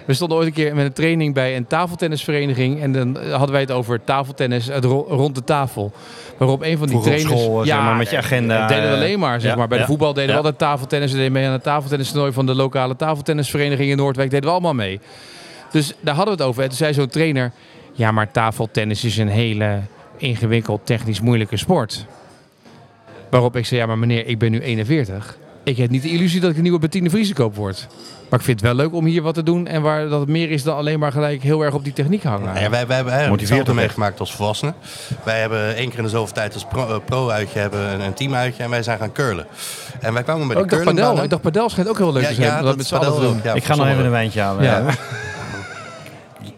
We 0.07 0.15
stonden 0.15 0.37
ooit 0.38 0.47
een 0.47 0.53
keer 0.53 0.75
met 0.75 0.85
een 0.85 0.93
training 0.93 1.35
bij 1.35 1.57
een 1.57 1.67
tafeltennisvereniging. 1.67 2.83
En 2.83 2.93
dan 2.93 3.17
hadden 3.31 3.50
wij 3.50 3.61
het 3.61 3.71
over 3.71 4.05
tafeltennis 4.05 4.67
het 4.67 4.85
ro- 4.85 5.07
rond 5.09 5.35
de 5.35 5.45
tafel. 5.45 5.93
Waarop 6.37 6.62
een 6.62 6.79
van 6.79 6.87
die 6.87 6.97
Vroeger 7.00 7.12
trainers... 7.12 7.43
school, 7.43 7.65
zeg 7.65 7.79
maar, 7.79 7.97
met 7.97 8.11
je 8.11 8.17
agenda, 8.17 8.67
deden 8.67 8.83
we 8.83 8.88
eh, 8.88 8.95
alleen 8.95 9.19
maar. 9.19 9.41
Zeg 9.41 9.50
ja, 9.50 9.57
maar. 9.57 9.69
Bij 9.69 9.79
ja, 9.79 9.85
de 9.85 9.91
voetbal 9.91 10.12
deden 10.12 10.29
ja. 10.29 10.31
we 10.31 10.37
altijd 10.37 10.59
tafeltennis. 10.59 11.11
We 11.11 11.17
deden 11.17 11.33
mee 11.33 11.47
aan 11.47 11.53
het 11.53 11.62
tafeltennistoernooi 11.62 12.33
van 12.33 12.47
de 12.47 12.55
lokale 12.55 12.97
tafeltennisvereniging 12.97 13.91
in 13.91 13.97
Noordwijk. 13.97 14.31
Deden 14.31 14.47
we 14.47 14.53
allemaal 14.53 14.75
mee. 14.75 15.00
Dus 15.71 15.93
daar 16.00 16.15
hadden 16.15 16.37
we 16.37 16.41
het 16.43 16.50
over. 16.50 16.62
En 16.62 16.69
toen 16.69 16.79
zei 16.79 16.95
zo'n 16.95 17.09
trainer... 17.09 17.53
Ja, 17.93 18.11
maar 18.12 18.31
tafeltennis 18.31 19.05
is 19.05 19.17
een 19.17 19.29
hele 19.29 19.81
ingewikkeld, 20.17 20.81
technisch 20.87 21.21
moeilijke 21.21 21.57
sport. 21.57 22.07
Waarop 23.31 23.57
ik 23.57 23.67
zei, 23.67 23.81
ja 23.81 23.87
maar 23.87 23.99
meneer, 23.99 24.26
ik 24.26 24.38
ben 24.38 24.50
nu 24.50 24.61
41. 24.61 25.38
Ik 25.66 25.76
heb 25.76 25.90
niet 25.90 26.02
de 26.02 26.08
illusie 26.11 26.40
dat 26.40 26.50
ik 26.50 26.56
een 26.56 26.62
nieuwe 26.62 26.78
Bettine 26.78 27.11
Vriezen 27.11 27.35
koop 27.35 27.54
word. 27.56 27.87
Maar 28.28 28.38
ik 28.38 28.44
vind 28.44 28.61
het 28.61 28.68
wel 28.68 28.76
leuk 28.87 28.94
om 28.94 29.04
hier 29.04 29.23
wat 29.23 29.35
te 29.35 29.42
doen. 29.42 29.66
En 29.66 29.82
waar 29.82 30.08
dat 30.08 30.20
het 30.20 30.28
meer 30.28 30.50
is 30.50 30.62
dan 30.62 30.76
alleen 30.76 30.99
maar 30.99 31.12
gelijk 31.12 31.42
heel 31.42 31.62
erg 31.64 31.75
op 31.75 31.85
die 31.85 31.92
techniek 31.92 32.23
hangen. 32.23 32.46
Nou 32.46 32.58
ja, 32.58 32.70
wij, 32.70 32.87
wij 32.87 32.96
hebben 33.20 33.38
hetzelfde 33.38 33.75
meegemaakt 33.75 34.20
als 34.20 34.35
volwassenen. 34.35 34.75
Wij 35.25 35.40
hebben 35.40 35.75
één 35.76 35.88
keer 35.88 35.99
in 35.99 36.04
de 36.04 36.11
zoveel 36.11 36.35
tijd 36.35 36.54
als 36.54 36.64
pro- 36.64 36.88
eh, 36.88 36.96
pro-uitje 37.04 37.58
hebben 37.58 37.80
een, 37.80 38.00
een 38.00 38.14
teamuitje 38.14 38.62
en 38.62 38.70
wij 38.70 38.82
zijn 38.82 38.99
gaan 38.99 39.12
curlen. 39.12 39.46
En 40.00 40.12
wij 40.12 40.23
kwamen 40.23 40.46
bij 40.49 40.56
Oh, 40.56 40.62
de 40.62 40.68
ik 40.68 40.70
dacht 40.70 40.85
padel. 40.85 40.85
curlingbanen. 40.94 41.25
Ik 41.25 41.30
dacht 41.30 41.42
padel 41.42 41.68
schijnt 41.68 41.88
ook 41.90 41.99
heel 41.99 42.12
leuk 42.12 42.23
Ja, 42.23 42.28
te 42.28 42.35
zijn. 42.35 42.46
ja, 42.49 42.58
om 42.58 42.64
dat 42.64 42.76
met 42.76 42.87
z'n 42.87 42.99
doen. 43.20 43.40
ja, 43.44 43.54
ik 43.54 43.64
ga 43.64 43.75
nog 43.75 43.87
even 43.87 44.04
een 44.04 44.11
wijntje 44.11 44.40
halen. 44.40 44.64
Ja. 44.64 44.85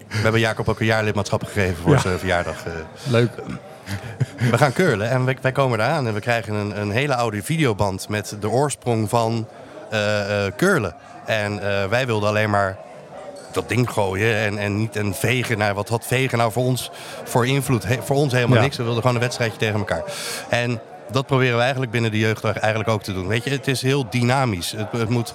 We 0.09 0.25
hebben 0.25 0.41
Jacob 0.41 0.69
ook 0.69 0.81
een 0.81 0.87
jaarlidmaatschap 0.87 1.45
gegeven 1.45 1.77
voor 1.83 1.93
Ja. 1.93 1.99
zijn 1.99 2.19
verjaardag. 2.19 2.65
eh. 2.67 2.73
Leuk. 3.11 3.31
We 4.39 4.59
gaan 4.59 4.73
curlen 4.73 5.11
en 5.11 5.25
wij, 5.25 5.37
wij 5.41 5.53
komen 5.53 5.81
eraan 5.81 6.07
en 6.07 6.15
we 6.15 6.21
krijgen 6.21 6.55
een, 6.55 6.81
een 6.81 6.91
hele 6.91 7.15
oude 7.15 7.43
videoband 7.43 8.09
met 8.09 8.37
de 8.41 8.49
oorsprong 8.51 9.09
van 9.09 9.49
eh 9.91 10.47
eh, 10.47 10.53
curlen. 10.57 10.95
En 11.27 11.53
eh, 11.63 11.85
wij 11.89 12.07
wilden 12.07 12.29
alleen 12.29 12.51
maar 12.51 12.77
dat 13.53 13.69
ding 13.69 13.91
gooien 13.91 14.37
en, 14.37 14.59
en 14.59 14.77
niet 14.77 14.97
een 14.97 15.15
vegen. 15.15 15.59
Nou, 15.59 15.75
wat 15.75 15.89
had 15.89 16.07
vegen 16.07 16.39
nou 16.39 16.53
voor 16.53 16.65
ons 16.65 16.91
voor 17.25 17.47
invloed? 17.47 17.85
He- 17.85 18.03
voor 18.03 18.17
ons 18.17 18.33
helemaal 18.33 18.57
Ja. 18.57 18.63
niks. 18.63 18.77
We 18.77 18.83
wilden 18.83 19.01
gewoon 19.03 19.17
een 19.17 19.23
wedstrijdje 19.23 19.59
tegen 19.59 19.79
elkaar. 19.79 20.03
En 20.49 20.81
dat 21.11 21.27
proberen 21.27 21.55
we 21.57 21.61
eigenlijk 21.63 21.93
binnen 21.93 22.11
de 22.11 22.19
jeugd 22.19 22.45
eigenlijk 22.45 22.89
ook 22.91 23.03
te 23.03 23.13
doen. 23.13 23.27
Weet 23.27 23.45
je, 23.45 23.51
het 23.51 23.69
is 23.69 23.83
heel 23.83 24.07
dynamisch. 24.11 24.71
Het, 24.71 24.93
het 24.93 25.09
moet 25.09 25.35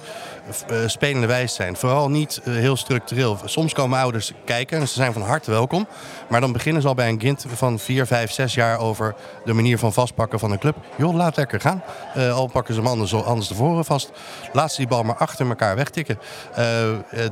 spelende 0.86 1.26
wijs 1.26 1.54
zijn. 1.54 1.76
Vooral 1.76 2.10
niet 2.10 2.40
uh, 2.44 2.54
heel 2.54 2.76
structureel. 2.76 3.38
Soms 3.44 3.72
komen 3.72 3.98
ouders 3.98 4.32
kijken 4.44 4.80
en 4.80 4.88
ze 4.88 4.94
zijn 4.94 5.12
van 5.12 5.22
harte 5.22 5.50
welkom. 5.50 5.86
Maar 6.28 6.40
dan 6.40 6.52
beginnen 6.52 6.82
ze 6.82 6.88
al 6.88 6.94
bij 6.94 7.08
een 7.08 7.18
kind 7.18 7.46
van 7.54 7.78
4, 7.78 8.06
5, 8.06 8.30
6 8.30 8.54
jaar 8.54 8.78
over 8.78 9.14
de 9.44 9.52
manier 9.52 9.78
van 9.78 9.92
vastpakken 9.92 10.38
van 10.38 10.50
een 10.50 10.58
club. 10.58 10.76
Joh, 10.96 11.14
laat 11.14 11.36
lekker 11.36 11.60
gaan. 11.60 11.82
Uh, 12.16 12.34
al 12.34 12.46
pakken 12.46 12.74
ze 12.74 12.80
hem 12.80 12.88
anders, 12.88 13.14
anders 13.14 13.46
tevoren 13.46 13.84
vast. 13.84 14.10
Laat 14.52 14.70
ze 14.70 14.76
die 14.76 14.86
bal 14.86 15.02
maar 15.02 15.16
achter 15.16 15.48
elkaar 15.48 15.76
wegtikken. 15.76 16.18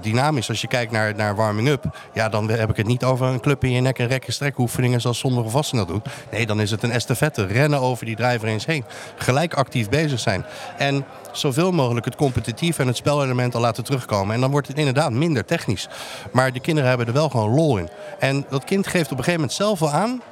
dynamisch, 0.01 0.49
als 0.49 0.61
je 0.61 0.67
kijkt 0.67 0.93
naar, 0.93 1.15
naar 1.15 1.37
warming-up. 1.37 1.85
Ja, 2.13 2.29
dan 2.29 2.51
heb 2.51 2.71
ik 2.71 2.77
het 2.77 2.87
niet 2.87 3.05
over 3.05 3.27
een 3.27 3.41
club 3.41 3.65
in 3.65 3.71
je 3.71 3.81
nek 3.81 3.99
en 3.99 4.07
rekken 4.07 4.33
strekoefeningen 4.33 5.01
zoals 5.01 5.19
sommige 5.19 5.49
vasten 5.49 5.79
dat 5.79 5.89
doen. 5.89 6.03
Nee, 6.31 6.47
dan 6.47 6.61
is 6.61 6.71
het 6.71 6.83
een 6.83 6.91
estafette. 6.91 7.47
Rennen 7.47 7.81
over 7.81 8.07
die 8.07 8.17
drijver 8.17 8.49
eens 8.49 8.67
heen. 8.67 8.85
Gelijk 9.17 9.55
actief 9.55 9.89
bezig 9.89 10.21
zijn. 10.21 10.45
En 10.79 11.05
zoveel 11.33 11.73
mogelijk 11.73 12.05
het 12.05 12.17
competitief 12.17 12.79
en 12.79 12.87
het 12.87 12.97
spelelement 12.97 13.55
al 13.55 13.61
laten 13.61 13.85
terugkomen. 13.85 14.35
En 14.35 14.41
dan 14.41 14.51
wordt 14.51 14.69
het 14.69 14.79
inderdaad 14.79 15.13
minder 15.13 15.45
technisch. 15.45 15.89
Maar 16.33 16.53
de 16.53 16.61
kinderen 16.61 16.89
hebben 16.89 17.07
er 17.07 17.13
wel 17.13 17.29
gewoon 17.29 17.55
lol 17.55 17.79
in. 17.79 17.89
En 18.19 18.47
dat 18.49 18.65
kind 18.65 18.87
geeft 18.87 19.13
op 19.13 19.19
een 19.19 19.25
gegeven 19.25 19.41
moment 19.41 19.53
zelf 19.53 19.79
wel 19.79 19.91
aan 19.91 20.23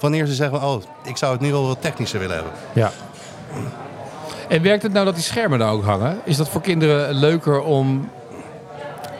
wanneer 0.00 0.26
ze 0.26 0.34
zeggen: 0.34 0.62
Oh, 0.62 0.82
ik 1.04 1.16
zou 1.16 1.32
het 1.32 1.40
nu 1.40 1.50
wel 1.50 1.66
wat 1.66 1.80
technischer 1.80 2.18
willen 2.18 2.34
hebben. 2.34 2.52
Ja. 2.72 2.92
En 4.48 4.62
werkt 4.62 4.82
het 4.82 4.92
nou 4.92 5.04
dat 5.04 5.14
die 5.14 5.24
schermen 5.24 5.58
daar 5.58 5.70
ook 5.72 5.84
hangen? 5.84 6.20
Is 6.24 6.36
dat 6.36 6.48
voor 6.48 6.60
kinderen 6.60 7.14
leuker 7.14 7.60
om. 7.60 8.10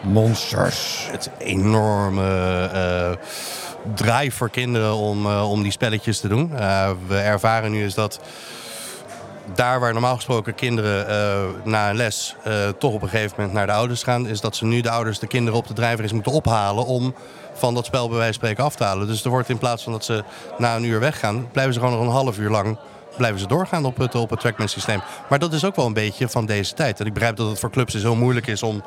Monsters. 0.03 1.09
Het 1.11 1.31
enorme. 1.39 2.71
Uh, 2.75 3.17
drive 3.95 4.37
voor 4.37 4.51
kinderen 4.51 4.95
om, 4.95 5.27
uh, 5.27 5.51
om 5.51 5.63
die 5.63 5.73
spelletjes 5.73 6.21
te 6.21 6.29
doen. 6.29 6.51
Uh, 6.55 6.91
we 7.07 7.17
ervaren 7.17 7.71
nu 7.71 7.85
is 7.85 7.95
dat 7.95 8.21
daar 9.55 9.81
waar 9.81 9.93
normaal 9.93 10.15
gesproken 10.15 10.55
kinderen 10.55 11.09
uh, 11.09 11.65
na 11.65 11.91
een 11.91 11.97
les 11.97 12.37
uh, 12.47 12.69
toch 12.79 12.93
op 12.93 13.03
een 13.03 13.09
gegeven 13.09 13.35
moment 13.37 13.55
naar 13.55 13.67
de 13.67 13.73
ouders 13.73 14.03
gaan, 14.03 14.27
is 14.27 14.41
dat 14.41 14.57
ze 14.57 14.65
nu 14.65 14.81
de 14.81 14.91
ouders 14.91 15.19
de 15.19 15.27
kinderen 15.27 15.59
op 15.59 15.67
de 15.67 15.75
drijver 15.75 16.05
is 16.05 16.13
moeten 16.13 16.33
ophalen 16.33 16.87
om 16.87 17.15
van 17.55 17.75
dat 17.75 17.85
spel 17.85 18.09
bij 18.09 18.17
wijze 18.17 18.33
van 18.33 18.43
spreken 18.43 18.65
af 18.65 18.77
te 18.77 18.85
halen. 18.85 19.07
Dus 19.07 19.25
er 19.25 19.31
wordt 19.31 19.49
in 19.49 19.59
plaats 19.59 19.83
van 19.83 19.93
dat 19.93 20.05
ze 20.05 20.25
na 20.59 20.77
een 20.77 20.85
uur 20.85 21.01
weggaan, 21.01 21.49
blijven 21.53 21.75
ze 21.75 21.81
gewoon 21.81 21.95
nog 21.95 22.05
een 22.05 22.13
half 22.13 22.39
uur 22.39 22.51
lang 22.51 22.79
blijven 23.17 23.41
ze 23.41 23.47
doorgaan 23.47 23.85
op 23.85 23.97
het, 23.97 24.15
op 24.15 24.31
het 24.31 24.41
trackman 24.41 24.69
systeem. 24.69 25.01
Maar 25.29 25.39
dat 25.39 25.53
is 25.53 25.65
ook 25.65 25.77
wel 25.77 25.87
een 25.87 25.93
beetje 25.93 26.29
van 26.29 26.47
deze 26.47 26.75
tijd. 26.75 27.01
En 27.01 27.07
ik 27.07 27.13
begrijp 27.13 27.37
dat 27.37 27.49
het 27.49 27.59
voor 27.59 27.71
clubs 27.71 27.93
dus 27.93 28.03
heel 28.03 28.17
moeilijk 28.17 28.47
is 28.47 28.63
om, 28.63 28.83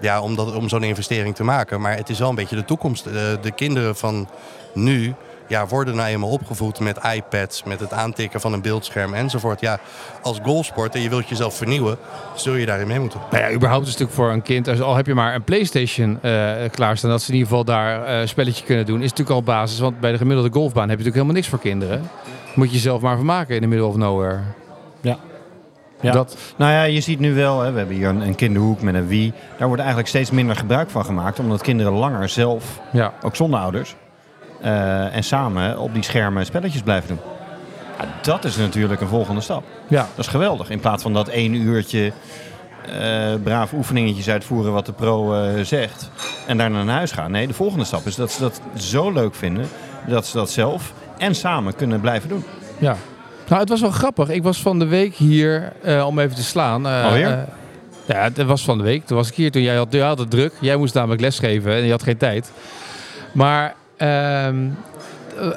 ja, 0.00 0.20
om, 0.20 0.38
om 0.38 0.68
zo'n 0.68 0.82
investering 0.82 1.34
te 1.34 1.44
maken. 1.44 1.80
Maar 1.80 1.96
het 1.96 2.08
is 2.08 2.18
wel 2.18 2.28
een 2.28 2.34
beetje 2.34 2.56
de 2.56 2.64
toekomst. 2.64 3.04
De, 3.04 3.38
de 3.42 3.50
kinderen 3.50 3.96
van 3.96 4.28
nu 4.74 5.14
ja, 5.46 5.66
worden 5.66 5.96
nou 5.96 6.08
eenmaal 6.08 6.30
opgevoed 6.30 6.80
met 6.80 6.98
iPads, 7.14 7.62
met 7.64 7.80
het 7.80 7.92
aantikken 7.92 8.40
van 8.40 8.52
een 8.52 8.62
beeldscherm 8.62 9.14
enzovoort. 9.14 9.60
Ja, 9.60 9.78
als 10.22 10.38
golfsport 10.42 10.94
en 10.94 11.00
je 11.00 11.08
wilt 11.08 11.28
jezelf 11.28 11.56
vernieuwen, 11.56 11.96
zul 12.34 12.54
je 12.54 12.66
daarin 12.66 12.86
mee 12.86 13.00
moeten. 13.00 13.20
Nou 13.30 13.42
ja, 13.42 13.52
überhaupt 13.52 13.86
is 13.86 13.90
het 13.92 14.00
natuurlijk 14.00 14.26
voor 14.26 14.36
een 14.36 14.42
kind, 14.42 14.80
al 14.80 14.96
heb 14.96 15.06
je 15.06 15.14
maar 15.14 15.34
een 15.34 15.44
PlayStation 15.44 16.18
uh, 16.22 16.52
klaarstaan, 16.70 17.10
dat 17.10 17.22
ze 17.22 17.28
in 17.28 17.34
ieder 17.34 17.48
geval 17.48 17.64
daar 17.64 18.08
uh, 18.08 18.20
een 18.20 18.28
spelletje 18.28 18.64
kunnen 18.64 18.86
doen, 18.86 19.02
is 19.02 19.10
natuurlijk 19.10 19.36
al 19.36 19.42
basis. 19.42 19.78
Want 19.78 20.00
bij 20.00 20.12
de 20.12 20.18
gemiddelde 20.18 20.50
golfbaan 20.52 20.88
heb 20.88 20.98
je 20.98 21.04
natuurlijk 21.04 21.14
helemaal 21.14 21.34
niks 21.34 21.48
voor 21.48 21.58
kinderen. 21.58 22.10
Moet 22.54 22.68
je 22.68 22.74
jezelf 22.74 23.00
maar 23.00 23.16
vermaken 23.16 23.54
in 23.54 23.60
de 23.60 23.66
middle 23.66 23.86
of 23.86 23.96
nowhere. 23.96 24.40
Ja. 25.00 25.18
Ja. 26.00 26.12
Dat. 26.12 26.36
Nou 26.56 26.72
ja, 26.72 26.82
je 26.82 27.00
ziet 27.00 27.18
nu 27.18 27.34
wel, 27.34 27.60
hè, 27.60 27.72
we 27.72 27.78
hebben 27.78 27.96
hier 27.96 28.08
een, 28.08 28.20
een, 28.20 28.34
kinderhoek 28.34 28.82
met 28.82 28.94
een 28.94 29.06
Wii. 29.06 29.32
Daar 29.56 29.66
wordt 29.66 29.82
eigenlijk 29.82 30.08
steeds 30.08 30.30
minder 30.30 30.56
gebruik 30.56 30.90
van 30.90 31.04
gemaakt, 31.04 31.38
omdat 31.38 31.62
kinderen 31.62 31.92
langer 31.92 32.28
zelf, 32.28 32.80
ja. 32.92 33.12
ook 33.22 33.36
zonder 33.36 33.60
ouders, 33.60 33.94
uh, 34.64 35.16
en 35.16 35.24
samen 35.24 35.78
op 35.78 35.94
die 35.94 36.02
schermen 36.02 36.46
spelletjes 36.46 36.82
blijven 36.82 37.08
doen. 37.08 37.18
Ja, 37.98 38.04
dat 38.22 38.44
is 38.44 38.56
natuurlijk 38.56 39.00
een 39.00 39.08
volgende 39.08 39.40
stap. 39.40 39.64
Ja. 39.88 40.08
Dat 40.14 40.24
is 40.24 40.30
geweldig. 40.30 40.70
In 40.70 40.80
plaats 40.80 41.02
van 41.02 41.12
dat 41.12 41.28
één 41.28 41.54
uurtje 41.54 42.12
uh, 42.88 43.34
braaf 43.42 43.72
oefeningetjes 43.72 44.28
uitvoeren 44.28 44.72
wat 44.72 44.86
de 44.86 44.92
pro 44.92 45.34
uh, 45.34 45.64
zegt. 45.64 46.10
En 46.46 46.56
daarna 46.56 46.82
naar 46.82 46.96
huis 46.96 47.12
gaan. 47.12 47.30
Nee, 47.30 47.46
de 47.46 47.54
volgende 47.54 47.84
stap 47.84 48.06
is 48.06 48.14
dat 48.14 48.32
ze 48.32 48.40
dat 48.40 48.60
zo 48.76 49.12
leuk 49.12 49.34
vinden 49.34 49.68
dat 50.06 50.26
ze 50.26 50.36
dat 50.36 50.50
zelf 50.50 50.92
en 51.18 51.34
samen 51.34 51.74
kunnen 51.74 52.00
blijven 52.00 52.28
doen. 52.28 52.44
Ja. 52.78 52.96
Nou, 53.48 53.60
het 53.60 53.68
was 53.68 53.80
wel 53.80 53.90
grappig. 53.90 54.28
Ik 54.28 54.42
was 54.42 54.62
van 54.62 54.78
de 54.78 54.86
week 54.86 55.14
hier 55.14 55.72
om 56.06 56.18
even 56.18 56.36
te 56.36 56.42
slaan. 56.42 56.86
Alweer? 56.86 57.46
ja, 58.04 58.22
het 58.22 58.42
was 58.42 58.64
van 58.64 58.78
de 58.78 58.84
week. 58.84 59.06
Toen 59.06 59.16
was 59.16 59.28
ik 59.28 59.34
hier. 59.34 59.50
Toen 59.50 59.62
jij 59.62 59.76
had, 59.76 59.86
jij 59.90 60.06
had 60.06 60.18
het 60.18 60.30
druk. 60.30 60.52
Jij 60.60 60.76
moest 60.76 60.94
namelijk 60.94 61.20
lesgeven 61.20 61.72
en 61.72 61.84
je 61.84 61.90
had 61.90 62.02
geen 62.02 62.16
tijd. 62.16 62.52
Maar 63.32 63.74
Ehm, 63.96 64.68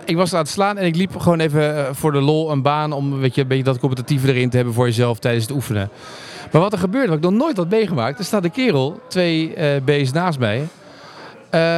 ik 0.06 0.16
was 0.16 0.34
aan 0.34 0.40
het 0.40 0.50
slaan 0.50 0.78
en 0.78 0.86
ik 0.86 0.96
liep 0.96 1.18
gewoon 1.18 1.40
even 1.40 1.78
eh, 1.78 1.94
voor 1.94 2.12
de 2.12 2.22
lol 2.22 2.52
een 2.52 2.62
baan 2.62 2.92
om 2.92 3.20
weet 3.20 3.36
je, 3.36 3.42
een 3.42 3.48
beetje 3.48 3.64
dat 3.64 3.80
competitieve 3.80 4.34
erin 4.34 4.50
te 4.50 4.56
hebben 4.56 4.74
voor 4.74 4.86
jezelf 4.86 5.20
tijdens 5.20 5.46
het 5.46 5.56
oefenen. 5.56 5.90
Maar 6.52 6.62
wat 6.62 6.74
er 6.74 6.80
gebeurde, 6.80 7.08
wat 7.08 7.18
ik 7.18 7.24
nog 7.24 7.34
nooit 7.34 7.58
had 7.58 7.70
meegemaakt, 7.70 8.20
er 8.20 8.26
staat 8.26 8.44
een 8.44 8.52
kerel, 8.52 9.00
twee 9.08 9.56
uh, 9.58 9.66
B's 9.84 10.12
naast 10.12 10.40
mij. 10.40 10.68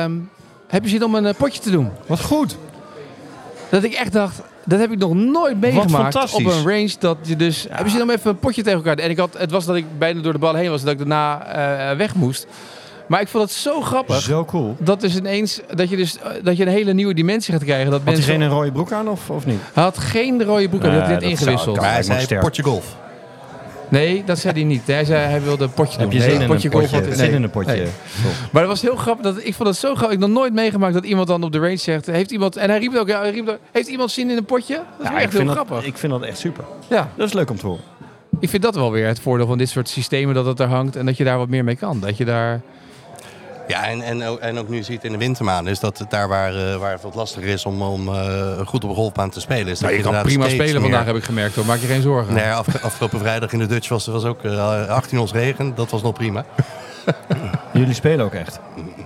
Um, 0.03 0.29
heb 0.67 0.83
je 0.83 0.89
zin 0.89 1.03
om 1.03 1.15
een 1.15 1.35
potje 1.35 1.61
te 1.61 1.71
doen? 1.71 1.89
Wat 2.05 2.21
goed. 2.21 2.57
Dat 3.69 3.83
ik 3.83 3.93
echt 3.93 4.13
dacht, 4.13 4.41
dat 4.65 4.79
heb 4.79 4.91
ik 4.91 4.97
nog 4.97 5.13
nooit 5.13 5.59
meegemaakt 5.59 6.33
op 6.33 6.45
een 6.45 6.63
range. 6.63 6.91
Dat 6.99 7.17
je 7.21 7.35
dus, 7.35 7.67
heb 7.69 7.85
je 7.85 7.91
zin 7.91 8.01
om 8.01 8.09
even 8.09 8.29
een 8.29 8.39
potje 8.39 8.63
tegen 8.63 8.77
elkaar. 8.77 8.97
En 8.97 9.09
ik 9.09 9.17
had, 9.17 9.37
het 9.37 9.51
was 9.51 9.65
dat 9.65 9.75
ik 9.75 9.85
bijna 9.97 10.21
door 10.21 10.33
de 10.33 10.39
bal 10.39 10.53
heen 10.53 10.69
was, 10.69 10.81
dat 10.81 10.91
ik 10.91 10.97
daarna 10.97 11.91
uh, 11.91 11.97
weg 11.97 12.15
moest. 12.15 12.47
Maar 13.09 13.21
ik 13.21 13.27
vond 13.27 13.43
het 13.43 13.53
zo 13.53 13.81
grappig. 13.81 14.21
Zo 14.21 14.45
cool. 14.45 14.75
Dat 14.79 15.03
is 15.03 15.15
ineens 15.15 15.61
dat 15.75 15.89
je 15.89 15.95
dus 15.95 16.17
dat 16.43 16.57
je 16.57 16.63
een 16.63 16.71
hele 16.71 16.93
nieuwe 16.93 17.13
dimensie 17.13 17.53
gaat 17.53 17.63
krijgen. 17.63 17.85
Dat 17.85 17.93
had 17.93 18.03
mensen... 18.03 18.25
hij 18.25 18.39
geen 18.39 18.49
rode 18.49 18.71
broek 18.71 18.91
aan 18.91 19.07
of, 19.07 19.29
of 19.29 19.45
niet? 19.45 19.59
Hij 19.73 19.83
had 19.83 19.97
geen 19.97 20.43
rode 20.43 20.69
broek 20.69 20.83
aan. 20.83 20.89
hij 20.89 20.99
had 20.99 21.09
net 21.09 21.21
ingewisseld. 21.21 21.79
maar 21.79 21.93
hij 21.93 22.03
zei 22.03 22.39
potje 22.39 22.63
golf. 22.63 22.95
Nee, 23.89 24.23
dat 24.25 24.39
zei 24.39 24.53
hij 24.53 24.63
niet. 24.63 24.87
Hij 24.87 25.05
zei 25.05 25.25
hij 25.25 25.41
wilde 25.41 25.63
een 25.63 25.73
potje 25.73 25.97
doen. 25.97 26.01
Heb 26.01 26.11
je 26.11 26.21
zin, 26.21 26.29
nee, 26.29 26.41
in, 26.41 26.47
potje 26.47 26.73
een 26.73 26.79
potje, 26.79 27.01
nee. 27.01 27.15
zin 27.15 27.31
in 27.31 27.43
een 27.43 27.49
potje? 27.49 27.71
Nee. 27.71 27.87
Maar 28.51 28.61
dat 28.61 28.71
was 28.71 28.81
heel 28.81 28.95
grappig. 28.95 29.25
Dat, 29.25 29.37
ik 29.43 29.53
vond 29.53 29.69
het 29.69 29.77
zo 29.77 29.87
grappig. 29.87 30.15
Ik 30.15 30.19
heb 30.19 30.29
nog 30.29 30.37
nooit 30.37 30.53
meegemaakt 30.53 30.93
dat 30.93 31.05
iemand 31.05 31.27
dan 31.27 31.43
op 31.43 31.51
de 31.51 31.59
range 31.59 31.75
zegt... 31.75 32.05
Heeft 32.05 32.31
iemand, 32.31 32.55
en 32.55 32.69
hij 32.69 32.79
riep 32.79 32.95
ook, 32.95 33.07
hij 33.07 33.31
riep 33.31 33.47
ook, 33.47 33.57
heeft 33.71 33.87
iemand 33.87 34.11
zin 34.11 34.29
in 34.29 34.37
een 34.37 34.45
potje? 34.45 34.75
Dat 34.75 35.05
is 35.05 35.11
ja, 35.11 35.19
echt 35.19 35.33
heel 35.33 35.45
dat, 35.45 35.55
grappig. 35.55 35.85
Ik 35.85 35.97
vind 35.97 36.11
dat 36.11 36.21
echt 36.21 36.37
super. 36.37 36.63
Ja. 36.87 37.09
Dat 37.15 37.27
is 37.27 37.33
leuk 37.33 37.49
om 37.49 37.57
te 37.57 37.65
horen. 37.65 37.83
Ik 38.39 38.49
vind 38.49 38.63
dat 38.63 38.75
wel 38.75 38.91
weer 38.91 39.07
het 39.07 39.19
voordeel 39.19 39.47
van 39.47 39.57
dit 39.57 39.69
soort 39.69 39.89
systemen. 39.89 40.35
Dat 40.35 40.45
het 40.45 40.59
er 40.59 40.67
hangt 40.67 40.95
en 40.95 41.05
dat 41.05 41.17
je 41.17 41.23
daar 41.23 41.37
wat 41.37 41.49
meer 41.49 41.63
mee 41.63 41.75
kan. 41.75 41.99
Dat 41.99 42.17
je 42.17 42.25
daar... 42.25 42.61
Ja, 43.69 43.87
en, 43.87 44.01
en, 44.01 44.41
en 44.41 44.57
ook 44.57 44.69
nu 44.69 44.83
ziet 44.83 45.03
in 45.03 45.11
de 45.11 45.17
wintermaanden 45.17 45.71
is 45.71 45.79
dat 45.79 45.97
het 45.97 46.09
daar 46.09 46.27
waar, 46.27 46.55
uh, 46.55 46.75
waar 46.75 46.91
het 46.91 47.01
wat 47.01 47.15
lastiger 47.15 47.49
is 47.49 47.65
om, 47.65 47.81
om 47.81 48.07
uh, 48.07 48.59
goed 48.65 48.83
op 48.83 48.89
een 48.89 48.95
golfbaan 48.95 49.29
te 49.29 49.39
spelen. 49.39 49.67
Is 49.67 49.79
nou, 49.79 49.93
je 49.93 50.01
kan 50.01 50.21
prima 50.21 50.49
spelen 50.49 50.71
meer... 50.71 50.81
vandaag, 50.81 51.05
heb 51.05 51.15
ik 51.15 51.23
gemerkt 51.23 51.55
hoor. 51.55 51.65
Maak 51.65 51.79
je 51.79 51.87
geen 51.87 52.01
zorgen. 52.01 52.33
Nee, 52.33 52.51
af, 52.51 52.83
afgelopen 52.83 53.19
vrijdag 53.19 53.53
in 53.53 53.59
de 53.59 53.65
Dutch 53.65 53.89
was, 53.89 54.05
was 54.05 54.23
ook 54.23 54.43
uh, 54.43 54.87
18 54.87 55.19
ons 55.19 55.31
regen. 55.31 55.75
Dat 55.75 55.89
was 55.89 56.01
nog 56.01 56.13
prima. 56.13 56.45
Jullie 57.73 57.93
spelen 57.93 58.25
ook 58.25 58.33
echt? 58.33 58.59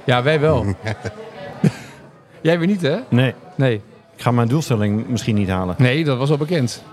Ja, 0.04 0.23
wij 0.23 0.39
wel. 0.39 0.65
Jij 2.41 2.60
weer 2.60 2.67
niet 2.67 2.82
hè? 2.82 2.97
Nee. 3.10 3.34
Nee. 3.56 3.82
Ik 4.15 4.21
ga 4.21 4.32
mijn 4.32 4.47
doelstelling 4.47 5.08
misschien 5.08 5.36
niet 5.36 5.49
halen. 5.49 5.76
Nee, 5.78 6.04
dat 6.04 6.17
was 6.17 6.30
al 6.30 6.38
bekend. 6.38 6.84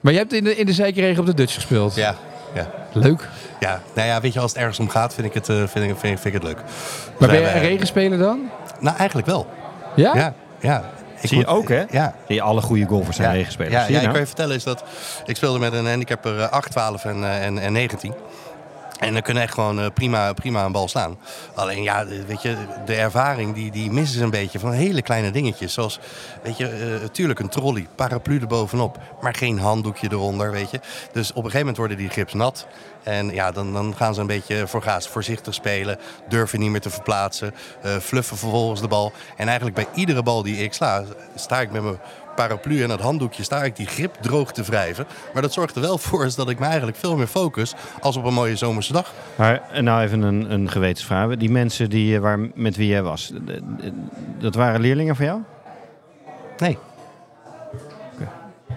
Maar 0.00 0.12
je 0.12 0.18
hebt 0.18 0.32
in 0.32 0.44
de, 0.44 0.56
in 0.56 0.66
de 0.66 0.72
zijkeregen 0.72 1.20
op 1.20 1.26
de 1.26 1.34
Dutch 1.34 1.54
gespeeld. 1.54 1.94
Ja. 1.94 2.14
Ja. 2.54 2.66
Leuk. 2.92 3.28
Ja, 3.60 3.80
nou 3.94 4.08
ja, 4.08 4.20
weet 4.20 4.32
je, 4.32 4.40
als 4.40 4.52
het 4.52 4.60
ergens 4.60 4.78
om 4.78 4.88
gaat, 4.88 5.14
vind 5.14 5.26
ik 5.26 5.34
het, 5.34 5.48
uh, 5.48 5.56
vind 5.56 5.68
ik, 5.68 5.72
vind, 5.72 5.84
ik, 5.84 5.98
vind 5.98 6.24
ik 6.24 6.32
het 6.32 6.42
leuk. 6.42 6.58
Maar 7.18 7.28
ben 7.28 7.40
je 7.40 7.46
een 7.46 7.60
regenspeler 7.60 8.18
dan? 8.18 8.50
Nou, 8.80 8.96
eigenlijk 8.96 9.28
wel. 9.28 9.46
Ja? 9.94 10.14
Ja, 10.14 10.34
ja. 10.60 10.90
Ik 11.20 11.28
Zie 11.28 11.38
je 11.38 11.46
ook, 11.46 11.68
hè? 11.68 11.84
Ja. 11.90 12.14
Zie 12.26 12.34
je 12.34 12.42
alle 12.42 12.60
goede 12.60 12.84
golfers 12.84 13.16
zijn 13.16 13.28
ja. 13.28 13.34
regenspelers. 13.34 13.74
Ja, 13.74 13.80
ja 13.80 13.90
nou? 13.90 14.04
ik 14.04 14.10
kan 14.10 14.20
je 14.20 14.26
vertellen 14.26 14.56
is 14.56 14.64
dat 14.64 14.84
ik 15.26 15.36
speelde 15.36 15.58
met 15.58 15.72
een 15.72 15.86
handicapper 15.86 16.48
8, 16.48 16.70
12 16.70 17.04
en, 17.04 17.18
uh, 17.18 17.44
en, 17.44 17.58
en 17.58 17.72
19. 17.72 18.14
En 18.98 19.12
dan 19.12 19.22
kunnen 19.22 19.42
echt 19.42 19.54
gewoon 19.54 19.80
uh, 19.80 19.86
prima, 19.94 20.32
prima 20.32 20.64
een 20.64 20.72
bal 20.72 20.88
slaan. 20.88 21.18
Alleen 21.54 21.82
ja, 21.82 22.06
weet 22.26 22.42
je, 22.42 22.56
de 22.86 22.94
ervaring 22.94 23.54
die, 23.54 23.70
die 23.70 23.90
missen 23.90 24.18
ze 24.18 24.24
een 24.24 24.30
beetje 24.30 24.58
van 24.58 24.72
hele 24.72 25.02
kleine 25.02 25.30
dingetjes. 25.30 25.72
Zoals, 25.72 25.98
weet 26.42 26.56
je, 26.56 26.98
uh, 27.02 27.08
tuurlijk 27.08 27.38
een 27.38 27.48
trolley, 27.48 27.86
paraplu 27.94 28.40
erbovenop, 28.40 28.98
maar 29.20 29.34
geen 29.34 29.58
handdoekje 29.58 30.08
eronder, 30.10 30.50
weet 30.50 30.70
je. 30.70 30.80
Dus 31.12 31.30
op 31.30 31.36
een 31.36 31.42
gegeven 31.42 31.58
moment 31.58 31.76
worden 31.76 31.96
die 31.96 32.08
grips 32.08 32.34
nat. 32.34 32.66
En 33.02 33.30
ja, 33.30 33.50
dan, 33.50 33.72
dan 33.72 33.96
gaan 33.96 34.14
ze 34.14 34.20
een 34.20 34.26
beetje 34.26 34.66
voor 34.66 34.82
gaas, 34.82 35.08
voorzichtig 35.08 35.54
spelen. 35.54 35.98
Durven 36.28 36.60
niet 36.60 36.70
meer 36.70 36.80
te 36.80 36.90
verplaatsen. 36.90 37.54
Uh, 37.84 37.96
fluffen 37.96 38.36
vervolgens 38.36 38.80
de 38.80 38.88
bal. 38.88 39.12
En 39.36 39.46
eigenlijk 39.46 39.76
bij 39.76 39.86
iedere 39.94 40.22
bal 40.22 40.42
die 40.42 40.56
ik 40.56 40.72
sla, 40.72 41.04
sta 41.34 41.60
ik 41.60 41.70
met 41.70 41.82
mijn 41.82 41.98
paraplu 42.42 42.82
en 42.82 42.90
het 42.90 43.00
handdoekje 43.00 43.42
sta 43.42 43.64
ik 43.64 43.76
die 43.76 43.86
grip 43.86 44.16
droog 44.20 44.52
te 44.52 44.62
wrijven. 44.62 45.06
Maar 45.32 45.42
dat 45.42 45.52
zorgt 45.52 45.74
er 45.74 45.80
wel 45.80 45.98
voor 45.98 46.28
dat 46.36 46.50
ik 46.50 46.58
me 46.58 46.66
eigenlijk 46.66 46.96
veel 46.96 47.16
meer 47.16 47.26
focus 47.26 47.74
als 48.00 48.16
op 48.16 48.24
een 48.24 48.34
mooie 48.34 48.56
zomerse 48.56 48.92
dag. 48.92 49.12
Maar 49.36 49.62
nou 49.80 50.02
even 50.02 50.22
een, 50.22 50.52
een 50.52 50.70
gewetensvraag. 50.70 51.36
Die 51.36 51.50
mensen 51.50 51.90
die, 51.90 52.14
eh, 52.14 52.20
waar, 52.20 52.38
met 52.54 52.76
wie 52.76 52.88
jij 52.88 53.02
was, 53.02 53.32
dat 54.38 54.54
waren 54.54 54.80
leerlingen 54.80 55.16
van 55.16 55.24
jou? 55.24 55.40
Nee. 56.58 56.78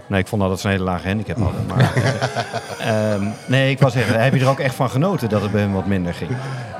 Nee, 0.08 0.20
ik 0.20 0.28
vond 0.28 0.42
dat 0.42 0.60
ze 0.60 0.66
een 0.66 0.72
hele 0.72 0.84
lage 0.84 1.08
handicap 1.08 1.38
hadden. 1.38 1.66
Maar, 1.66 1.94
um, 3.14 3.34
nee, 3.56 3.72
ik 3.72 3.80
was 3.80 3.94
zeggen, 3.94 4.24
heb 4.24 4.34
je 4.34 4.40
er 4.40 4.50
ook 4.50 4.60
echt 4.60 4.76
van 4.76 4.90
genoten 4.90 5.30
dat 5.30 5.42
het 5.42 5.52
bij 5.52 5.62
hem 5.62 5.74
wat 5.74 5.86
minder 5.86 6.14
ging? 6.14 6.32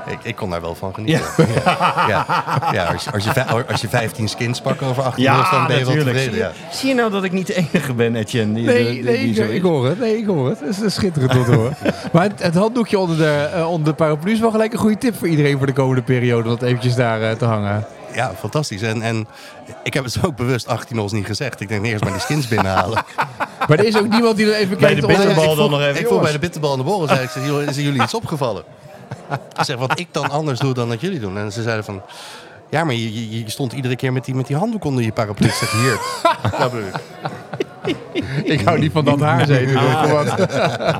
Ik, 0.06 0.18
ik 0.22 0.36
kon 0.36 0.50
daar 0.50 0.60
wel 0.60 0.74
van 0.74 0.94
genieten. 0.94 1.24
Ja, 1.64 2.04
ja. 2.08 2.26
ja 2.72 2.84
als, 2.84 3.04
je, 3.04 3.10
als, 3.12 3.24
je, 3.24 3.66
als 3.66 3.80
je 3.80 3.88
15 3.88 4.28
skins 4.28 4.60
pakt 4.60 4.82
over 4.82 5.02
18 5.02 5.22
Ja, 5.24 5.50
dan 5.50 5.66
ben 5.66 5.78
je 5.78 5.84
wel 5.84 5.94
tevreden. 5.94 6.34
Ja. 6.38 6.52
Zie 6.72 6.88
je 6.88 6.94
nou 6.94 7.10
dat 7.10 7.24
ik 7.24 7.32
niet 7.32 7.46
de 7.46 7.54
enige 7.54 7.94
ben, 7.94 8.16
Etienne? 8.16 8.54
Die, 8.54 8.64
Nee, 8.64 8.90
die- 8.90 9.02
nee 9.02 9.16
die 9.32 9.44
ik, 9.44 9.62
zo 9.62 9.68
hoor 9.68 9.86
het. 9.86 9.98
Nee, 9.98 10.16
ik 10.18 10.26
hoor 10.26 10.48
het. 10.48 10.60
Het 10.60 10.80
is, 10.80 10.94
schitterend 10.94 11.34
om 11.36 11.44
te 11.44 11.52
horen. 11.54 11.76
Maar 12.12 12.22
het, 12.22 12.42
het 12.42 12.54
handdoekje 12.54 12.98
onder 12.98 13.16
de, 13.16 13.50
eh, 13.54 13.70
onder 13.70 13.88
de 13.88 13.94
paraplu 13.94 14.32
is 14.32 14.40
wel 14.40 14.50
gelijk 14.50 14.72
een 14.72 14.78
goede 14.78 14.98
tip 14.98 15.18
voor 15.18 15.28
iedereen 15.28 15.58
voor 15.58 15.66
de 15.66 15.72
komende 15.72 16.02
periode. 16.02 16.42
Om 16.42 16.48
dat 16.48 16.62
eventjes 16.62 16.94
daar 16.94 17.22
eh, 17.22 17.36
te 17.36 17.44
hangen. 17.44 17.86
Ja, 18.14 18.32
fantastisch. 18.38 18.82
En, 18.82 19.02
en 19.02 19.26
ik 19.82 19.94
heb 19.94 20.04
het 20.04 20.16
ook 20.24 20.36
bewust 20.36 20.68
18 20.68 20.96
hols 20.98 21.12
niet 21.12 21.26
gezegd. 21.26 21.60
Ik 21.60 21.68
denk 21.68 21.84
eerst 21.84 22.02
maar 22.04 22.12
die 22.12 22.20
skins 22.20 22.48
binnenhalen. 22.48 23.02
Maar 23.68 23.78
er 23.78 23.84
is 23.84 23.96
ook 23.98 24.08
niemand 24.08 24.36
die 24.36 24.46
er 24.46 24.54
even 24.54 24.68
Bij 24.78 24.78
kijkt. 24.78 25.00
de 25.00 25.06
of- 25.06 25.12
bitterbal 25.16 25.50
ik 25.52 25.56
dan 25.56 25.70
nog 25.70 25.80
even, 25.80 26.00
Ik 26.00 26.06
vroeg 26.06 26.22
bij 26.22 26.32
de 26.32 26.38
bitterbal 26.38 26.72
en 26.72 26.78
de 26.78 26.84
borrel. 26.84 27.08
Zei 27.08 27.20
ik, 27.22 27.30
is 27.68 27.76
er 27.76 27.82
jullie 27.82 28.02
iets 28.02 28.14
opgevallen? 28.14 28.62
Ik 29.58 29.64
zeg, 29.64 29.76
wat 29.76 29.98
ik 29.98 30.08
dan 30.10 30.30
anders 30.30 30.58
doe 30.58 30.74
dan 30.74 30.88
dat 30.88 31.00
jullie 31.00 31.20
doen. 31.20 31.38
En 31.38 31.52
ze 31.52 31.62
zeiden 31.62 31.84
van... 31.84 32.02
Ja, 32.70 32.84
maar 32.84 32.94
je, 32.94 33.30
je, 33.30 33.38
je 33.44 33.50
stond 33.50 33.72
iedere 33.72 33.96
keer 33.96 34.12
met 34.12 34.24
die, 34.24 34.34
met 34.34 34.46
die 34.46 34.56
handdoek 34.56 34.84
onder 34.84 35.04
je 35.04 35.12
paraplu. 35.12 35.46
Ik 35.46 35.52
zeg, 35.52 35.70
hier. 35.72 35.98
Dat 36.58 36.72
bedoel 36.72 36.86
ik. 37.84 37.96
Ik 38.44 38.60
hou 38.60 38.78
niet 38.78 38.92
van 38.92 39.04
dat 39.04 39.20
haar. 39.20 39.40
Ah. 39.76 40.96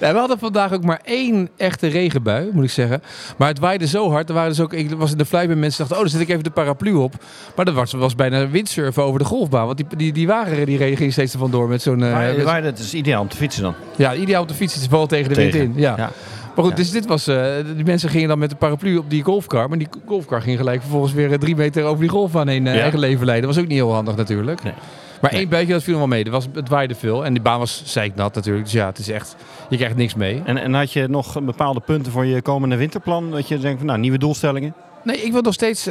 We 0.00 0.06
hadden 0.18 0.38
vandaag 0.38 0.72
ook 0.72 0.84
maar 0.84 1.00
één 1.04 1.48
echte 1.56 1.86
regenbui, 1.86 2.50
moet 2.52 2.64
ik 2.64 2.70
zeggen. 2.70 3.02
Maar 3.36 3.48
het 3.48 3.58
waaide 3.58 3.86
zo 3.86 4.10
hard. 4.10 4.28
Er 4.28 4.34
waren 4.34 4.48
dus 4.50 4.60
ook, 4.60 4.72
ik 4.72 4.90
was 4.90 5.10
in 5.12 5.18
de 5.18 5.24
fly 5.26 5.46
bij 5.46 5.56
mensen 5.56 5.78
dachten, 5.78 5.96
oh, 5.96 6.02
dan 6.02 6.10
zet 6.12 6.20
ik 6.20 6.28
even 6.28 6.44
de 6.44 6.50
paraplu 6.50 6.92
op. 6.94 7.14
Maar 7.56 7.64
dat 7.64 7.74
was, 7.74 7.92
was 7.92 8.14
bijna 8.14 8.48
windsurfen 8.48 9.02
over 9.02 9.18
de 9.18 9.24
golfbaan. 9.24 9.66
Want 9.66 9.76
die, 9.76 9.86
die, 9.96 10.12
die 10.12 10.26
wagen 10.26 10.66
die 10.66 10.76
regen 10.78 10.96
ging 10.96 11.12
steeds 11.12 11.32
er 11.32 11.38
vandoor 11.38 11.68
met 11.68 11.82
zo'n... 11.82 11.98
Maar, 11.98 12.34
met- 12.34 12.44
maar 12.44 12.62
het 12.62 12.78
is 12.78 12.94
ideaal 12.94 13.20
om 13.20 13.28
te 13.28 13.36
fietsen 13.36 13.62
dan. 13.62 13.74
ja, 13.96 14.14
ideaal 14.14 14.42
op 14.42 14.48
de 14.48 14.54
fiets. 14.54 14.74
Het 14.74 14.82
is 14.82 14.88
wel 14.88 15.06
tegen 15.06 15.28
de 15.28 15.34
wind 15.34 15.52
Tegen. 15.52 15.66
in. 15.66 15.72
Ja. 15.80 15.94
Ja. 15.96 16.10
Maar 16.54 16.64
goed, 16.64 16.76
dus 16.76 16.90
dit 16.90 17.06
was... 17.06 17.26
eh, 17.26 17.44
die 17.74 17.84
mensen 17.84 18.08
gingen 18.08 18.28
dan 18.28 18.38
met 18.38 18.50
de 18.50 18.56
paraplu 18.56 18.96
op 18.96 19.10
die 19.10 19.22
golfcar. 19.22 19.68
Maar 19.68 19.78
die 19.78 19.88
golfcar 20.06 20.42
ging 20.42 20.58
gelijk 20.58 20.80
vervolgens 20.80 21.12
weer 21.12 21.32
eh, 21.32 21.38
drie 21.38 21.56
meter 21.56 21.84
over 21.84 22.00
die 22.00 22.08
golfbaan 22.08 22.48
heen 22.48 22.66
eh, 22.66 22.80
eigen 22.80 22.98
leven 22.98 23.26
leiden. 23.26 23.46
Dat 23.46 23.54
was 23.54 23.64
ook 23.64 23.70
niet 23.70 23.78
heel 23.78 23.92
handig 23.92 24.16
natuurlijk. 24.16 24.62
Nee. 24.62 24.72
Maar 25.20 25.32
één 25.32 25.48
buitje, 25.48 25.72
dat 25.72 25.82
viel 25.82 25.96
wel 25.96 26.06
mee. 26.06 26.24
Er 26.24 26.30
was, 26.30 26.46
het 26.52 26.68
waaide 26.68 26.94
veel. 26.94 27.24
En 27.24 27.32
die 27.32 27.42
baan 27.42 27.58
was 27.58 27.82
zeiknat 27.84 28.34
natuurlijk. 28.34 28.64
Dus 28.64 28.74
ja, 28.74 28.86
het 28.86 28.98
is 28.98 29.08
echt... 29.08 29.36
Je 29.68 29.76
krijgt 29.76 29.96
niks 29.96 30.14
mee. 30.14 30.42
En, 30.44 30.56
en 30.56 30.74
had 30.74 30.92
je 30.92 31.08
nog 31.08 31.42
bepaalde 31.42 31.80
punten 31.80 32.12
voor 32.12 32.24
je 32.24 32.42
komende 32.42 32.76
winterplan? 32.76 33.30
Dat 33.30 33.48
je 33.48 33.58
denkt 33.58 33.78
van, 33.78 33.86
nou, 33.86 33.98
nieuwe 33.98 34.18
doelstellingen? 34.18 34.74
Nee, 35.02 35.16
ik 35.16 35.32
wil 35.32 35.40
nog 35.40 35.54
steeds... 35.54 35.88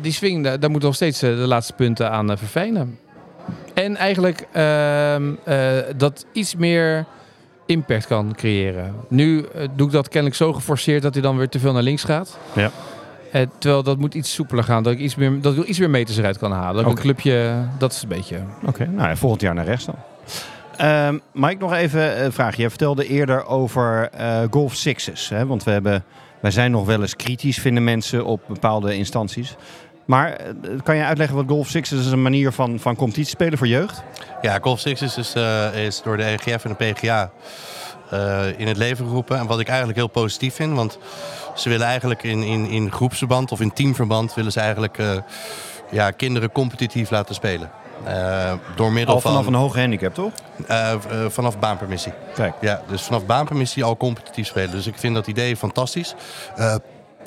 die 0.00 0.12
swing, 0.12 0.44
daar, 0.44 0.60
daar 0.60 0.70
moet 0.70 0.82
nog 0.82 0.94
steeds 0.94 1.18
de 1.18 1.28
laatste 1.28 1.72
punten 1.72 2.10
aan 2.10 2.38
verfijnen. 2.38 2.98
En 3.74 3.96
eigenlijk 3.96 4.46
ehm, 4.52 5.34
eh, 5.44 5.68
dat 5.96 6.26
iets 6.32 6.54
meer 6.54 7.06
impact 7.66 8.06
kan 8.06 8.34
creëren. 8.34 8.94
Nu 9.08 9.44
eh, 9.54 9.68
doe 9.74 9.86
ik 9.86 9.92
dat 9.92 10.08
kennelijk 10.08 10.36
zo 10.36 10.52
geforceerd 10.52 11.02
dat 11.02 11.14
hij 11.14 11.22
dan 11.22 11.36
weer 11.36 11.48
te 11.48 11.58
veel 11.58 11.72
naar 11.72 11.82
links 11.82 12.04
gaat. 12.04 12.38
Ja. 12.54 12.70
Eh, 13.32 13.42
terwijl 13.58 13.82
dat 13.82 13.98
moet 13.98 14.14
iets 14.14 14.34
soepeler 14.34 14.64
gaan. 14.64 14.82
Dat 14.82 14.92
ik 14.92 14.98
iets 14.98 15.14
meer, 15.14 15.40
dat 15.40 15.56
ik 15.56 15.64
iets 15.64 15.78
meer 15.78 15.90
meters 15.90 16.16
eruit 16.16 16.38
kan 16.38 16.52
halen. 16.52 16.74
Dat 16.74 16.84
Oké. 16.84 16.92
een 16.92 17.02
clubje... 17.02 17.64
Dat 17.78 17.92
is 17.92 18.02
een 18.02 18.08
beetje... 18.08 18.38
Oké, 18.66 18.86
nou 18.86 19.08
ja, 19.08 19.16
volgend 19.16 19.40
jaar 19.40 19.54
naar 19.54 19.64
rechts 19.64 19.84
dan. 19.84 19.94
Ehm 20.76 21.18
mag 21.32 21.50
ik 21.50 21.58
nog 21.58 21.72
even 21.72 22.24
een 22.24 22.32
vraag? 22.32 22.56
Jij 22.56 22.68
vertelde 22.68 23.06
eerder 23.06 23.46
over 23.46 24.08
eh, 24.10 24.42
Golf 24.50 24.74
Sixes. 24.74 25.28
Hè? 25.28 25.46
Want 25.46 25.64
we 25.64 25.70
hebben, 25.70 26.04
wij 26.40 26.50
zijn 26.50 26.70
nog 26.70 26.86
wel 26.86 27.00
eens 27.00 27.16
kritisch, 27.16 27.58
vinden 27.58 27.84
mensen, 27.84 28.24
op 28.24 28.40
bepaalde 28.48 28.96
instanties. 28.96 29.56
Maar 30.06 30.32
eh, 30.32 30.48
kan 30.82 30.96
je 30.96 31.04
uitleggen 31.04 31.36
wat 31.36 31.44
Golf 31.48 31.68
Sixes 31.68 31.98
is? 32.06 32.12
Een 32.12 32.22
manier 32.22 32.52
van, 32.52 32.78
van 32.78 32.96
competitie 32.96 33.30
spelen 33.30 33.58
voor 33.58 33.66
jeugd? 33.66 34.02
Ja, 34.40 34.58
Golf 34.60 34.80
Six 34.80 35.02
is, 35.02 35.14
dus, 35.14 35.34
eh, 35.34 35.84
is 35.84 36.02
door 36.02 36.16
de 36.16 36.24
EGF 36.24 36.64
en 36.64 36.76
de 36.78 36.92
PGA 36.92 37.30
eh, 38.10 38.58
in 38.58 38.66
het 38.66 38.76
leven 38.76 39.06
geroepen. 39.06 39.38
En 39.38 39.46
wat 39.46 39.60
ik 39.60 39.68
eigenlijk 39.68 39.98
heel 39.98 40.06
positief 40.08 40.54
vind. 40.54 40.74
Want 40.74 40.98
ze 41.54 41.68
willen 41.68 41.86
eigenlijk 41.86 42.22
in, 42.22 42.42
in, 42.42 42.66
in 42.66 42.92
groepsverband 42.92 43.52
of 43.52 43.60
in 43.60 43.72
teamverband... 43.72 44.34
willen 44.34 44.52
ze 44.52 44.60
eigenlijk 44.60 44.98
eh, 44.98 45.16
ja, 45.90 46.10
kinderen 46.10 46.52
competitief 46.52 47.10
laten 47.10 47.34
spelen. 47.34 47.70
Eh, 48.04 48.52
door 48.76 48.92
middel 48.92 49.14
Al 49.14 49.20
vanaf 49.20 49.44
van... 49.44 49.54
een 49.54 49.60
hoge 49.60 49.80
handicap, 49.80 50.14
toch? 50.14 50.32
eh, 50.66 50.92
eh, 50.92 50.98
vanaf 51.28 51.58
baanpermissie. 51.58 52.12
Kijk. 52.34 52.54
Ja, 52.60 52.82
dus 52.88 53.02
vanaf 53.02 53.26
baanpermissie 53.26 53.84
al 53.84 53.96
competitief 53.96 54.46
spelen. 54.46 54.70
Dus 54.70 54.86
ik 54.86 54.98
vind 54.98 55.14
dat 55.14 55.26
idee 55.26 55.56
fantastisch. 55.56 56.14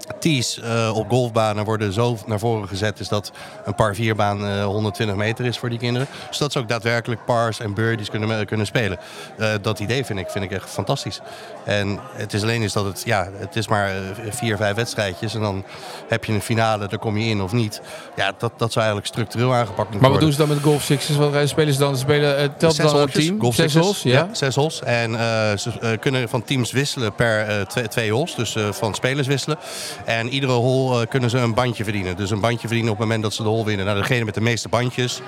Eh 0.07 0.13
tees 0.19 0.59
eh, 0.59 0.91
op 0.95 1.09
golfbanen 1.09 1.65
worden 1.65 1.93
zo 1.93 2.17
naar 2.25 2.39
voren 2.39 2.67
gezet... 2.67 2.99
is 2.99 3.07
dat 3.07 3.31
een 3.65 3.75
par 3.75 3.95
4 3.95 4.15
baan 4.15 4.45
eh, 4.47 4.65
120 4.65 5.15
meter 5.15 5.45
is 5.45 5.57
voor 5.57 5.69
die 5.69 5.79
kinderen. 5.79 6.07
Zodat 6.29 6.51
ze 6.51 6.59
ook 6.59 6.67
daadwerkelijk 6.67 7.25
pars 7.25 7.59
en 7.59 7.73
birdies 7.73 8.09
kunnen, 8.09 8.45
kunnen 8.45 8.65
spelen. 8.65 8.97
Eh, 9.37 9.49
dat 9.61 9.79
idee 9.79 10.05
vind 10.05 10.19
ik, 10.19 10.29
vind 10.29 10.45
ik 10.45 10.51
echt 10.51 10.69
fantastisch. 10.69 11.19
En 11.65 11.99
het 12.13 12.33
is 12.33 12.41
alleen 12.41 12.61
is 12.61 12.73
dat 12.73 12.85
het, 12.85 13.01
ja, 13.05 13.29
het 13.37 13.55
is 13.55 13.67
maar 13.67 13.87
eh, 13.89 13.95
vier, 14.29 14.57
vijf 14.57 14.75
wedstrijdjes... 14.75 15.33
en 15.33 15.41
dan 15.41 15.63
heb 16.07 16.25
je 16.25 16.33
een 16.33 16.41
finale, 16.41 16.87
daar 16.87 16.99
kom 16.99 17.17
je 17.17 17.29
in 17.29 17.41
of 17.41 17.51
niet. 17.51 17.81
Ja, 18.15 18.33
dat, 18.37 18.51
dat 18.57 18.71
zou 18.71 18.85
eigenlijk 18.85 19.07
structureel 19.07 19.53
aangepakt 19.53 19.77
moeten 19.77 19.99
Maar 20.01 20.09
wat 20.09 20.19
worden. 20.21 20.37
doen 20.37 20.47
ze 20.47 20.47
dan 20.47 20.55
met 20.55 20.63
golf 20.63 20.83
sixes? 20.83 21.15
Wat 21.15 21.33
eh, 21.33 21.45
spelen 21.45 21.73
ze 21.73 21.79
dan? 21.79 21.95
Ze 21.95 22.01
spelen, 22.01 22.37
eh, 22.37 22.49
telt 22.57 22.77
dan 22.77 22.95
een 22.95 23.09
team? 23.09 23.39
golf 23.39 23.55
Zes 23.55 23.73
holes? 23.73 24.01
Ja. 24.01 24.29
zes 24.31 24.55
holes. 24.55 24.81
En 24.83 25.15
eh, 25.15 25.57
ze 25.57 25.71
eh, 25.81 25.99
kunnen 25.99 26.29
van 26.29 26.43
teams 26.43 26.71
wisselen 26.71 27.15
per 27.15 27.47
eh, 27.47 27.61
twee, 27.61 27.87
twee 27.87 28.11
holes. 28.11 28.35
Dus 28.35 28.55
eh, 28.55 28.71
van 28.71 28.93
spelers 28.95 29.27
wisselen. 29.27 29.57
En 30.05 30.29
iedere 30.29 30.51
hole 30.51 31.01
eh, 31.01 31.07
kunnen 31.07 31.29
ze 31.29 31.37
een 31.37 31.53
bandje 31.53 31.83
verdienen. 31.83 32.15
Dus 32.15 32.29
een 32.29 32.39
bandje 32.39 32.67
verdienen 32.67 32.91
op 32.91 32.97
het 32.97 33.07
moment 33.07 33.23
dat 33.23 33.33
ze 33.33 33.43
de 33.43 33.49
hole 33.49 33.65
winnen. 33.65 33.85
Nou, 33.85 33.97
degene 33.97 34.25
met 34.25 34.33
de 34.33 34.41
meeste 34.41 34.69
bandjes 34.69 35.21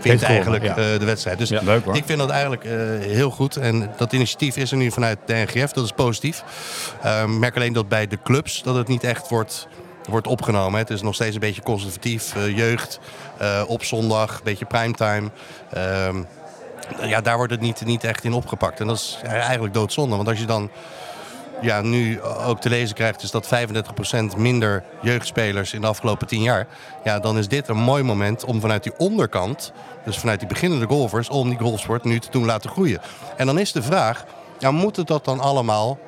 gewonnen, 0.00 0.28
eigenlijk 0.28 0.64
ja. 0.64 0.70
eh, 0.70 0.98
de 0.98 1.04
wedstrijd. 1.04 1.38
Dus 1.38 1.48
Ja, 1.48 1.60
leuk, 1.62 1.84
hoor. 1.84 1.96
ik 1.96 2.04
vind 2.06 2.18
dat 2.18 2.30
eigenlijk 2.30 2.64
eh, 2.64 2.72
heel 3.00 3.30
goed. 3.30 3.56
En 3.56 3.90
dat 3.96 4.12
initiatief 4.12 4.56
is 4.56 4.70
er 4.70 4.76
nu 4.76 4.90
vanuit 4.90 5.18
de 5.26 5.34
NGF. 5.34 5.72
Dat 5.72 5.84
is 5.84 5.92
positief. 5.92 6.44
Merk 7.26 7.56
alleen 7.56 7.72
dat 7.72 7.88
bij 7.88 8.06
de 8.06 8.18
clubs 8.22 8.62
dat 8.62 8.74
het 8.74 8.88
niet 8.88 9.04
echt 9.04 9.28
wordt 9.28 9.68
wordt 10.08 10.26
opgenomen. 10.26 10.78
Het 10.78 10.90
is 10.90 11.02
nog 11.02 11.14
steeds 11.14 11.34
een 11.34 11.40
beetje 11.40 11.62
conservatief. 11.62 12.34
jeugd, 12.54 13.00
op 13.66 13.84
zondag, 13.84 14.34
een 14.34 14.44
beetje 14.44 14.64
primetime. 14.64 15.30
Ehm, 15.70 16.22
ja, 17.02 17.20
daar 17.20 17.36
wordt 17.36 17.52
het 17.52 17.60
niet, 17.60 17.84
niet 17.84 18.04
echt 18.04 18.24
in 18.24 18.32
opgepakt. 18.32 18.80
En 18.80 18.86
dat 18.86 18.96
is 18.96 19.18
eigenlijk 19.24 19.74
doodzonde. 19.74 20.16
Want 20.16 20.28
als 20.28 20.38
je 20.38 20.46
dan 20.46 20.70
ja, 21.64 21.80
nu 21.80 22.22
ook 22.22 22.60
te 22.60 22.68
lezen 22.68 22.94
krijgt... 22.94 23.32
dat 23.32 23.48
35% 24.34 24.36
minder 24.36 24.84
jeugdspelers 25.02 25.72
in 25.72 25.80
de 25.80 25.86
afgelopen 25.86 26.26
10 26.26 26.42
jaar... 26.42 26.66
Ja, 27.04 27.18
dan 27.18 27.38
is 27.38 27.48
dit 27.48 27.68
een 27.68 27.76
mooi 27.76 28.02
moment 28.02 28.44
om 28.44 28.60
vanuit 28.60 28.82
die 28.82 28.92
onderkant... 28.96 29.72
dus 30.04 30.18
vanuit 30.18 30.38
die 30.38 30.48
beginnende 30.48 30.86
golfers... 30.86 31.28
om 31.28 31.48
die 31.48 31.58
golfsport 31.58 32.04
nu 32.04 32.18
te 32.18 32.30
doen 32.30 32.44
laten 32.44 32.70
groeien. 32.70 33.00
En 33.36 33.46
dan 33.46 33.58
is 33.58 33.72
de 33.72 33.82
vraag... 33.82 34.24
Ja, 34.58 34.70
moet 34.70 34.96
het 34.96 35.06
dat 35.06 35.24
dan 35.24 35.40
allemaal 35.40 35.98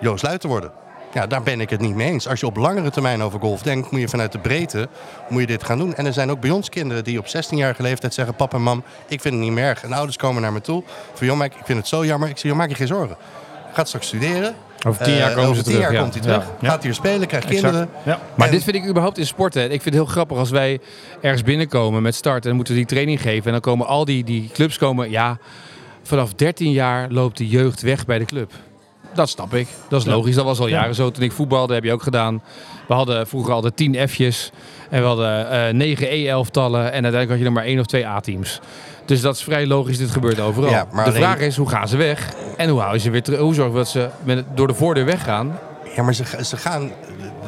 Joost 0.00 0.22
Luiten 0.22 0.48
worden? 0.48 0.72
Ja, 1.12 1.26
daar 1.26 1.42
ben 1.42 1.60
ik 1.60 1.70
het 1.70 1.80
niet 1.80 1.94
mee 1.94 2.10
eens. 2.10 2.28
Als 2.28 2.40
je 2.40 2.46
op 2.46 2.56
langere 2.56 2.90
termijn 2.90 3.22
over 3.22 3.40
golf 3.40 3.62
denkt, 3.62 3.90
moet 3.90 4.00
je 4.00 4.08
vanuit 4.08 4.32
de 4.32 4.38
breedte 4.38 4.88
moet 5.28 5.40
je 5.40 5.46
dit 5.46 5.64
gaan 5.64 5.78
doen. 5.78 5.94
En 5.94 6.06
er 6.06 6.12
zijn 6.12 6.30
ook 6.30 6.40
bij 6.40 6.50
ons 6.50 6.68
kinderen 6.68 7.04
die 7.04 7.18
op 7.18 7.26
16-jarige 7.26 7.82
leeftijd 7.82 8.14
zeggen: 8.14 8.34
Papa 8.34 8.56
en 8.56 8.62
mam, 8.62 8.84
ik 9.06 9.20
vind 9.20 9.34
het 9.34 9.42
niet 9.42 9.52
meer 9.52 9.64
erg. 9.64 9.82
En 9.82 9.92
ouders 9.92 10.16
komen 10.16 10.42
naar 10.42 10.52
me 10.52 10.60
toe. 10.60 10.82
Van 11.14 11.26
joh, 11.26 11.44
ik 11.44 11.52
vind 11.64 11.78
het 11.78 11.88
zo 11.88 12.04
jammer. 12.04 12.28
Ik 12.28 12.38
zeg: 12.38 12.50
joh, 12.50 12.58
maak 12.58 12.68
je 12.68 12.74
geen 12.74 12.86
zorgen. 12.86 13.16
Gaat 13.72 13.86
straks 13.88 14.06
studeren. 14.06 14.54
Over 14.86 15.04
tien 15.04 15.14
jaar 15.14 15.28
Eh, 15.28 15.34
komen 15.34 15.50
over 15.50 15.56
ze 15.56 15.62
tien 15.62 15.72
terug. 15.72 15.86
jaar 15.88 15.92
ja. 15.96 16.00
komt 16.00 16.12
hij 16.14 16.22
terug. 16.22 16.44
Ja. 16.60 16.68
Gaat 16.68 16.82
hier 16.82 16.94
spelen, 16.94 17.26
krijgt 17.28 17.46
Exact. 17.46 17.62
kinderen. 17.62 17.88
Ja. 18.04 18.20
Maar 18.34 18.46
En- 18.46 18.52
dit 18.52 18.64
vind 18.64 18.76
ik 18.76 18.86
überhaupt 18.86 19.18
in 19.18 19.26
sporten. 19.26 19.62
Ik 19.62 19.68
vind 19.70 19.84
het 19.84 19.94
heel 19.94 20.04
grappig 20.04 20.38
als 20.38 20.50
wij 20.50 20.78
ergens 21.20 21.42
binnenkomen 21.42 22.02
met 22.02 22.14
start 22.14 22.42
en 22.42 22.46
dan 22.46 22.56
moeten 22.56 22.74
we 22.74 22.80
die 22.80 22.88
training 22.88 23.20
geven. 23.22 23.44
En 23.46 23.52
dan 23.52 23.60
komen 23.60 23.86
al 23.86 24.04
die, 24.04 24.24
die 24.24 24.50
clubs 24.52 24.78
komen. 24.78 25.10
Ja, 25.10 25.38
vanaf 26.02 26.34
13 26.34 26.70
jaar 26.72 27.10
loopt 27.10 27.36
de 27.38 27.48
jeugd 27.48 27.80
weg 27.82 28.04
bij 28.06 28.18
de 28.18 28.24
club. 28.24 28.52
Dat 29.14 29.28
snap 29.28 29.54
ik. 29.54 29.66
Dat 29.88 30.00
is 30.00 30.06
logisch. 30.06 30.34
Dat 30.34 30.44
was 30.44 30.58
al 30.58 30.66
Ja. 30.68 30.78
jaren 30.80 30.94
zo. 30.94 31.10
Toen 31.10 31.22
ik 31.22 31.32
voetbalde 31.32 31.74
heb 31.74 31.84
je 31.84 31.92
ook 31.92 32.02
gedaan. 32.02 32.42
We 32.88 32.94
hadden 32.94 33.26
vroeger 33.26 33.52
al 33.52 33.60
de 33.60 33.74
10 33.74 34.08
F'jes. 34.08 34.50
En 34.90 35.00
we 35.00 35.06
hadden 35.06 35.50
eh 35.50 35.72
9 35.74 36.06
E-elftallen. 36.12 36.80
En 36.80 36.90
uiteindelijk 37.02 37.28
had 37.30 37.38
je 37.38 37.44
nog 37.44 37.54
maar 37.54 37.64
één 37.64 37.78
of 37.80 37.86
twee 37.86 38.06
A-teams. 38.06 38.60
Dus 39.06 39.20
dat 39.20 39.34
is 39.34 39.42
vrij 39.42 39.66
logisch. 39.66 39.98
Dit 39.98 40.10
gebeurt 40.10 40.40
overal. 40.40 40.70
Ja, 40.70 40.84
de 40.92 40.96
alleen- 41.02 41.12
vraag 41.12 41.38
is, 41.38 41.56
hoe 41.56 41.68
gaan 41.68 41.88
ze 41.88 41.96
weg? 41.96 42.32
En 42.56 42.68
hoe 42.68 42.80
houden 42.80 43.00
ze 43.00 43.10
weer 43.10 43.22
terug? 43.22 43.38
Hoe 43.38 43.54
zorgen 43.54 43.72
we 43.72 43.78
dat 43.78 43.88
ze 43.88 44.08
met, 44.22 44.44
door 44.54 44.66
de 44.66 44.74
voordeur 44.74 45.04
weggaan? 45.04 45.58
Ja, 45.96 46.02
maar 46.02 46.14
ze, 46.14 46.24
ze 46.44 46.56
gaan, 46.56 46.90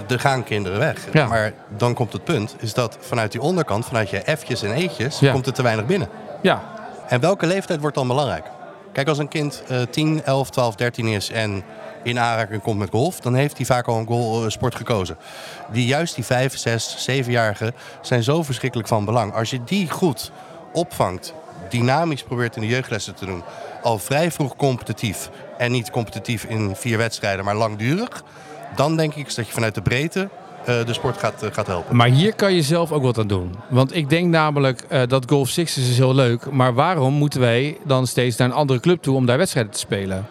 er 0.08 0.20
gaan 0.20 0.44
kinderen 0.44 0.78
weg. 0.78 1.06
Ja. 1.12 1.26
Maar 1.26 1.52
dan 1.76 1.94
komt 1.94 2.12
het 2.12 2.24
punt, 2.24 2.56
is 2.58 2.74
dat 2.74 2.96
vanuit 3.00 3.32
die 3.32 3.40
onderkant, 3.40 3.84
vanuit 3.86 4.10
je 4.10 4.22
F'jes 4.38 4.62
en 4.62 4.72
E'tjes, 4.72 5.18
Ja. 5.18 5.32
komt 5.32 5.46
er 5.46 5.52
te 5.52 5.62
weinig 5.62 5.86
binnen. 5.86 6.08
Ja, 6.42 6.62
En 7.08 7.20
welke 7.20 7.46
leeftijd 7.46 7.80
wordt 7.80 7.96
dan 7.96 8.06
belangrijk? 8.08 8.44
Kijk, 8.92 9.08
als 9.08 9.18
een 9.18 9.28
kind 9.28 9.62
eh 9.68 9.80
10, 9.90 10.22
11, 10.24 10.50
12, 10.50 10.74
13 10.74 11.06
is 11.06 11.30
en 11.30 11.62
in 12.02 12.18
aanraking 12.18 12.62
komt 12.62 12.78
met 12.78 12.90
golf, 12.90 13.20
dan 13.20 13.34
heeft 13.34 13.56
hij 13.56 13.66
vaak 13.66 13.86
al 13.86 13.98
een 13.98 14.06
goal, 14.06 14.44
eh, 14.44 14.50
sport 14.50 14.74
gekozen. 14.74 15.16
Die 15.72 15.86
juist 15.86 16.14
die 16.14 16.24
5, 16.24 16.58
6, 16.58 16.96
7-jarigen 16.98 17.74
zijn 18.00 18.22
zo 18.22 18.42
verschrikkelijk 18.42 18.88
van 18.88 19.04
belang. 19.04 19.34
Als 19.34 19.50
je 19.50 19.64
die 19.64 19.90
goed 19.90 20.30
opvangt, 20.72 21.34
dynamisch 21.70 22.22
probeert 22.22 22.56
in 22.56 22.62
de 22.62 22.68
jeugdlessen 22.68 23.14
te 23.14 23.26
doen, 23.26 23.42
al 23.82 23.98
vrij 23.98 24.30
vroeg 24.30 24.56
competitief 24.56 25.30
en 25.58 25.72
niet 25.72 25.90
competitief 25.90 26.44
in 26.44 26.76
vier 26.76 26.98
wedstrijden, 26.98 27.44
maar 27.44 27.56
langdurig, 27.56 28.22
dan 28.76 28.96
denk 28.96 29.14
ik 29.14 29.34
dat 29.34 29.46
je 29.46 29.52
vanuit 29.52 29.74
de 29.74 29.82
breedte 29.82 30.28
eh, 30.64 30.86
de 30.86 30.92
sport 30.92 31.18
gaat, 31.18 31.42
eh, 31.42 31.52
gaat 31.52 31.66
helpen. 31.66 31.96
Maar 31.96 32.08
hier 32.08 32.34
kan 32.34 32.52
je 32.52 32.62
zelf 32.62 32.92
ook 32.92 33.02
wat 33.02 33.18
aan 33.18 33.26
doen. 33.26 33.54
Want 33.68 33.94
ik 33.94 34.10
denk 34.10 34.26
namelijk 34.26 34.84
eh, 34.88 35.02
dat 35.06 35.24
Golf 35.28 35.48
Sixes 35.48 35.90
is 35.90 35.96
heel 35.96 36.14
leuk. 36.14 36.50
Maar 36.50 36.74
waarom 36.74 37.14
moeten 37.14 37.40
wij 37.40 37.78
dan 37.84 38.06
steeds 38.06 38.36
naar 38.36 38.48
een 38.48 38.54
andere 38.54 38.80
club 38.80 39.02
toe 39.02 39.16
om 39.16 39.26
daar 39.26 39.38
wedstrijden 39.38 39.72
te 39.72 39.78
spelen? 39.78 40.26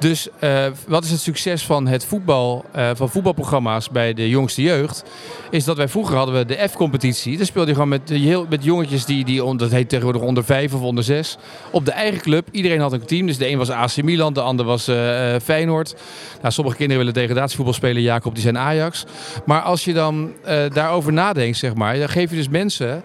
Dus 0.00 0.28
eh, 0.38 0.66
wat 0.86 1.04
is 1.04 1.10
het 1.10 1.20
succes 1.20 1.66
van 1.66 1.86
het 1.86 2.04
voetbal, 2.04 2.64
eh, 2.72 2.90
van 2.94 3.10
voetbalprogramma's 3.10 3.90
bij 3.90 4.14
de 4.14 4.28
jongste 4.28 4.62
jeugd? 4.62 5.04
Is 5.50 5.64
dat 5.64 5.76
wij 5.76 5.88
vroeger 5.88 6.16
hadden 6.16 6.34
we 6.34 6.44
de 6.44 6.68
F-competitie. 6.68 7.36
Daar 7.36 7.46
speelde 7.46 7.68
je 7.68 7.74
gewoon 7.74 7.88
met, 7.88 8.08
heel, 8.08 8.46
met 8.48 8.64
jongetjes 8.64 9.04
die, 9.04 9.24
die 9.24 9.56
dat 9.56 9.70
heet 9.70 9.88
tegenwoordig 9.88 10.22
onder 10.22 10.44
vijf 10.44 10.74
of 10.74 10.80
onder 10.80 11.04
zes. 11.04 11.36
Op 11.70 11.84
de 11.84 11.90
eigen 11.90 12.20
club. 12.20 12.48
Iedereen 12.50 12.80
had 12.80 12.92
een 12.92 13.04
team. 13.04 13.26
Dus 13.26 13.38
de 13.38 13.48
een 13.48 13.58
was 13.58 13.70
AC 13.70 14.02
Milan, 14.02 14.32
de 14.32 14.40
ander 14.40 14.66
was 14.66 14.88
eh, 14.88 15.34
eh, 15.34 15.40
Feyenoord. 15.40 15.94
Nou, 16.40 16.52
sommige 16.52 16.76
kinderen 16.76 17.04
willen 17.04 17.20
degradatievoetbal 17.20 17.74
spelen. 17.74 18.02
Jacob, 18.02 18.34
die 18.34 18.42
zijn 18.42 18.58
Ajax. 18.58 19.04
Maar 19.44 19.60
als 19.60 19.84
je 19.84 19.92
dan 19.92 20.32
eh, 20.44 20.58
daarover 20.72 21.12
nadenkt, 21.12 21.56
zeg 21.56 21.74
maar, 21.74 21.98
dan 21.98 22.08
geef 22.08 22.30
je 22.30 22.36
dus 22.36 22.48
mensen. 22.48 23.02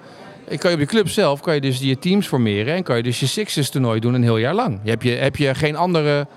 Ik 0.47 0.60
kan 0.60 0.69
je 0.69 0.75
op 0.75 0.81
je 0.81 0.89
club 0.89 1.10
zelf 1.10 1.41
kan 1.41 1.53
je 1.53 1.62
dus 1.62 1.79
je 1.79 1.99
teams 1.99 2.27
formeren 2.27 2.75
en 2.75 2.84
kan 2.84 2.97
je 2.97 3.03
dus 3.03 3.19
je 3.19 3.25
Sixers 3.25 3.69
toernooi 3.69 3.99
doen 3.99 4.13
een 4.13 4.23
heel 4.23 4.38
jaar 4.38 4.53
lang. 4.53 4.79
Heb 4.84 5.01
je, 5.01 5.12
heb 5.12 5.36
je 5.36 5.55
geen 5.55 5.75
andere, 5.75 6.27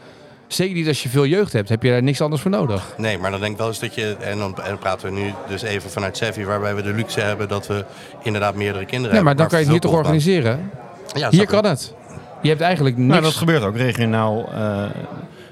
zeker 0.48 0.74
niet 0.74 0.88
als 0.88 1.02
je 1.02 1.08
veel 1.08 1.26
jeugd 1.26 1.52
hebt, 1.52 1.68
heb 1.68 1.82
je 1.82 1.90
daar 1.90 2.02
niks 2.02 2.20
anders 2.20 2.42
voor 2.42 2.50
nodig. 2.50 2.94
Nee, 2.96 3.18
maar 3.18 3.30
dan 3.30 3.40
denk 3.40 3.52
ik 3.52 3.58
wel 3.58 3.66
eens 3.68 3.78
dat 3.78 3.94
je... 3.94 4.16
En 4.20 4.38
dan, 4.38 4.56
en 4.62 4.68
dan 4.68 4.78
praten 4.78 5.12
we 5.14 5.20
nu 5.20 5.32
dus 5.48 5.62
even 5.62 5.90
vanuit 5.90 6.16
Sevi... 6.16 6.44
waarbij 6.44 6.74
we 6.74 6.82
de 6.82 6.92
luxe 6.92 7.20
hebben 7.20 7.48
dat 7.48 7.66
we 7.66 7.84
inderdaad 8.22 8.54
meerdere 8.54 8.84
kinderen 8.84 9.14
Nee, 9.16 9.24
maar 9.24 9.34
hebben. 9.34 9.36
dan 9.36 9.46
kan 9.48 9.58
je 9.58 9.64
het 9.64 9.72
hier 9.72 9.80
toch 9.80 9.92
organiseren. 10.00 10.70
Ja, 11.14 11.30
Hier 11.30 11.46
kan 11.46 11.64
het. 11.64 11.94
Je 12.42 12.48
hebt 12.48 12.60
eigenlijk 12.60 12.96
niks. 12.96 13.10
Nou, 13.10 13.22
dat 13.22 13.32
gebeurt 13.34 13.62
ook 13.62 13.76
regionaal. 13.76 14.48
eh, 14.54 14.84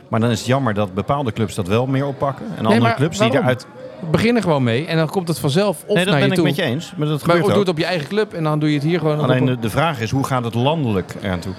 maar 0.09 0.21
dan 0.21 0.31
is 0.31 0.39
het 0.39 0.47
jammer 0.47 0.75
dat 0.75 0.95
bepaalde 0.95 1.33
clubs 1.33 1.55
dat 1.55 1.67
wel 1.69 1.87
meer 1.87 2.07
oppakken. 2.07 2.47
En 2.57 2.65
andere 2.67 2.81
maar 2.81 2.95
clubs 2.95 3.19
die 3.19 3.35
eruit... 3.35 3.67
Begin 4.11 4.37
er 4.37 4.43
gewoon 4.43 4.63
mee 4.63 4.87
en 4.87 4.97
dan 4.97 5.09
komt 5.11 5.29
het 5.29 5.39
vanzelf 5.39 5.83
op 5.87 5.95
Nee, 5.95 6.05
dat 6.05 6.15
naar 6.15 6.15
ben 6.15 6.23
je 6.23 6.29
ik 6.29 6.35
toe. 6.35 6.45
met 6.45 6.57
je 6.57 6.63
eens. 6.63 6.93
Maar 6.97 7.07
dat 7.09 7.17
maar 7.17 7.19
gebeurt 7.21 7.43
doe 7.45 7.53
ook. 7.53 7.59
het 7.61 7.69
op 7.69 7.79
je 7.79 7.85
eigen 7.85 8.09
club 8.09 8.33
en 8.35 8.45
dan 8.45 8.59
doe 8.59 8.69
je 8.69 8.75
het 8.75 8.85
hier 8.85 8.99
gewoon. 8.99 9.21
Alleen 9.21 9.41
op- 9.41 9.47
de, 9.47 9.59
de 9.59 9.71
vraag 9.71 10.01
is, 10.01 10.11
hoe 10.11 10.25
gaat 10.25 10.45
het 10.45 10.55
landelijk 10.55 11.15
eraan 11.23 11.39
toe? 11.39 11.53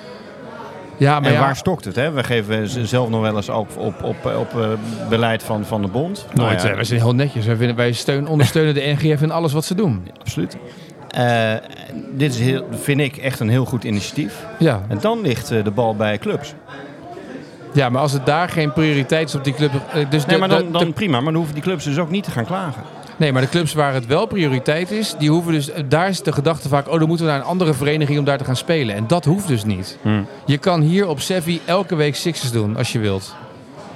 Ja, 0.98 1.20
maar 1.20 1.30
en 1.30 1.36
ja, 1.36 1.40
waar 1.42 1.56
stokt 1.56 1.86
het? 1.86 1.96
Hè? 1.96 2.12
We 2.12 2.24
geven 2.24 2.88
zelf 2.88 3.10
nog 3.10 3.22
wel 3.22 3.36
eens 3.36 3.50
op, 3.50 3.78
op, 3.78 4.04
op, 4.04 4.26
op 4.26 4.62
eh, 4.62 4.68
beleid 5.10 5.44
van, 5.44 5.66
van 5.66 5.82
de 5.82 5.88
bond. 5.88 6.26
Nou 6.34 6.48
nooit. 6.50 6.62
ja, 6.62 6.70
eh, 6.70 6.76
wij 6.76 6.84
zijn 6.84 7.00
heel 7.00 7.16
netjes. 7.16 7.46
Wij, 7.46 7.56
vinden, 7.56 7.76
wij 7.76 7.92
steun, 7.92 8.28
ondersteunen 8.38 8.74
de 8.74 8.96
NGF 9.00 9.22
in 9.22 9.32
alles 9.32 9.54
wat 9.54 9.66
ze 9.66 9.76
doen. 9.76 10.08
absoluut. 10.20 10.58
Eh, 11.08 11.54
dit 12.12 12.34
is 12.34 12.40
heel, 12.40 12.66
vind 12.72 13.00
ik 13.00 13.18
echt 13.18 13.40
een 13.40 13.50
heel 13.50 13.66
goed 13.66 13.84
initiatief. 13.84 14.46
Ja. 14.60 14.82
En 14.88 14.98
dan 15.02 15.22
ligt 15.22 15.52
eh, 15.52 15.64
de 15.64 15.72
bal 15.72 15.96
bij 15.96 16.18
clubs. 16.18 16.54
ja, 17.74 17.90
maar 17.90 18.02
als 18.02 18.12
het 18.12 18.26
daar 18.26 18.50
geen 18.50 18.74
prioriteit 18.74 19.28
is 19.30 19.36
op 19.36 19.44
die 19.44 19.54
club. 19.54 19.72
Dus 20.10 20.26
Nee, 20.26 20.36
de- 20.36 20.40
maar 20.40 20.50
de- 20.58 20.64
dan, 20.64 20.72
dan 20.72 20.86
de- 20.86 20.92
prima. 20.94 21.16
Maar 21.16 21.24
dan 21.24 21.36
hoeven 21.36 21.54
die 21.54 21.64
clubs 21.64 21.84
dus 21.84 21.98
ook 21.98 22.10
niet 22.10 22.24
te 22.24 22.32
gaan 22.32 22.46
klagen. 22.46 22.84
Nee, 23.18 23.32
maar 23.34 23.42
de 23.42 23.50
clubs 23.50 23.74
waar 23.74 23.94
het 23.94 24.06
wel 24.06 24.26
prioriteit 24.26 24.92
is, 24.92 25.16
die 25.20 25.30
hoeven 25.30 25.52
dus. 25.52 25.70
Daar 25.90 26.10
is 26.10 26.22
de 26.22 26.32
gedachte 26.32 26.68
vaak, 26.70 26.88
oh, 26.92 27.00
dan 27.00 27.08
moeten 27.08 27.26
we 27.26 27.32
naar 27.32 27.42
een 27.42 27.48
andere 27.48 27.74
vereniging 27.74 28.20
om 28.20 28.26
daar 28.26 28.38
te 28.38 28.44
gaan 28.44 28.56
spelen. 28.56 28.96
En 28.96 29.08
dat 29.08 29.26
hoeft 29.26 29.48
dus 29.48 29.64
niet. 29.66 29.98
Je 30.46 30.58
kan 30.58 30.82
hier 30.82 31.08
op 31.08 31.20
Sevi 31.20 31.62
elke 31.66 31.96
week 31.96 32.16
Sixers 32.16 32.52
doen 32.52 32.78
als 32.78 32.92
je 32.92 33.00
wilt. 33.00 33.36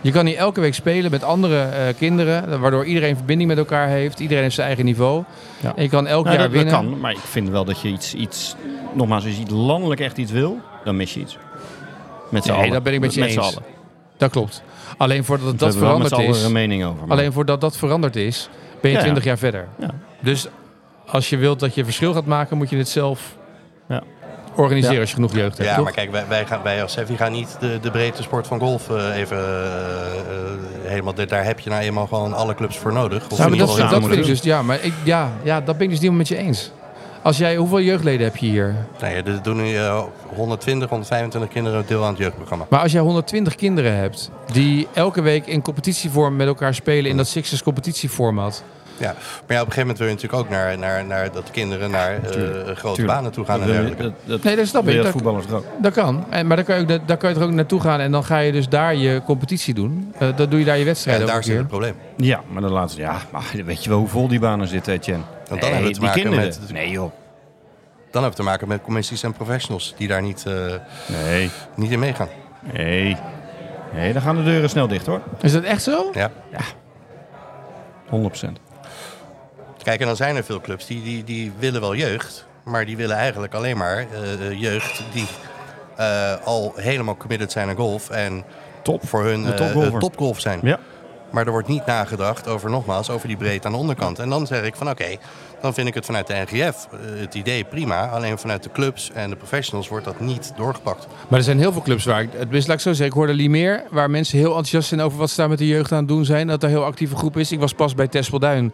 Je 0.01 0.11
kan 0.11 0.25
hier 0.25 0.37
elke 0.37 0.61
week 0.61 0.73
spelen 0.73 1.11
met 1.11 1.23
andere 1.23 1.61
eh, 1.61 1.83
kinderen, 1.97 2.59
waardoor 2.59 2.85
iedereen 2.85 3.15
verbinding 3.15 3.49
met 3.49 3.57
elkaar 3.57 3.87
heeft. 3.87 4.19
Iedereen 4.19 4.43
heeft 4.43 4.55
zijn 4.55 4.67
eigen 4.67 4.85
niveau. 4.85 5.23
Ja. 5.59 5.73
En 5.75 5.83
je 5.83 5.89
kan 5.89 6.07
elk 6.07 6.25
Nou, 6.25 6.37
jaar 6.37 6.45
dat, 6.49 6.55
dat 6.55 6.63
winnen. 6.63 6.89
kan, 6.89 6.99
maar 6.99 7.11
ik 7.11 7.17
vind 7.17 7.49
wel 7.49 7.65
dat 7.65 7.81
je 7.81 7.87
iets, 7.87 8.13
iets... 8.13 8.55
Nogmaals, 8.93 9.25
als 9.25 9.35
je 9.35 9.41
iets 9.41 9.51
landelijk 9.51 10.01
echt 10.01 10.17
iets 10.17 10.31
wil, 10.31 10.57
dan 10.83 10.95
mis 10.95 11.13
je 11.13 11.19
iets. 11.19 11.37
Met 12.29 12.43
z'n 12.43 12.49
Nee, 12.49 12.59
allen. 12.59 12.71
dat 12.71 12.83
ben 12.83 12.93
ik 12.93 12.99
met 12.99 13.13
je 13.13 13.21
z'n 13.21 13.27
eens. 13.27 13.37
allen. 13.37 13.63
Dat 14.17 14.31
klopt. 14.31 14.63
Alleen 14.97 15.23
voordat 15.23 15.59
dat 15.59 15.67
met 15.69 15.77
veranderd 15.77 16.17
is. 16.17 16.43
een 16.43 16.51
mening 16.51 16.83
over. 16.85 17.07
maar- 17.07 17.17
Alleen 17.17 17.31
voordat 17.33 17.61
dat 17.61 17.77
veranderd 17.77 18.15
is, 18.15 18.49
ben 18.81 18.91
je 18.91 18.97
Ja, 18.97 19.03
ja. 19.03 19.03
20 19.03 19.23
jaar 19.23 19.37
verder. 19.37 19.67
Ja. 19.79 19.89
Dus 20.19 20.47
als 21.05 21.29
je 21.29 21.37
wilt 21.37 21.59
dat 21.59 21.75
je 21.75 21.83
verschil 21.83 22.13
gaat 22.13 22.25
maken, 22.25 22.57
moet 22.57 22.69
je 22.69 22.77
het 22.77 22.89
zelf 22.89 23.35
Ja. 23.87 24.03
organiseren 24.55 24.95
Ja. 24.95 25.01
als 25.01 25.09
je 25.09 25.15
genoeg 25.15 25.33
jeugd 25.33 25.57
hebt. 25.57 25.69
Ja, 25.69 25.75
toch? 25.75 25.83
maar 25.83 25.93
kijk, 25.93 26.11
wij, 26.11 26.25
wij, 26.27 26.45
gaan, 26.45 26.61
wij 26.63 26.81
als 26.81 26.91
Sevi 26.91 27.17
gaan 27.17 27.31
niet 27.31 27.57
de, 27.59 27.79
de 27.81 27.91
breedte 27.91 28.21
sport 28.21 28.47
van 28.47 28.59
golf 28.59 28.89
eh, 28.89 29.15
even 29.15 29.37
eh, 29.37 30.05
eh, 30.05 30.51
helemaal... 30.83 31.13
Daar 31.13 31.43
heb 31.45 31.59
je 31.59 31.69
nou 31.69 31.81
eenmaal 31.81 32.07
gewoon 32.07 32.33
alle 32.33 32.55
clubs 32.55 32.77
voor 32.77 32.93
nodig. 32.93 33.29
Of 33.29 33.37
maar 33.37 33.51
ieder 33.51 33.67
dat, 33.67 34.03
vind 34.03 34.15
ik 34.15 34.25
dus, 34.25 34.41
ja, 34.41 34.61
maar 34.61 34.83
ik, 34.83 34.93
ja, 35.03 35.31
ja, 35.43 35.61
dat 35.61 35.77
ben 35.77 35.85
ik 35.85 35.91
dus 35.91 35.99
niet 35.99 36.11
met 36.11 36.27
je 36.27 36.37
eens. 36.37 36.71
Als 37.23 37.37
jij, 37.37 37.55
hoeveel 37.55 37.81
jeugdleden 37.81 38.25
heb 38.25 38.35
je 38.37 38.45
hier? 38.45 38.75
Nee, 39.01 39.15
er 39.15 39.43
doen 39.43 39.57
nu 39.57 39.75
eh, 39.75 40.03
120, 40.35 40.89
125 40.89 41.51
kinderen 41.51 41.83
deel 41.87 42.03
aan 42.03 42.09
het 42.09 42.17
jeugdprogramma. 42.17 42.65
Maar 42.69 42.79
als 42.79 42.91
jij 42.91 43.01
120 43.01 43.55
kinderen 43.55 43.95
hebt 43.95 44.31
die 44.51 44.87
elke 44.93 45.21
week 45.21 45.45
in 45.47 45.61
competitievorm 45.61 46.35
met 46.35 46.47
elkaar 46.47 46.73
spelen 46.73 47.11
in 47.11 47.17
dat 47.17 47.27
Sixers 47.27 47.63
competitieformat. 47.63 48.63
Ja, 49.01 49.13
maar 49.13 49.13
ja, 49.57 49.61
op 49.61 49.67
een 49.67 49.73
gegeven 49.73 49.79
moment 49.79 49.97
wil 49.97 50.07
je 50.07 50.13
natuurlijk 50.13 50.41
ook 50.43 50.49
naar, 50.49 50.77
naar, 50.77 51.05
naar 51.05 51.31
dat 51.31 51.51
kinderen 51.51 51.91
naar 51.91 52.13
eh, 52.23 52.29
Tuurlijk, 52.29 52.77
grote 52.77 52.95
tuurlijk. 52.95 53.17
banen 53.17 53.31
toe 53.31 53.45
gaan 53.45 53.59
Dat 53.59 53.67
en 53.67 53.73
dergelijke. 53.73 54.03
dat- 54.03 54.13
dat 54.25 54.43
Nee, 54.43 54.55
dat 54.55 54.67
snap 54.67 54.87
ik. 54.87 55.03
Dat, 55.03 55.11
voetballers 55.11 55.45
er 55.45 55.55
ook. 55.55 55.65
dat 55.81 55.93
kan. 55.93 56.25
En, 56.29 56.47
maar 56.47 56.55
daar 56.55 56.65
kan, 56.65 56.75
je 56.75 56.81
ook, 56.99 57.07
daar 57.07 57.17
kan 57.17 57.29
je 57.29 57.35
er 57.35 57.43
ook 57.43 57.51
naartoe 57.51 57.79
gaan 57.81 57.99
en 57.99 58.11
dan 58.11 58.23
ga 58.23 58.37
je 58.37 58.51
dus 58.51 58.69
daar 58.69 58.95
je 58.95 59.21
competitie 59.25 59.73
doen. 59.73 60.13
Eh 60.19 60.27
dan 60.35 60.49
doe 60.49 60.59
je 60.59 60.65
daar 60.65 60.75
je 60.75 60.81
En 60.81 60.87
wedstrijden 60.87 61.27
daar 61.27 61.35
ook 61.35 61.43
zit 61.43 61.57
het 61.57 61.67
probleem. 61.67 61.95
Ja, 62.17 62.41
maar 62.47 62.61
dan 62.61 62.71
laatste, 62.71 63.01
ja, 63.01 63.17
maar 63.31 63.43
weet 63.65 63.83
je 63.83 63.89
wel 63.89 63.99
hoe 63.99 64.07
vol 64.07 64.27
die 64.27 64.39
banen 64.39 64.67
zitten, 64.67 64.93
Etienne? 64.93 65.23
Want 65.49 65.61
dan 65.61 65.71
hebben 65.71 65.87
we 65.89 65.95
te 65.95 66.01
maken 66.01 66.21
kinderen. 66.21 66.45
met- 66.47 66.71
Nee 66.71 66.89
joh. 66.89 67.11
Dan 68.11 68.21
hebben 68.21 68.29
we 68.29 68.35
te 68.45 68.49
maken 68.49 68.67
met 68.67 68.81
commissies 68.81 69.23
en 69.23 69.33
professionals 69.33 69.93
die 69.97 70.07
daar 70.07 70.21
niet, 70.21 70.45
eh, 70.47 70.53
Nee, 71.23 71.49
niet 71.75 71.91
in 71.91 71.99
meegaan. 71.99 72.27
nee. 72.73 73.17
Nee, 73.93 74.13
dan 74.13 74.21
gaan 74.21 74.35
de 74.35 74.43
deuren 74.43 74.69
snel 74.69 74.87
dicht 74.87 75.05
hoor. 75.05 75.21
Is 75.41 75.51
dat 75.51 75.63
echt 75.63 75.83
zo? 75.83 76.09
Ja. 76.13 76.29
100%. 78.09 78.59
Kijk, 79.83 79.99
en 79.99 80.05
dan 80.05 80.15
zijn 80.15 80.35
er 80.35 80.43
veel 80.43 80.61
clubs 80.61 80.85
die, 80.85 81.03
die, 81.03 81.23
die 81.23 81.51
willen 81.59 81.81
wel 81.81 81.95
jeugd, 81.95 82.45
maar 82.63 82.85
die 82.85 82.97
willen 82.97 83.15
eigenlijk 83.15 83.53
alleen 83.53 83.77
maar 83.77 83.97
eh, 83.97 84.61
jeugd 84.61 85.03
die 85.13 85.27
eh, 85.95 86.33
al 86.43 86.73
helemaal 86.75 87.17
committed 87.17 87.51
zijn 87.51 87.69
aan 87.69 87.75
golf 87.75 88.09
en 88.09 88.43
Top. 88.81 89.07
voor 89.07 89.23
hun 89.23 89.53
eh, 89.53 89.97
topgolf 89.97 90.39
zijn. 90.39 90.59
Ja. 90.63 90.79
Maar 91.31 91.45
er 91.45 91.51
wordt 91.51 91.67
niet 91.67 91.85
nagedacht 91.85 92.47
over, 92.47 92.69
nogmaals, 92.69 93.09
over 93.09 93.27
die 93.27 93.37
breedte 93.37 93.67
aan 93.67 93.73
de 93.73 93.79
onderkant. 93.79 94.19
En 94.19 94.29
dan 94.29 94.47
zeg 94.47 94.63
ik 94.63 94.75
van 94.75 94.89
oké, 94.89 95.05
dan 95.61 95.73
vind 95.73 95.87
ik 95.87 95.93
het 95.93 96.05
vanuit 96.05 96.27
de 96.27 96.33
NGF 96.47 96.87
eh, 96.91 96.99
het 97.19 97.33
idee 97.35 97.63
prima. 97.63 98.07
Alleen 98.07 98.37
vanuit 98.37 98.63
de 98.63 98.71
clubs 98.71 99.11
en 99.13 99.29
de 99.29 99.35
professionals 99.35 99.87
wordt 99.87 100.05
dat 100.05 100.19
niet 100.19 100.53
doorgepakt. 100.57 101.07
Maar 101.27 101.39
er 101.39 101.45
zijn 101.45 101.59
heel 101.59 101.71
veel 101.71 101.81
clubs 101.81 102.05
waar 102.05 102.21
ik, 102.21 102.29
het 102.35 102.53
is 102.53 102.67
laat 102.67 102.75
ik 102.75 102.81
zo 102.81 102.89
zeggen, 102.89 103.05
ik 103.07 103.13
hoorde 103.13 103.33
Limeer, 103.33 103.83
waar 103.91 104.09
mensen 104.09 104.37
heel 104.37 104.47
enthousiast 104.47 104.87
zijn 104.87 105.01
over 105.01 105.17
wat 105.17 105.29
ze 105.29 105.35
daar 105.35 105.49
met 105.49 105.57
de 105.57 105.67
jeugd 105.67 105.91
aan 105.91 105.97
het 105.97 106.07
doen 106.07 106.25
zijn. 106.25 106.47
Dat 106.47 106.63
er 106.63 106.69
een 106.69 106.75
heel 106.75 106.85
actieve 106.85 107.15
groep 107.15 107.37
is. 107.37 107.51
Ik 107.51 107.59
was 107.59 107.73
pas 107.73 107.95
bij 107.95 108.07
Tespelduin, 108.07 108.73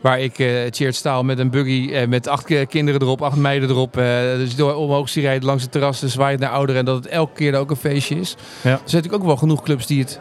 waar 0.00 0.20
ik 0.20 0.38
eh 0.38 0.48
cheert 0.70 0.94
staal 0.94 1.22
met 1.24 1.38
een 1.38 1.50
buggy 1.50 1.90
eh, 1.92 2.06
met 2.08 2.26
acht 2.28 2.44
ki- 2.44 2.66
kinderen 2.66 3.00
erop, 3.02 3.22
acht 3.22 3.36
meiden 3.36 3.68
erop. 3.70 3.96
eh, 3.96 4.04
dus 4.36 4.56
door 4.56 4.74
omhoog 4.74 5.08
zie 5.08 5.22
rijden 5.22 5.44
langs 5.46 5.62
het 5.62 5.72
terras, 5.72 6.00
dus 6.00 6.12
zwaait 6.12 6.38
naar 6.40 6.50
ouderen 6.50 6.80
en 6.80 6.86
dat 6.86 6.96
het 6.96 7.06
elke 7.06 7.34
keer 7.34 7.54
ook 7.54 7.70
een 7.70 7.76
feestje 7.76 8.18
is. 8.18 8.30
Ja. 8.30 8.70
Er 8.70 8.76
zijn 8.76 8.80
natuurlijk 8.84 9.14
ook 9.14 9.24
wel 9.28 9.36
genoeg 9.36 9.62
clubs 9.62 9.86
die 9.86 10.00
het 10.02 10.20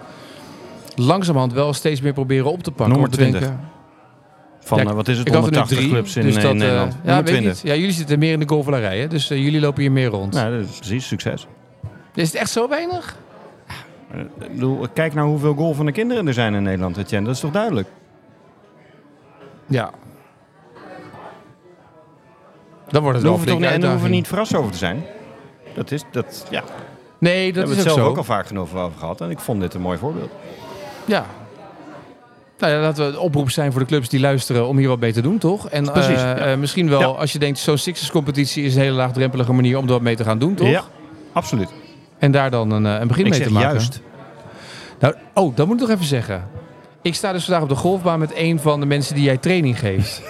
langzamerhand 0.96 1.54
wel 1.54 1.74
steeds 1.74 2.02
meer 2.02 2.14
proberen 2.14 2.52
op 2.52 2.64
te 2.64 2.72
pakken. 2.72 2.88
Nummer 2.90 3.06
om 3.06 3.12
te 3.12 3.18
20. 3.18 3.40
denken, 3.42 3.60
Van, 4.60 4.78
Ja, 4.78 4.86
eh, 4.86 4.92
wat 4.92 5.08
is 5.08 5.18
het, 5.18 5.28
ik 5.28 5.34
had 5.34 5.46
er 5.46 5.52
nu 5.52 5.58
180 5.58 5.78
drie, 5.78 5.90
clubs 5.90 6.16
in, 6.16 6.22
dus 6.24 6.36
eh, 6.36 6.42
dat, 6.42 6.52
in 6.52 6.58
eh, 6.62 6.64
Nederland? 6.68 6.98
ja, 7.04 7.10
weet 7.16 7.20
ik 7.20 7.26
20. 7.26 7.54
niet. 7.54 7.62
Ja, 7.72 7.76
jullie 7.80 7.94
zitten 7.96 8.20
meer 8.20 8.34
in 8.34 8.40
de 8.40 8.48
golfvalerij, 8.48 9.00
hè? 9.00 9.08
dus 9.08 9.28
jullie 9.28 9.60
lopen 9.60 9.82
hier 9.82 9.92
meer 9.92 10.08
rond. 10.10 10.34
Dat 10.34 10.52
is 10.52 10.78
precies, 10.78 11.08
succes. 11.08 11.48
Is 12.14 12.28
het 12.32 12.42
echt 12.42 12.50
zo 12.50 12.70
weinig? 12.70 13.18
Ik 14.40 14.52
bedoel, 14.52 14.88
kijk 14.94 15.14
nou 15.14 15.28
hoeveel 15.28 15.54
golvende 15.54 15.92
kinderen 15.92 16.28
er 16.28 16.34
zijn 16.34 16.54
in 16.54 16.64
Nederland, 16.64 16.98
Etienne. 16.98 17.26
Dat 17.26 17.36
is 17.36 17.42
toch 17.42 17.52
duidelijk? 17.52 17.88
Ja. 19.68 19.92
Dan 22.90 23.02
wordt 23.02 23.18
het 23.18 23.28
hoeven, 23.28 23.48
toch, 23.48 23.56
flinke 23.58 23.74
en 23.74 23.82
daar 23.82 23.90
hoeven 23.92 24.10
we 24.10 24.16
niet 24.16 24.28
verrast 24.28 24.56
over 24.56 24.72
te 24.72 24.78
zijn. 24.78 25.04
Dat 25.74 25.92
is, 25.92 26.04
dat, 26.12 26.48
ja. 26.50 26.64
Nee, 27.18 27.46
We 27.48 27.52
dat 27.54 27.56
hebben 27.56 27.72
is 27.72 27.78
het 27.78 27.88
ook 27.88 27.94
zelf 27.94 28.06
zo. 28.06 28.12
ook 28.12 28.18
al 28.18 28.24
vaak 28.24 28.48
genoeg 28.48 28.76
over 28.76 29.00
gehad. 29.00 29.22
En 29.22 29.30
ik 29.30 29.40
vond 29.40 29.62
dit 29.62 29.74
een 29.74 29.82
mooi 29.82 29.98
voorbeeld. 29.98 30.32
Ja. 31.06 31.26
Nou 32.60 32.74
ja, 32.74 32.80
laten 32.80 33.06
we 33.06 33.12
een 33.12 33.20
oproep 33.20 33.50
zijn 33.52 33.72
voor 33.72 33.82
de 33.82 33.88
clubs 33.88 34.10
die 34.10 34.20
luisteren 34.20 34.68
om 34.68 34.78
hier 34.78 34.88
wat 34.88 35.00
mee 35.00 35.14
te 35.14 35.22
doen, 35.22 35.38
toch? 35.38 35.70
En 35.70 35.92
Precies, 35.92 36.12
eh, 36.16 36.22
ja. 36.22 36.36
eh, 36.38 36.58
misschien 36.58 36.90
wel, 36.90 37.00
Ja. 37.00 37.06
als 37.06 37.32
je 37.32 37.40
denkt, 37.40 37.60
zo'n 37.60 37.78
Sixers-competitie 37.78 38.64
is 38.64 38.76
een 38.76 38.82
hele 38.82 38.96
laagdrempelige 38.96 39.54
manier 39.54 39.78
om 39.78 39.86
er 39.86 39.92
wat 39.92 40.02
mee 40.02 40.16
te 40.16 40.24
gaan 40.24 40.40
doen, 40.40 40.56
toch? 40.56 40.68
Ja, 40.68 40.84
absoluut. 41.34 41.70
En 42.20 42.32
daar 42.32 42.52
dan 42.52 42.72
een, 42.72 42.86
eh, 42.86 43.00
een 43.00 43.08
begin 43.08 43.26
Ik 43.26 43.32
mee 43.32 43.42
te 43.42 43.52
maken. 43.52 43.70
juist. 43.70 44.02
Nou, 45.00 45.14
oh, 45.34 45.56
dat 45.56 45.68
moet 45.68 45.76
ik 45.76 45.82
nog 45.82 45.92
even 45.92 46.06
zeggen. 46.06 46.48
Ik 47.02 47.16
sta 47.16 47.32
dus 47.32 47.44
vandaag 47.44 47.64
op 47.64 47.70
de 47.70 47.76
golfbaan 47.76 48.20
met 48.20 48.32
een 48.36 48.60
van 48.60 48.80
de 48.80 48.86
mensen 48.86 49.16
die 49.16 49.24
jij 49.24 49.38
training 49.38 49.80
geeft. 49.80 50.22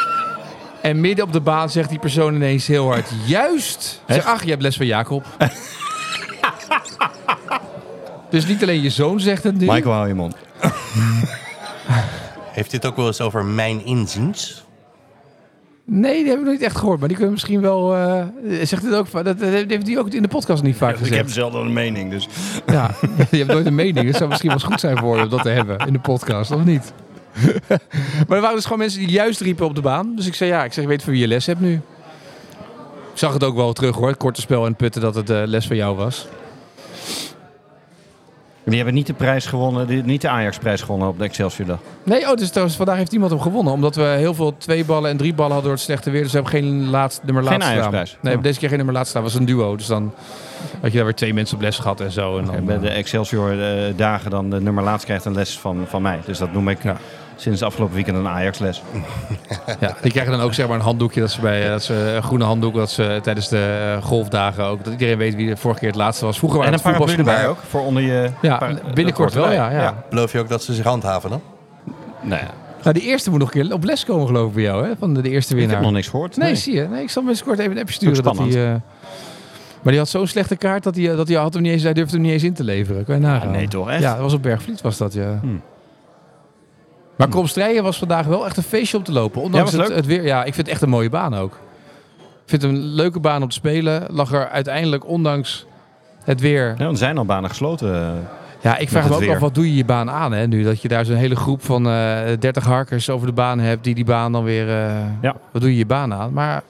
en 0.82 1.00
midden 1.00 1.24
op 1.24 1.32
de 1.32 1.40
baan 1.40 1.70
zegt 1.70 1.88
die 1.88 1.98
persoon 1.98 2.34
ineens 2.34 2.66
heel 2.66 2.86
hard, 2.86 3.10
juist. 3.26 4.02
Zeg, 4.08 4.24
ach, 4.26 4.42
je 4.44 4.50
hebt 4.50 4.62
les 4.62 4.76
van 4.76 4.86
Jacob. 4.86 5.24
dus 8.34 8.46
niet 8.46 8.62
alleen 8.62 8.82
je 8.82 8.90
zoon 8.90 9.20
zegt 9.20 9.42
het 9.42 9.58
nu. 9.58 9.66
Michael, 9.66 9.94
hou 9.94 10.08
je 10.08 10.14
mond. 10.14 10.34
Heeft 12.52 12.70
dit 12.70 12.86
ook 12.86 12.96
wel 12.96 13.06
eens 13.06 13.20
over 13.20 13.44
mijn 13.44 13.84
inziens? 13.84 14.64
Nee, 15.84 16.22
die 16.22 16.28
heb 16.30 16.38
ik 16.38 16.44
nog 16.44 16.52
niet 16.52 16.62
echt 16.62 16.76
gehoord. 16.76 16.98
Maar 16.98 17.08
die 17.08 17.16
kunnen 17.16 17.34
misschien 17.34 17.60
wel... 17.60 17.96
eh 17.96 18.24
zegt 18.62 18.82
het 18.82 18.94
ook, 18.94 19.12
dat, 19.12 19.24
dat 19.24 19.40
heeft 19.40 19.86
hij 19.86 19.98
ook 19.98 20.08
in 20.08 20.22
de 20.22 20.28
podcast 20.28 20.62
niet 20.62 20.76
vaak 20.76 20.90
Ik 20.90 20.98
heb 20.98 21.06
gezegd. 21.06 21.30
zelden 21.30 21.60
een 21.60 21.72
mening, 21.72 22.10
dus... 22.10 22.28
Ja, 22.66 22.94
je 23.30 23.36
hebt 23.36 23.50
nooit 23.50 23.66
een 23.66 23.74
mening. 23.74 24.06
Het 24.06 24.16
zou 24.16 24.28
misschien 24.28 24.50
wel 24.50 24.58
eens 24.58 24.68
goed 24.68 24.80
zijn 24.80 24.98
voor 24.98 25.16
je 25.16 25.22
om 25.22 25.28
dat 25.28 25.42
te 25.42 25.48
hebben 25.48 25.78
in 25.78 25.92
de 25.92 25.98
podcast, 25.98 26.50
of 26.50 26.64
niet? 26.64 26.92
maar 28.28 28.36
er 28.36 28.40
waren 28.40 28.54
dus 28.54 28.64
gewoon 28.64 28.78
mensen 28.78 28.98
die 29.00 29.10
juist 29.10 29.40
riepen 29.40 29.66
op 29.66 29.74
de 29.74 29.80
baan. 29.80 30.16
Dus 30.16 30.26
ik 30.26 30.34
zei 30.34 30.50
ja, 30.50 30.64
ik 30.64 30.72
zeg, 30.72 30.84
ik 30.84 30.90
weet 30.90 31.02
van 31.02 31.12
wie 31.12 31.20
je 31.22 31.28
les 31.28 31.46
hebt 31.46 31.60
nu. 31.60 31.72
Ik 33.12 33.20
zag 33.20 33.32
het 33.32 33.44
ook 33.44 33.56
wel 33.56 33.72
terug 33.72 33.96
hoor, 33.96 34.08
het 34.08 34.16
korte 34.16 34.40
spel 34.40 34.66
en 34.66 34.74
putten, 34.74 35.00
dat 35.00 35.14
het 35.14 35.30
eh, 35.30 35.42
les 35.44 35.66
van 35.66 35.76
jou 35.76 35.96
was. 35.96 36.26
Die 38.64 38.76
hebben 38.76 38.94
niet 38.94 39.06
de 39.06 39.12
prijs 39.12 39.46
gewonnen, 39.46 40.04
niet 40.04 40.20
de 40.20 40.28
Ajax-prijs 40.28 40.80
gewonnen 40.82 41.08
op 41.08 41.18
de 41.18 41.24
Excelsior-dag. 41.24 41.78
Nee, 42.02 42.30
oh, 42.30 42.34
dus 42.34 42.48
trouwens, 42.48 42.76
vandaag 42.76 42.96
heeft 42.96 43.12
iemand 43.12 43.30
hem 43.30 43.40
gewonnen. 43.40 43.72
Omdat 43.72 43.96
we 43.96 44.02
heel 44.02 44.34
veel 44.34 44.56
twee 44.56 44.84
ballen 44.84 45.10
en 45.10 45.16
drie 45.16 45.34
ballen 45.34 45.52
hadden 45.52 45.68
door 45.68 45.78
het 45.78 45.84
slechte 45.86 46.10
weer. 46.10 46.22
Dus 46.22 46.32
we 46.32 46.38
hebben 46.38 46.60
geen 46.60 46.88
laatst, 46.90 47.20
nummer 47.24 47.42
Geen 47.42 47.52
laatst 47.52 47.68
staan. 47.68 47.78
Ajax-prijs? 47.80 48.16
Nee, 48.20 48.36
Oh. 48.36 48.42
deze 48.42 48.58
keer 48.58 48.68
geen 48.68 48.76
nummer 48.76 48.94
laatst 48.94 49.10
staan. 49.10 49.22
was 49.22 49.34
een 49.34 49.44
duo. 49.44 49.76
Dus 49.76 49.86
dan 49.86 50.12
had 50.80 50.90
je 50.90 50.96
daar 50.96 51.06
weer 51.06 51.14
twee 51.14 51.34
mensen 51.34 51.56
op 51.56 51.62
les 51.62 51.78
gehad 51.78 52.00
en 52.00 52.10
zo. 52.12 52.38
En 52.38 52.44
dan, 52.44 52.64
bij 52.64 52.78
de 52.78 52.88
eh, 52.88 52.98
Excelsior-dagen 52.98 54.30
dan 54.30 54.50
de 54.50 54.60
nummer 54.60 54.84
laatst 54.84 55.04
krijgt 55.04 55.24
een 55.24 55.34
les 55.34 55.58
van, 55.58 55.84
van 55.88 56.02
mij. 56.02 56.18
Dus 56.26 56.38
dat 56.38 56.52
noem 56.52 56.68
ik 56.68 56.82
Ja. 56.82 56.96
Sinds 57.36 57.62
afgelopen 57.62 57.94
weekend 57.94 58.16
een 58.16 58.28
Ajax-les. 58.28 58.82
ja, 59.80 59.96
die 60.02 60.10
krijgen 60.10 60.32
dan 60.32 60.40
ook 60.40 60.54
zeg 60.54 60.66
maar 60.66 60.76
een 60.76 60.82
handdoekje. 60.82 61.20
Dat 61.20 61.30
ze 61.30 61.40
bij, 61.40 61.64
eh, 61.64 61.70
dat 61.70 61.82
ze, 61.82 61.94
een 62.16 62.22
groene 62.22 62.44
handdoek. 62.44 62.74
Dat 62.74 62.90
ze 62.90 63.18
tijdens 63.22 63.48
de 63.48 63.94
eh, 63.96 64.04
golfdagen 64.04 64.64
ook. 64.64 64.84
Dat 64.84 64.92
iedereen 64.92 65.18
weet 65.18 65.34
wie 65.34 65.48
de 65.48 65.56
vorige 65.56 65.80
keer 65.80 65.88
het 65.88 65.98
laatste 65.98 66.24
was. 66.24 66.38
Vroeger 66.38 66.58
En 66.60 66.70
waren 66.82 67.00
een 67.00 67.08
het 67.08 67.18
erbij 67.18 67.48
ook, 67.48 67.58
voor 67.68 67.80
onder 67.80 68.02
je... 68.02 68.30
Ja, 68.42 68.70
binnenkort 68.94 69.32
wel, 69.34 69.42
erbij. 69.44 69.56
ja. 69.56 69.70
ja. 69.70 70.04
Beloof 70.10 70.32
je 70.32 70.38
ook 70.38 70.48
dat 70.48 70.62
ze 70.62 70.74
zich 70.74 70.84
handhaven 70.84 71.30
dan? 71.30 71.40
Nee, 72.20 72.40
Nou, 72.82 72.98
die 72.98 73.02
eerste 73.02 73.30
moet 73.30 73.38
nog 73.38 73.54
een 73.54 73.62
keer 73.62 73.72
op 73.72 73.84
les 73.84 74.04
komen 74.04 74.26
geloof 74.26 74.48
ik 74.48 74.54
bij 74.54 74.62
jou. 74.62 74.86
Hè? 74.86 74.92
Van 74.98 75.14
de, 75.14 75.20
de 75.22 75.30
eerste 75.30 75.52
ik 75.52 75.58
winnaar. 75.58 75.76
heb 75.76 75.84
nog 75.84 75.94
niks 75.94 76.08
gehoord. 76.08 76.36
Nee, 76.36 76.54
zie 76.54 76.74
je. 76.74 76.88
Nee, 76.88 77.02
ik 77.02 77.10
zal 77.10 77.22
mensen 77.22 77.44
kort 77.46 77.58
even 77.58 77.72
een 77.72 77.78
appje 77.78 77.94
sturen. 77.94 78.22
Dat 78.22 78.24
hij, 78.24 78.34
spannend. 78.34 78.58
eh, 78.58 78.90
maar 79.82 79.92
die 79.92 79.98
had 79.98 80.08
zo'n 80.08 80.26
slechte 80.26 80.56
kaart 80.56 80.82
dat 80.82 80.96
hij, 80.96 81.16
dat 81.16 81.28
hij, 81.28 81.36
had 81.36 81.54
hem 81.54 81.62
niet 81.62 81.72
eens, 81.72 81.82
hij 81.82 81.92
durfde 81.92 82.14
hem 82.14 82.24
niet 82.24 82.32
eens 82.32 82.42
in 82.42 82.54
te 82.54 82.64
leveren. 82.64 83.04
Kan 83.04 83.14
je 83.14 83.20
nagaan. 83.20 83.50
nee, 83.50 83.68
toch 83.68 83.90
echt? 83.90 84.02
Ja, 84.02 84.12
dat 84.12 84.22
was 84.22 84.32
op 84.32 84.42
Bergvliet 84.42 84.80
was 84.80 84.96
dat, 84.96 85.12
ja. 85.12 85.38
Hmm. 85.40 85.60
Maar 87.16 87.28
Kromstrijen 87.28 87.82
was 87.82 87.98
vandaag 87.98 88.26
wel 88.26 88.46
echt 88.46 88.56
een 88.56 88.62
feestje 88.62 88.96
om 88.96 89.02
te 89.02 89.12
lopen. 89.12 89.42
Ondanks 89.42 89.72
Ja, 89.72 89.78
het, 89.82 89.94
het 89.94 90.06
weer. 90.06 90.24
Ja, 90.24 90.38
ik 90.44 90.54
vind 90.54 90.56
het 90.56 90.68
echt 90.68 90.82
een 90.82 90.88
mooie 90.88 91.10
baan 91.10 91.34
ook. 91.34 91.52
Ik 92.18 92.50
vind 92.50 92.62
het 92.62 92.70
een 92.70 92.78
leuke 92.78 93.20
baan 93.20 93.42
om 93.42 93.48
te 93.48 93.54
spelen. 93.54 94.06
Lag 94.10 94.32
er 94.32 94.48
uiteindelijk, 94.48 95.06
ondanks 95.08 95.66
het 96.24 96.40
weer... 96.40 96.74
Ja, 96.78 96.88
er 96.88 96.96
zijn 96.96 97.18
al 97.18 97.24
banen 97.24 97.50
gesloten. 97.50 97.94
eh. 97.94 98.10
Ja, 98.60 98.76
ik 98.78 98.88
vraag 98.88 99.08
me 99.08 99.14
ook 99.14 99.20
weer. 99.20 99.34
af, 99.34 99.38
wat 99.40 99.54
doe 99.54 99.66
je 99.66 99.74
je 99.76 99.84
baan 99.84 100.10
aan 100.10 100.32
hè, 100.32 100.46
nu? 100.46 100.62
Dat 100.62 100.82
je 100.82 100.88
daar 100.88 101.04
zo'n 101.04 101.16
hele 101.16 101.36
groep 101.36 101.62
van 101.64 101.86
eh 101.88 102.20
30 102.38 102.64
harkers 102.64 103.10
over 103.10 103.26
de 103.26 103.32
baan 103.32 103.58
hebt... 103.58 103.84
die 103.84 103.94
die 103.94 104.04
baan 104.04 104.32
dan 104.32 104.44
weer... 104.44 104.68
eh, 104.68 104.94
Ja. 105.20 105.34
Wat 105.52 105.62
doe 105.62 105.70
je 105.70 105.76
je 105.76 105.86
baan 105.86 106.14
aan? 106.14 106.32
Maar 106.32 106.62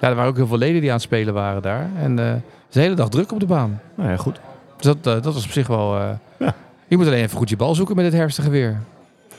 ja, 0.00 0.08
er 0.08 0.14
waren 0.14 0.30
ook 0.30 0.36
heel 0.36 0.46
veel 0.46 0.58
leden 0.58 0.80
die 0.80 0.88
aan 0.90 0.94
het 0.96 1.04
spelen 1.04 1.34
waren 1.34 1.62
daar. 1.62 1.90
En 2.02 2.16
het 2.16 2.42
is 2.68 2.74
de 2.74 2.80
hele 2.80 2.94
dag 2.94 3.08
druk 3.08 3.32
op 3.32 3.40
de 3.40 3.46
baan. 3.46 3.80
Nou 3.94 4.10
ja, 4.10 4.16
goed. 4.16 4.40
Dus 4.76 4.84
dat, 5.02 5.22
dat 5.22 5.34
was 5.34 5.44
op 5.44 5.50
zich 5.50 5.66
wel... 5.66 5.96
Ja. 6.38 6.54
Je 6.88 6.96
moet 6.96 7.06
alleen 7.06 7.22
even 7.22 7.36
goed 7.38 7.48
je 7.48 7.56
bal 7.56 7.74
zoeken 7.74 7.96
met 7.96 8.04
het 8.04 8.14
herfstige 8.14 8.50
weer. 8.50 8.80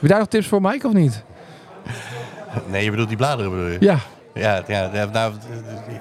Heb 0.00 0.08
je 0.08 0.08
daar 0.08 0.18
nog 0.18 0.28
tips 0.28 0.46
voor 0.46 0.60
Mike 0.62 0.86
of 0.86 0.92
niet? 0.92 1.22
Nee, 2.70 2.84
je 2.84 2.90
bedoelt 2.90 3.08
die 3.08 3.16
bladeren 3.16 3.50
bedoel 3.50 3.66
je? 3.66 3.76
Ja. 3.80 3.98
Ja, 4.34 4.62
ja, 4.66 4.90
ja, 4.92 5.04
nou, 5.04 5.32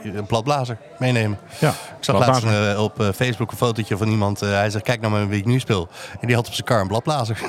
een 0.04 0.26
platblazer 0.26 0.78
meenemen. 1.00 1.38
Ja, 1.60 1.70
Ik 1.70 1.76
zag 2.00 2.20
laatst 2.20 2.44
eh, 2.44 2.84
op 2.84 3.00
eh, 3.00 3.08
Facebook 3.16 3.52
een 3.52 3.58
fotootje 3.58 3.98
van 3.98 4.08
iemand. 4.08 4.42
eh, 4.42 4.50
hij 4.50 4.70
zegt, 4.70 4.84
kijk 4.84 5.02
nou 5.02 5.14
maar 5.14 5.28
wie 5.28 5.40
ik 5.40 5.46
nu 5.46 5.60
speel. 5.60 5.88
En 6.20 6.28
die 6.28 6.36
had 6.36 6.48
op 6.48 6.54
zijn 6.54 6.66
kar 6.66 6.82
een 6.82 6.88
bladblazer. 6.88 7.38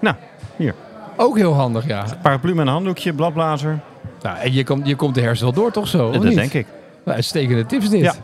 Nou, 0.00 0.16
hier. 0.56 0.74
Ook 1.16 1.36
heel 1.36 1.54
handig, 1.54 1.86
ja. 1.86 2.04
Paraplu 2.22 2.54
met 2.54 2.66
een 2.66 2.72
handdoekje, 2.72 3.12
bladblazer. 3.14 3.80
Nou, 4.22 4.38
en 4.38 4.52
je 4.52 4.64
komt, 4.64 4.86
je 4.86 4.96
komt 4.96 5.14
de 5.14 5.20
herfst 5.20 5.42
wel 5.42 5.52
door, 5.52 5.70
toch 5.70 5.88
zo? 5.88 6.06
of 6.06 6.12
dat 6.14 6.22
niet? 6.22 6.34
denk 6.34 6.52
ik. 6.52 6.66
Nou, 7.04 7.16
uitstekende 7.16 7.66
tips 7.66 7.88
dit. 7.88 8.00
Ja. 8.00 8.14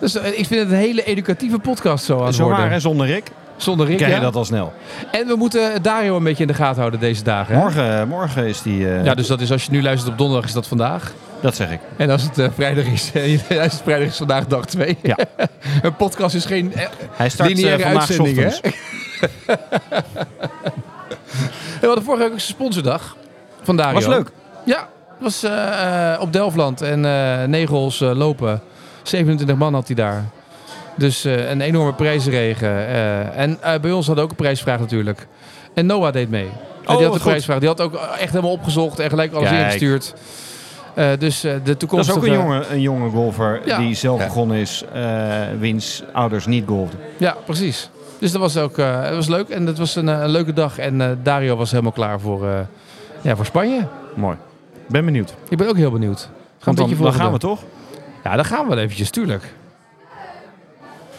Dus, 0.00 0.14
ik 0.14 0.46
vind 0.46 0.60
het 0.60 0.70
een 0.70 0.76
hele 0.76 1.04
educatieve 1.04 1.58
podcast 1.58 2.04
zo 2.04 2.18
aan 2.18 2.26
het 2.26 2.34
Zo 2.34 2.48
waar 2.48 2.70
en 2.70 2.80
zonder 2.80 3.06
Rick 3.06 3.30
Zonder 3.56 3.86
Rick, 3.86 3.96
krijg 3.96 4.12
je 4.12 4.18
ja. 4.18 4.24
dat 4.24 4.36
al 4.36 4.44
snel. 4.44 4.72
En 5.10 5.26
we 5.26 5.36
moeten 5.36 5.82
Dario 5.82 6.16
een 6.16 6.22
beetje 6.24 6.42
in 6.42 6.48
de 6.48 6.54
gaten 6.54 6.78
houden 6.78 7.00
deze 7.00 7.22
dagen. 7.22 7.54
hè? 7.54 7.60
Morgen, 7.60 8.08
morgen 8.08 8.46
is 8.46 8.62
die... 8.62 8.88
eh, 8.88 9.04
Ja, 9.04 9.14
dus 9.14 9.26
dat 9.26 9.40
is 9.40 9.52
als 9.52 9.64
je 9.64 9.70
nu 9.70 9.82
luistert 9.82 10.12
op 10.12 10.18
donderdag, 10.18 10.46
is 10.48 10.54
dat 10.54 10.66
vandaag. 10.66 11.12
Dat 11.40 11.56
zeg 11.56 11.70
ik. 11.70 11.78
En 11.96 12.10
als 12.10 12.22
het 12.22 12.38
eh, 12.38 12.48
vrijdag 12.54 12.84
is, 12.84 13.12
als 13.62 13.72
het 13.72 13.80
vrijdag 13.84 14.08
is 14.08 14.16
vandaag 14.16 14.46
dag 14.46 14.64
2. 14.66 14.98
Ja. 15.02 15.16
een 15.82 15.96
podcast 15.96 16.34
is 16.34 16.44
geen 16.44 16.74
eh, 16.74 16.86
Hij 17.12 17.28
start 17.28 17.50
eh, 17.50 17.54
lineaire 17.56 17.82
vandaag 17.82 18.00
uitzending, 18.08 18.36
hè? 18.38 18.48
We 21.80 21.86
hadden 21.86 22.04
vorige 22.04 22.22
week 22.22 22.32
ook 22.32 22.38
een 22.38 22.40
sponsordag 22.44 23.16
van 23.62 23.76
Dario. 23.76 23.94
Was 23.94 24.06
leuk. 24.06 24.30
Ja, 24.64 24.78
het 25.08 25.18
was 25.22 25.42
eh, 25.42 26.12
eh, 26.12 26.20
op 26.20 26.32
Delftland 26.32 26.80
en 26.82 27.04
eh 27.04 27.44
Negels 27.44 28.00
eh, 28.00 28.10
lopen. 28.16 28.60
27 29.02 29.56
man 29.56 29.74
had 29.74 29.86
hij 29.86 29.96
daar. 29.96 30.24
Dus 30.96 31.24
eh, 31.24 31.50
een 31.50 31.60
enorme 31.60 31.92
prijzenregen. 31.94 32.68
eh. 32.68 33.38
en 33.38 33.62
eh, 33.62 33.80
bij 33.80 33.92
ons 33.92 34.06
hadden 34.06 34.24
ook 34.24 34.30
een 34.30 34.36
prijsvraag 34.36 34.78
natuurlijk. 34.80 35.26
En 35.74 35.86
Noah 35.86 36.12
deed 36.12 36.30
mee. 36.30 36.48
Oh, 36.86 36.96
die 36.96 37.06
had 37.06 37.14
de 37.14 37.20
prijsvraag. 37.20 37.58
Die 37.58 37.68
had 37.68 37.80
ook 37.80 37.94
echt 37.94 38.30
helemaal 38.30 38.50
opgezocht 38.52 38.98
en 38.98 39.08
gelijk 39.10 39.32
alles 39.32 39.48
Kijk. 39.48 39.60
ingestuurd. 39.64 40.14
Dus 41.18 41.40
de 41.40 41.60
Dat 41.64 41.98
is 41.98 42.10
ook 42.10 42.24
een 42.26 42.32
jonge, 42.32 42.66
een 42.70 42.80
jonge 42.80 43.10
golfer 43.10 43.60
Ja. 43.64 43.78
die 43.78 43.94
zelf 43.94 44.20
Ja. 44.20 44.26
begonnen 44.26 44.56
is, 44.56 44.84
wiens 45.58 46.02
ouders 46.12 46.46
niet 46.46 46.64
golfden. 46.66 47.00
Ja, 47.16 47.36
precies. 47.44 47.90
Dus 48.18 48.32
dat 48.32 48.40
was 48.40 48.56
ook 48.56 48.76
het 48.76 49.14
was 49.14 49.28
leuk. 49.28 49.48
En 49.48 49.66
het 49.66 49.78
was 49.78 49.96
een, 49.96 50.06
een 50.06 50.28
leuke 50.28 50.52
dag. 50.52 50.78
En 50.78 51.20
Dario 51.22 51.56
was 51.56 51.70
helemaal 51.70 51.92
klaar 51.92 52.20
voor, 52.20 52.46
ja, 53.20 53.36
voor 53.36 53.44
Spanje. 53.46 53.86
Mooi. 54.14 54.36
Ben 54.88 55.04
benieuwd. 55.04 55.34
Ik 55.48 55.56
ben 55.56 55.68
ook 55.68 55.76
heel 55.76 55.90
benieuwd. 55.90 56.20
Gaan 56.58 56.74
Want 56.74 56.88
dan, 56.90 56.98
dan 57.02 57.12
gaan 57.14 57.32
we 57.32 57.38
toch? 57.38 57.60
Ja, 58.24 58.36
dan 58.36 58.44
gaan 58.44 58.62
we 58.62 58.68
wel 58.74 58.78
eventjes, 58.84 59.10
tuurlijk. 59.10 59.52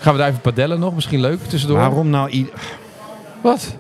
Gaan 0.06 0.14
we 0.14 0.20
daar 0.20 0.30
even 0.30 0.42
padellen 0.42 0.80
nog? 0.80 0.96
Misschien 0.96 1.20
leuk 1.20 1.40
tussendoor. 1.48 1.78
Waarom 1.78 2.10
nou... 2.10 2.48
Wat? 3.42 3.76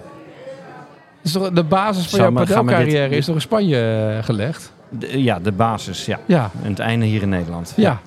Is 1.22 1.32
toch 1.32 1.50
de 1.52 1.64
basis 1.64 2.02
van 2.08 2.20
Zou 2.20 2.34
jouw 2.34 2.46
dit- 2.46 2.56
padelcarrière 2.56 3.16
is 3.16 3.26
toch 3.26 3.36
in 3.36 3.42
Spanje 3.42 4.12
eh, 4.18 4.24
gelegd? 4.24 4.72
De- 4.90 5.24
ja, 5.24 5.40
de 5.40 5.52
basis, 5.52 6.06
ja. 6.06 6.20
Ja, 6.26 6.50
En 6.64 6.70
het 6.70 6.80
einde 6.80 7.06
hier 7.06 7.22
in 7.22 7.30
Nederland. 7.30 7.74
ja. 7.76 8.00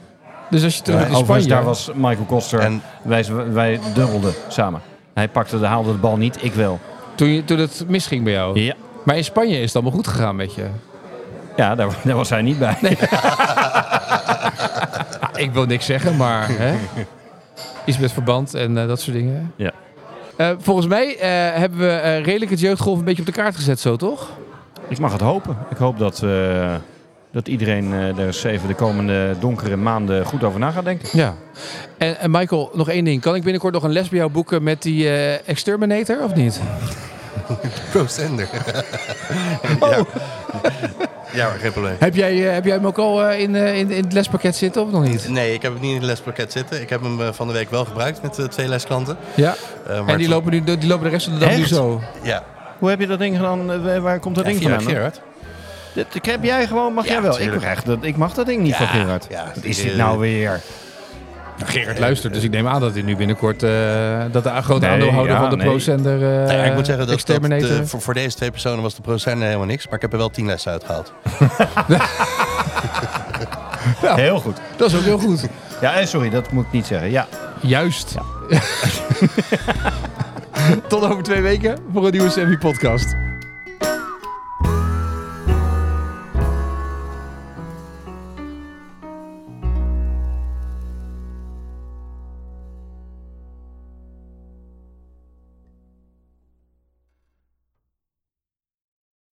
Dus 0.51 0.65
als 0.65 0.77
je 0.77 0.83
terug 0.83 1.01
Ja, 1.01 1.07
bent 1.07 1.19
in 1.19 1.25
Spanje... 1.25 1.47
daar 1.49 1.65
was 1.65 1.91
Michael 1.95 2.25
Koster. 2.27 2.59
En 2.61 2.83
Wij, 3.03 3.25
wij 3.53 3.81
dubbelden 3.95 4.33
samen. 4.49 4.81
Hij 5.15 5.29
pakte 5.29 5.59
de, 5.61 5.67
haalde 5.67 5.93
de 5.93 5.99
bal 5.99 6.17
niet, 6.17 6.39
ik 6.45 6.53
wel. 6.55 6.79
Toen, 7.15 7.29
je, 7.29 7.45
toen 7.45 7.59
het 7.59 7.85
misging 7.89 8.25
bij 8.25 8.33
jou. 8.33 8.61
Ja, 8.61 8.75
Maar 9.03 9.17
in 9.17 9.25
Spanje 9.25 9.57
is 9.57 9.63
het 9.65 9.75
allemaal 9.75 9.93
goed 9.93 10.07
gegaan 10.07 10.37
met 10.37 10.55
je. 10.55 10.67
ja 11.57 11.75
daar, 11.75 11.89
daar 12.05 12.17
was 12.17 12.31
hij 12.31 12.43
niet 12.43 12.59
bij. 12.59 12.77
Ik 15.35 15.53
wil 15.53 15.65
niks 15.65 15.87
zeggen, 15.87 16.17
maar... 16.17 16.47
hè? 16.49 16.75
Iets 17.89 17.99
met 17.99 18.13
verband 18.13 18.55
en 18.55 18.79
eh, 18.79 18.87
dat 18.87 19.01
soort 19.01 19.17
dingen. 19.17 19.53
Ja. 19.57 19.73
Eh, 20.37 20.51
volgens 20.59 20.87
mij 20.87 21.17
eh, 21.17 21.29
hebben 21.61 21.79
we 21.79 21.91
eh, 21.91 22.25
redelijk 22.25 22.51
het 22.51 22.61
jeugdgolf 22.61 22.99
een 22.99 23.05
beetje 23.05 23.21
op 23.21 23.27
de 23.27 23.33
kaart 23.33 23.57
gezet 23.57 23.81
zo, 23.81 23.97
toch? 23.97 24.29
Ik 24.89 24.99
mag 24.99 25.13
het 25.13 25.21
hopen. 25.21 25.57
Ik 25.71 25.77
hoop 25.77 25.99
dat, 25.99 26.23
eh, 26.23 26.75
dat 27.33 27.49
iedereen 27.49 27.93
eh, 27.93 28.19
er 28.19 28.27
eens 28.27 28.45
even 28.45 28.69
de 28.69 28.75
komende 28.75 29.35
donkere 29.41 29.77
maanden 29.77 30.25
goed 30.25 30.45
over 30.45 30.61
na 30.61 30.71
gaat 30.71 30.85
denken. 30.85 31.09
Ja. 31.13 31.35
En, 31.99 32.19
en 32.19 32.31
Michael, 32.31 32.71
nog 32.75 32.89
één 32.89 33.05
ding. 33.05 33.21
Kan 33.21 33.35
ik 33.35 33.43
binnenkort 33.43 33.73
nog 33.75 33.83
een 33.83 33.93
les 33.93 34.09
bij 34.09 34.19
jou 34.19 34.31
boeken 34.31 34.63
met 34.63 34.83
die 34.83 35.09
eh, 35.09 35.49
Exterminator 35.49 36.23
of 36.25 36.35
niet? 36.35 36.61
Pro 37.91 38.07
Sender. 38.07 38.49
Oh. 39.81 39.91
ja. 39.91 40.05
ja, 41.33 41.49
maar 41.49 41.59
geen 41.59 41.73
probleem. 41.73 41.97
Heb 41.99 42.15
jij, 42.15 42.47
eh, 42.49 42.53
heb 42.55 42.65
jij 42.65 42.75
hem 42.75 42.87
ook 42.87 42.99
al 42.99 43.25
eh, 43.25 43.41
in, 43.41 43.55
eh, 43.57 43.79
in, 43.79 43.91
in 43.91 44.05
het 44.05 44.13
lespakket 44.13 44.57
zitten 44.57 44.83
of 44.83 44.91
nog 44.91 45.03
niet? 45.03 45.29
Nee, 45.29 45.55
ik 45.55 45.63
heb 45.63 45.73
hem 45.73 45.81
niet 45.81 45.91
in 45.91 45.97
het 45.97 46.07
lespakket 46.07 46.53
zitten. 46.53 46.81
Ik 46.81 46.91
heb 46.91 47.03
hem 47.03 47.35
van 47.35 47.47
de 47.47 47.53
week 47.53 47.71
wel 47.71 47.85
gebruikt 47.85 48.23
met 48.23 48.51
twee 48.51 48.69
lesklanten. 48.69 49.17
Ja. 49.35 49.55
En 50.07 50.17
die 50.19 50.29
lopen, 50.29 50.53
nu, 50.53 50.65
die 50.65 50.87
lopen 50.87 51.05
de 51.05 51.11
rest 51.11 51.27
van 51.29 51.39
de 51.39 51.45
dag 51.47 51.57
nu 51.57 51.67
zo. 51.67 52.01
Ja, 52.23 52.45
Hoe 52.79 52.89
heb 52.89 53.01
je 53.01 53.07
dat 53.07 53.19
ding 53.19 53.37
gedaan? 53.37 53.83
Waar- 54.03 54.19
komt 54.19 54.35
dat 54.35 54.45
ja 54.45 54.51
ding 54.51 54.63
vandaan? 54.63 54.83
Gerard. 54.83 55.21
Heb 56.23 56.45
jij 56.45 56.67
gewoon, 56.67 56.93
mag 56.93 57.07
Ja, 57.07 57.13
jij 57.13 57.23
wel. 57.23 57.33
Ik, 57.33 57.39
tuurlijk. 57.39 57.61
krijg 57.61 57.83
dat, 57.83 57.99
ik 58.01 58.17
mag 58.17 58.35
dat 58.35 58.47
ding 58.47 58.63
niet 58.63 58.71
Ja, 58.71 58.77
van 58.77 58.87
Gerard. 58.87 59.27
ja, 59.31 59.51
Wat 59.55 59.65
is 59.65 59.83
dit 59.83 59.97
nou 59.97 60.19
weer? 60.19 60.61
Gerard 61.65 61.99
luistert, 61.99 62.35
dus 62.35 62.43
ik 62.43 62.51
neem 62.51 62.69
aan 62.69 62.81
dat 62.81 62.93
hij 62.93 63.03
nu 63.03 63.17
binnenkort... 63.17 63.63
eh, 63.63 63.71
dat 64.33 64.43
de 64.43 64.51
grote 64.63 64.81
Nee, 64.81 64.91
aandeelhouder 64.91 65.35
ja, 65.35 65.41
van 65.41 65.51
de 65.51 65.57
nee. 65.57 65.67
ProSender 65.67 66.15
uh, 66.15 66.21
Nou 66.21 66.53
ja, 66.53 66.65
ik 66.65 66.75
moet 66.75 66.87
zeggen 66.87 67.07
dat, 67.07 67.19
dat 67.19 67.25
Exterminator... 67.29 67.79
eh, 67.81 67.85
voor, 67.85 68.01
voor 68.01 68.15
deze 68.15 68.37
twee 68.37 68.51
personen 68.51 68.83
was 68.83 68.95
de 68.95 69.03
Pro 69.03 69.17
Sender 69.17 69.47
helemaal 69.47 69.67
niks. 69.67 69.85
Maar 69.85 69.95
ik 69.95 70.01
heb 70.03 70.13
er 70.13 70.19
wel 70.19 70.29
tien 70.31 70.47
lessen 70.47 70.73
uitgehaald. 70.73 71.13
Heel 74.01 74.39
goed. 74.39 74.57
Dat 74.77 74.93
is 74.93 74.97
ook 74.99 75.05
heel 75.05 75.19
goed. 75.19 75.49
Ja, 75.81 75.95
eh, 75.95 76.07
sorry, 76.07 76.31
dat 76.31 76.53
moet 76.53 76.65
ik 76.65 76.73
niet 76.73 76.87
zeggen. 76.87 77.11
Ja, 77.11 77.27
Juist. 77.61 78.15
Tot 80.89 81.03
over 81.03 81.23
twee 81.23 81.41
weken 81.41 81.79
voor 81.93 82.05
een 82.05 82.13
nieuwe 82.13 82.31
Semi-podcast. 82.31 83.28